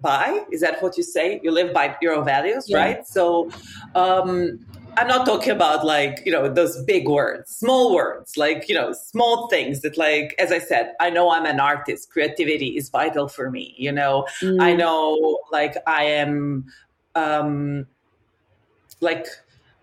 by. 0.00 0.44
Is 0.52 0.60
that 0.60 0.82
what 0.82 0.96
you 0.96 1.02
say? 1.02 1.40
You 1.42 1.50
live 1.50 1.72
by 1.72 1.96
your 2.00 2.14
own 2.14 2.24
values, 2.24 2.64
yeah. 2.68 2.78
right? 2.78 3.06
So. 3.06 3.50
um 3.94 4.58
I'm 4.96 5.06
not 5.06 5.26
talking 5.26 5.52
about 5.52 5.84
like, 5.84 6.22
you 6.24 6.32
know, 6.32 6.52
those 6.52 6.82
big 6.84 7.08
words, 7.08 7.50
small 7.50 7.94
words, 7.94 8.36
like, 8.36 8.68
you 8.68 8.74
know, 8.74 8.92
small 8.92 9.48
things 9.48 9.82
that, 9.82 9.96
like, 9.96 10.34
as 10.38 10.50
I 10.50 10.58
said, 10.58 10.94
I 10.98 11.10
know 11.10 11.30
I'm 11.30 11.46
an 11.46 11.60
artist. 11.60 12.10
Creativity 12.10 12.76
is 12.76 12.88
vital 12.88 13.28
for 13.28 13.50
me. 13.50 13.74
You 13.78 13.92
know, 13.92 14.26
mm. 14.42 14.60
I 14.60 14.74
know, 14.74 15.38
like, 15.52 15.76
I 15.86 16.04
am, 16.04 16.66
um, 17.14 17.86
like, 19.00 19.26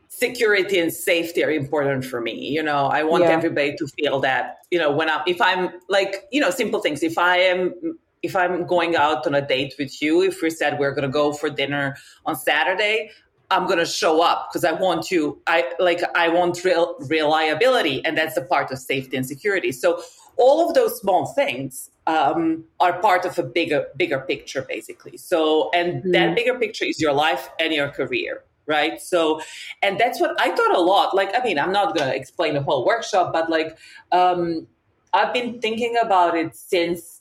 security 0.10 0.80
and 0.80 0.92
safety 0.92 1.44
are 1.44 1.52
important 1.52 2.06
for 2.06 2.20
me. 2.22 2.50
You 2.50 2.64
know, 2.64 2.86
I 2.88 3.04
want 3.04 3.24
yeah. 3.24 3.32
everybody 3.32 3.76
to 3.78 3.88
feel 3.88 4.20
that, 4.22 4.58
you 4.72 4.80
know, 4.80 4.92
when 4.92 5.10
I'm, 5.10 5.22
if 5.28 5.42
I'm 5.42 5.70
like, 5.90 6.26
you 6.32 6.42
know, 6.42 6.50
simple 6.50 6.82
things, 6.82 7.04
if 7.04 7.18
I 7.18 7.38
am, 7.38 7.98
if 8.24 8.36
I'm 8.36 8.66
going 8.66 8.96
out 8.96 9.28
on 9.28 9.36
a 9.36 9.46
date 9.46 9.76
with 9.78 10.02
you, 10.02 10.24
if 10.24 10.42
we 10.42 10.50
said 10.50 10.80
we're 10.80 10.92
going 10.92 11.04
to 11.04 11.10
go 11.10 11.32
for 11.32 11.50
dinner 11.50 11.96
on 12.26 12.36
Saturday, 12.36 13.12
I'm 13.52 13.66
going 13.66 13.80
to 13.80 13.86
show 13.86 14.22
up 14.22 14.50
because 14.50 14.64
I 14.64 14.72
want 14.72 15.06
to, 15.08 15.40
I 15.48 15.72
like, 15.80 16.02
I 16.16 16.30
want 16.30 16.64
real 16.64 16.96
reliability. 17.00 18.04
And 18.06 18.18
that's 18.18 18.38
a 18.38 18.42
part 18.42 18.72
of 18.72 18.80
safety 18.80 19.18
and 19.18 19.26
security. 19.26 19.72
So 19.72 20.02
all 20.38 20.68
of 20.68 20.74
those 20.74 21.00
small 21.00 21.28
things 21.28 21.90
um, 22.08 22.66
are 22.80 23.00
part 23.02 23.26
of 23.26 23.38
a 23.40 23.44
bigger, 23.44 23.88
bigger 23.96 24.20
picture, 24.20 24.66
basically. 24.68 25.18
So, 25.18 25.70
and 25.74 26.04
mm. 26.04 26.12
that 26.14 26.36
bigger 26.36 26.58
picture 26.58 26.86
is 26.86 27.00
your 27.00 27.14
life 27.14 27.50
and 27.60 27.74
your 27.74 27.90
career. 27.90 28.44
Right. 28.68 29.00
So, 29.00 29.42
and 29.84 30.00
that's 30.00 30.20
what 30.20 30.36
I 30.42 30.50
thought 30.56 30.76
a 30.76 30.82
lot. 30.82 31.16
Like, 31.16 31.40
I 31.40 31.44
mean, 31.44 31.60
I'm 31.60 31.72
not 31.72 31.96
going 31.96 32.10
to 32.10 32.16
explain 32.16 32.56
the 32.56 32.64
whole 32.64 32.84
workshop, 32.84 33.32
but 33.32 33.48
like, 33.48 33.78
um, 34.12 34.66
I've 35.14 35.34
been 35.34 35.62
thinking 35.62 35.96
about 36.02 36.36
it 36.36 36.56
since 36.56 37.15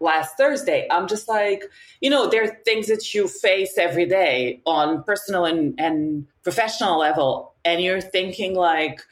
last 0.00 0.36
Thursday. 0.36 0.86
I'm 0.90 1.06
just 1.06 1.28
like, 1.28 1.64
you 2.00 2.10
know, 2.10 2.28
there 2.28 2.42
are 2.44 2.56
things 2.64 2.88
that 2.88 3.14
you 3.14 3.28
face 3.28 3.78
every 3.78 4.06
day 4.06 4.60
on 4.66 5.04
personal 5.04 5.44
and, 5.44 5.78
and 5.78 6.26
professional 6.42 6.98
level. 6.98 7.54
And 7.64 7.80
you're 7.82 8.00
thinking 8.00 8.54
like, 8.54 9.02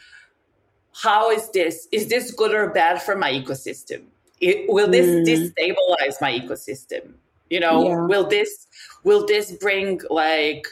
how 1.03 1.31
is 1.31 1.51
this? 1.53 1.87
Is 1.93 2.09
this 2.09 2.33
good 2.33 2.55
or 2.55 2.71
bad 2.71 3.01
for 3.01 3.15
my 3.15 3.31
ecosystem? 3.31 4.05
It, 4.41 4.69
will 4.69 4.91
this 4.91 5.07
mm. 5.07 5.25
destabilize 5.27 6.21
my 6.21 6.33
ecosystem? 6.33 7.13
You 7.51 7.61
know, 7.61 7.89
yeah. 7.89 8.07
will 8.07 8.29
this 8.29 8.67
will 9.05 9.27
this 9.27 9.53
bring 9.53 10.01
like 10.11 10.67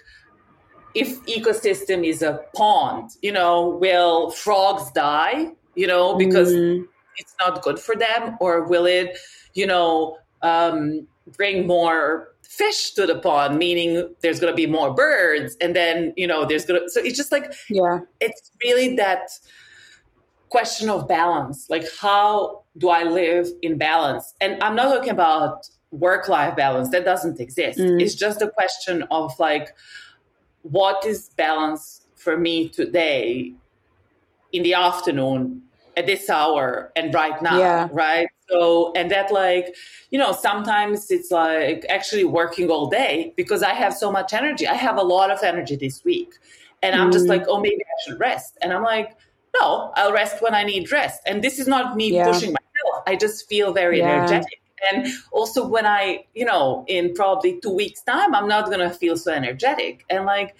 if 0.94 1.24
ecosystem 1.26 2.06
is 2.06 2.22
a 2.22 2.40
pond, 2.54 3.10
you 3.22 3.32
know, 3.32 3.68
will 3.68 4.30
frogs 4.30 4.90
die? 4.92 5.52
You 5.74 5.86
know, 5.86 6.16
because 6.16 6.52
mm. 6.52 6.86
It's 7.18 7.34
not 7.40 7.62
good 7.62 7.78
for 7.78 7.96
them, 7.96 8.36
or 8.40 8.62
will 8.62 8.86
it 8.86 9.16
you 9.56 9.66
know, 9.66 10.18
um, 10.42 11.08
bring 11.36 11.66
more 11.66 12.28
fish 12.42 12.92
to 12.92 13.06
the 13.06 13.18
pond, 13.18 13.58
meaning 13.58 14.14
there's 14.20 14.38
going 14.38 14.52
to 14.52 14.56
be 14.56 14.66
more 14.66 14.94
birds, 14.94 15.56
and 15.60 15.74
then 15.74 16.12
you 16.16 16.26
know 16.26 16.44
there's 16.44 16.64
going 16.64 16.80
to. 16.80 16.88
So 16.88 17.00
it's 17.00 17.16
just 17.16 17.32
like 17.32 17.52
yeah, 17.68 18.00
it's 18.20 18.52
really 18.62 18.94
that 18.96 19.30
question 20.50 20.88
of 20.88 21.08
balance. 21.08 21.68
Like, 21.68 21.86
how 21.98 22.62
do 22.78 22.90
I 22.90 23.02
live 23.02 23.48
in 23.62 23.78
balance? 23.78 24.34
And 24.40 24.62
I'm 24.62 24.76
not 24.76 24.94
talking 24.94 25.10
about 25.10 25.68
work 25.90 26.28
life 26.28 26.54
balance 26.54 26.90
that 26.90 27.04
doesn't 27.04 27.40
exist. 27.40 27.78
Mm. 27.78 28.00
It's 28.00 28.14
just 28.14 28.42
a 28.42 28.50
question 28.50 29.02
of 29.10 29.32
like, 29.40 29.74
what 30.62 31.04
is 31.06 31.30
balance 31.36 32.02
for 32.14 32.36
me 32.36 32.68
today 32.68 33.54
in 34.52 34.62
the 34.62 34.74
afternoon 34.74 35.62
at 35.96 36.06
this 36.06 36.28
hour 36.28 36.92
and 36.94 37.12
right 37.14 37.40
now, 37.40 37.58
yeah. 37.58 37.88
right? 37.90 38.28
So, 38.50 38.92
and 38.94 39.10
that 39.10 39.32
like, 39.32 39.74
you 40.10 40.18
know, 40.18 40.32
sometimes 40.32 41.10
it's 41.10 41.30
like 41.30 41.86
actually 41.88 42.24
working 42.24 42.70
all 42.70 42.88
day 42.88 43.32
because 43.36 43.62
I 43.62 43.72
have 43.72 43.94
so 43.94 44.12
much 44.12 44.32
energy. 44.32 44.66
I 44.68 44.74
have 44.74 44.98
a 44.98 45.02
lot 45.02 45.30
of 45.30 45.42
energy 45.42 45.76
this 45.76 46.04
week. 46.04 46.34
And 46.82 46.94
I'm 46.94 47.08
mm. 47.08 47.12
just 47.12 47.26
like, 47.26 47.44
oh, 47.48 47.60
maybe 47.60 47.80
I 47.80 47.96
should 48.04 48.20
rest. 48.20 48.58
And 48.60 48.72
I'm 48.72 48.82
like, 48.82 49.16
no, 49.60 49.90
I'll 49.96 50.12
rest 50.12 50.42
when 50.42 50.54
I 50.54 50.62
need 50.64 50.92
rest. 50.92 51.22
And 51.26 51.42
this 51.42 51.58
is 51.58 51.66
not 51.66 51.96
me 51.96 52.12
yeah. 52.12 52.30
pushing 52.30 52.50
myself. 52.50 53.02
I 53.06 53.16
just 53.16 53.48
feel 53.48 53.72
very 53.72 53.98
yeah. 53.98 54.26
energetic. 54.26 54.60
And 54.92 55.06
also 55.32 55.66
when 55.66 55.86
I, 55.86 56.26
you 56.34 56.44
know, 56.44 56.84
in 56.86 57.14
probably 57.14 57.58
two 57.60 57.74
weeks' 57.74 58.02
time, 58.02 58.34
I'm 58.34 58.46
not 58.46 58.66
going 58.66 58.80
to 58.80 58.90
feel 58.90 59.16
so 59.16 59.32
energetic. 59.32 60.04
And 60.10 60.26
like, 60.26 60.54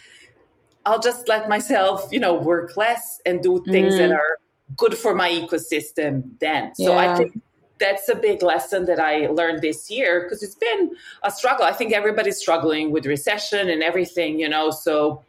I'll 0.86 1.00
just 1.00 1.28
let 1.28 1.48
myself, 1.48 2.08
you 2.10 2.20
know, 2.20 2.34
work 2.34 2.76
less 2.76 3.20
and 3.26 3.42
do 3.42 3.62
things 3.64 3.94
mm. 3.94 3.98
that 3.98 4.12
are 4.12 4.38
good 4.76 4.96
for 4.96 5.14
my 5.14 5.30
ecosystem 5.30 6.38
then. 6.40 6.74
So 6.74 6.92
yeah. 6.92 7.12
I 7.12 7.16
think 7.16 7.40
that's 7.78 8.08
a 8.08 8.14
big 8.14 8.42
lesson 8.42 8.86
that 8.86 8.98
I 8.98 9.26
learned 9.26 9.62
this 9.62 9.90
year 9.90 10.22
because 10.22 10.42
it's 10.42 10.54
been 10.54 10.92
a 11.22 11.30
struggle. 11.30 11.64
I 11.64 11.72
think 11.72 11.92
everybody's 11.92 12.38
struggling 12.38 12.90
with 12.90 13.06
recession 13.06 13.68
and 13.68 13.82
everything, 13.82 14.40
you 14.40 14.48
know. 14.48 14.70
So, 14.70 15.22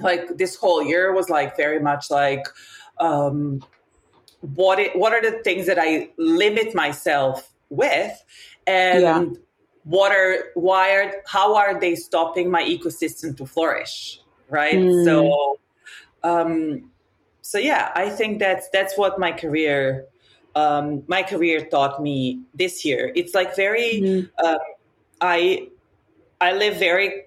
like 0.00 0.38
this 0.38 0.56
whole 0.56 0.82
year 0.82 1.12
was 1.12 1.28
like 1.28 1.56
very 1.56 1.78
much 1.78 2.10
like, 2.10 2.44
um, 2.98 3.62
what 4.40 4.78
it, 4.78 4.96
what 4.96 5.12
are 5.12 5.20
the 5.20 5.42
things 5.42 5.66
that 5.66 5.78
I 5.78 6.10
limit 6.16 6.74
myself 6.74 7.52
with, 7.68 8.24
and 8.66 9.02
yeah. 9.02 9.24
what 9.84 10.12
are 10.12 10.50
why 10.54 10.94
are 10.94 11.12
how 11.26 11.54
are 11.54 11.78
they 11.78 11.94
stopping 11.94 12.50
my 12.50 12.62
ecosystem 12.62 13.36
to 13.36 13.46
flourish, 13.46 14.20
right? 14.48 14.74
Mm. 14.74 15.04
So, 15.04 15.58
um, 16.22 16.89
so 17.50 17.58
yeah, 17.58 17.90
I 17.96 18.10
think 18.10 18.38
that's 18.38 18.68
that's 18.68 18.96
what 18.96 19.18
my 19.18 19.32
career 19.32 20.06
um, 20.54 21.02
my 21.08 21.24
career 21.24 21.66
taught 21.66 22.00
me 22.00 22.42
this 22.54 22.84
year. 22.84 23.10
It's 23.16 23.34
like 23.34 23.56
very, 23.56 24.00
mm-hmm. 24.00 24.46
um, 24.46 24.58
I, 25.20 25.66
I 26.40 26.52
live 26.52 26.76
very, 26.76 27.24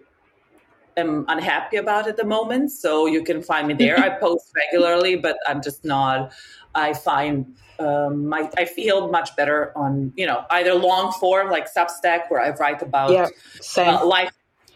am 0.97 1.25
unhappy 1.27 1.77
about 1.77 2.07
at 2.07 2.17
the 2.17 2.25
moment. 2.25 2.71
So 2.71 3.05
you 3.05 3.23
can 3.23 3.41
find 3.41 3.67
me 3.67 3.75
there. 3.75 3.97
I 3.97 4.09
post 4.19 4.51
regularly, 4.55 5.15
but 5.15 5.37
I'm 5.47 5.61
just 5.61 5.85
not. 5.85 6.33
I 6.77 6.93
find 6.93 7.55
um, 7.79 8.27
my, 8.27 8.49
I 8.57 8.65
feel 8.65 9.09
much 9.09 9.35
better 9.35 9.73
on 9.75 10.13
you 10.15 10.25
know 10.25 10.45
either 10.51 10.73
long 10.73 11.11
form 11.13 11.49
like 11.49 11.67
Substack 11.73 12.29
where 12.29 12.41
I 12.41 12.51
write 12.51 12.81
about 12.81 13.11
yeah, 13.11 13.27
uh, 13.77 14.05
life 14.05 14.31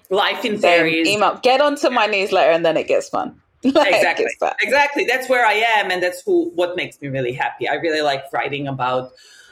life 0.09 0.43
in 0.43 0.59
Paris. 0.59 1.07
Email 1.07 1.39
get 1.41 1.61
onto 1.61 1.89
my 1.89 2.07
newsletter 2.07 2.51
and 2.51 2.65
then 2.65 2.75
it 2.75 2.87
gets 2.87 3.07
fun. 3.07 3.39
exactly, 3.63 4.25
exactly. 4.59 5.05
That's 5.05 5.29
where 5.29 5.45
I 5.45 5.53
am, 5.77 5.91
and 5.91 6.01
that's 6.01 6.23
who 6.23 6.49
what 6.55 6.75
makes 6.75 6.99
me 6.99 7.09
really 7.09 7.31
happy. 7.31 7.69
I 7.69 7.75
really 7.75 8.01
like 8.01 8.23
writing 8.33 8.67
about 8.67 9.11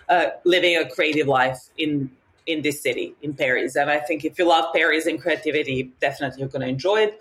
uh, 0.10 0.32
living 0.46 0.76
a 0.76 0.90
creative 0.90 1.28
life 1.28 1.60
in 1.78 2.10
in 2.48 2.64
this 2.64 2.82
city, 2.82 3.14
in 3.22 3.36
Paris. 3.36 3.76
And 3.76 3.92
I 3.92 4.00
think 4.00 4.26
if 4.26 4.40
you 4.40 4.48
love 4.48 4.74
Paris 4.74 5.06
and 5.06 5.22
creativity, 5.22 5.92
definitely 6.02 6.40
you're 6.40 6.50
going 6.50 6.64
to 6.64 6.68
enjoy 6.68 7.02
it. 7.02 7.20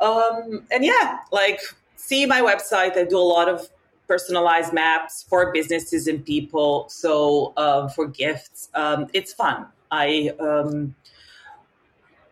Um, 0.00 0.66
and 0.70 0.82
yeah, 0.82 1.18
like 1.30 1.60
see 1.96 2.24
my 2.24 2.40
website. 2.40 2.96
I 2.96 3.04
do 3.04 3.18
a 3.18 3.28
lot 3.36 3.48
of 3.50 3.68
personalized 4.08 4.72
maps 4.72 5.24
for 5.28 5.52
businesses 5.52 6.06
and 6.06 6.24
people. 6.24 6.88
So 6.88 7.52
um, 7.56 7.88
for 7.88 8.06
gifts, 8.06 8.68
um, 8.74 9.08
it's 9.12 9.32
fun. 9.32 9.66
I 9.90 10.32
um, 10.40 10.94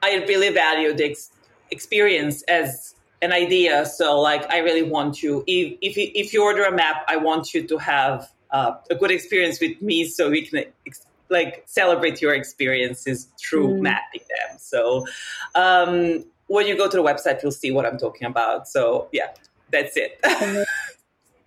I 0.02 0.24
really 0.28 0.50
value 0.50 0.92
the 0.94 1.10
ex- 1.10 1.30
experience 1.70 2.42
as 2.42 2.94
an 3.22 3.32
idea. 3.32 3.86
So 3.86 4.20
like 4.20 4.50
I 4.50 4.58
really 4.58 4.82
want 4.82 5.22
you 5.22 5.44
if 5.46 5.78
if 5.80 5.96
you, 5.96 6.10
if 6.14 6.32
you 6.32 6.42
order 6.42 6.64
a 6.64 6.72
map, 6.72 7.04
I 7.08 7.16
want 7.16 7.54
you 7.54 7.66
to 7.66 7.78
have 7.78 8.30
uh, 8.50 8.72
a 8.90 8.94
good 8.94 9.10
experience 9.10 9.60
with 9.60 9.80
me, 9.80 10.06
so 10.06 10.30
we 10.30 10.46
can 10.46 10.64
ex- 10.86 11.06
like 11.28 11.62
celebrate 11.66 12.20
your 12.20 12.34
experiences 12.34 13.28
through 13.38 13.68
mm. 13.68 13.80
mapping 13.80 14.22
them. 14.28 14.58
So 14.58 15.06
um, 15.54 16.24
when 16.48 16.66
you 16.66 16.76
go 16.76 16.88
to 16.88 16.96
the 16.96 17.02
website, 17.02 17.42
you'll 17.42 17.52
see 17.52 17.70
what 17.70 17.86
I'm 17.86 17.98
talking 17.98 18.26
about. 18.26 18.68
So 18.68 19.08
yeah, 19.12 19.28
that's 19.70 19.96
it. 19.96 20.18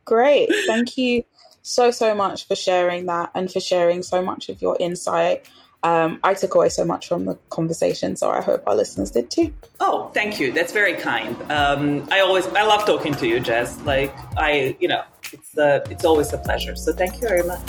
Great. 0.06 0.50
Thank 0.68 0.98
you 0.98 1.24
so, 1.62 1.92
so 1.92 2.14
much 2.14 2.48
for 2.48 2.56
sharing 2.56 3.06
that 3.08 3.32
and 3.36 3.52
for 3.52 3.60
sharing 3.60 4.04
so 4.04 4.22
much 4.22 4.50
of 4.50 4.62
your 4.62 4.78
insight. 4.80 5.50
Um, 5.84 6.20
I 6.24 6.34
took 6.34 6.56
away 6.56 6.70
so 6.70 6.86
much 6.86 7.10
from 7.10 7.26
the 7.26 7.38
conversation, 7.50 8.16
so 8.16 8.30
I 8.30 8.42
hope 8.42 8.64
our 8.68 8.76
listeners 8.76 9.12
did 9.12 9.30
too. 9.30 9.54
Oh, 9.82 10.10
thank 10.14 10.40
you. 10.40 10.54
That's 10.54 10.72
very 10.72 10.96
kind. 10.96 11.36
Um, 11.52 12.08
I 12.10 12.22
always, 12.22 12.48
I 12.48 12.64
love 12.64 12.86
talking 12.86 13.14
to 13.16 13.28
you, 13.28 13.42
Jess. 13.42 13.80
Like 13.82 14.16
I, 14.38 14.78
you 14.80 14.88
know, 14.88 15.04
it's 15.34 15.58
uh, 15.58 15.86
it's 15.90 16.06
always 16.06 16.32
a 16.32 16.38
pleasure. 16.38 16.76
So 16.78 16.94
thank 16.94 17.22
you 17.22 17.28
very 17.28 17.44
much. 17.44 17.60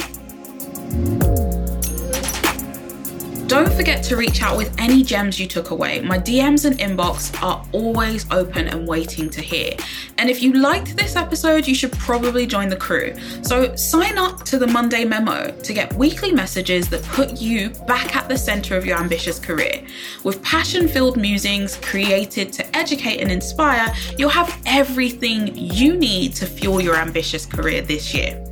Don't 3.54 3.72
forget 3.72 4.02
to 4.06 4.16
reach 4.16 4.42
out 4.42 4.56
with 4.56 4.74
any 4.80 5.04
gems 5.04 5.38
you 5.38 5.46
took 5.46 5.70
away. 5.70 6.00
My 6.00 6.18
DMs 6.18 6.64
and 6.64 6.76
inbox 6.80 7.40
are 7.40 7.64
always 7.70 8.28
open 8.32 8.66
and 8.66 8.84
waiting 8.88 9.30
to 9.30 9.40
hear. 9.40 9.74
And 10.18 10.28
if 10.28 10.42
you 10.42 10.54
liked 10.54 10.96
this 10.96 11.14
episode, 11.14 11.64
you 11.64 11.72
should 11.72 11.92
probably 11.92 12.46
join 12.46 12.68
the 12.68 12.74
crew. 12.74 13.14
So 13.42 13.76
sign 13.76 14.18
up 14.18 14.42
to 14.46 14.58
the 14.58 14.66
Monday 14.66 15.04
memo 15.04 15.52
to 15.52 15.72
get 15.72 15.92
weekly 15.92 16.32
messages 16.32 16.88
that 16.88 17.04
put 17.04 17.40
you 17.40 17.70
back 17.86 18.16
at 18.16 18.28
the 18.28 18.36
center 18.36 18.76
of 18.76 18.84
your 18.84 18.98
ambitious 18.98 19.38
career. 19.38 19.86
With 20.24 20.42
passion 20.42 20.88
filled 20.88 21.16
musings 21.16 21.76
created 21.76 22.52
to 22.54 22.76
educate 22.76 23.20
and 23.20 23.30
inspire, 23.30 23.94
you'll 24.18 24.30
have 24.30 24.60
everything 24.66 25.56
you 25.56 25.96
need 25.96 26.34
to 26.34 26.46
fuel 26.46 26.80
your 26.80 26.96
ambitious 26.96 27.46
career 27.46 27.82
this 27.82 28.12
year. 28.12 28.44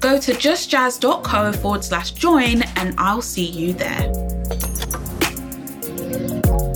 Go 0.00 0.18
to 0.18 0.32
justjazz.co 0.32 1.52
forward 1.52 1.84
slash 1.84 2.12
join 2.12 2.62
and 2.76 2.94
I'll 2.96 3.20
see 3.20 3.44
you 3.44 3.74
there. 3.74 4.37
Bye. 6.08 6.67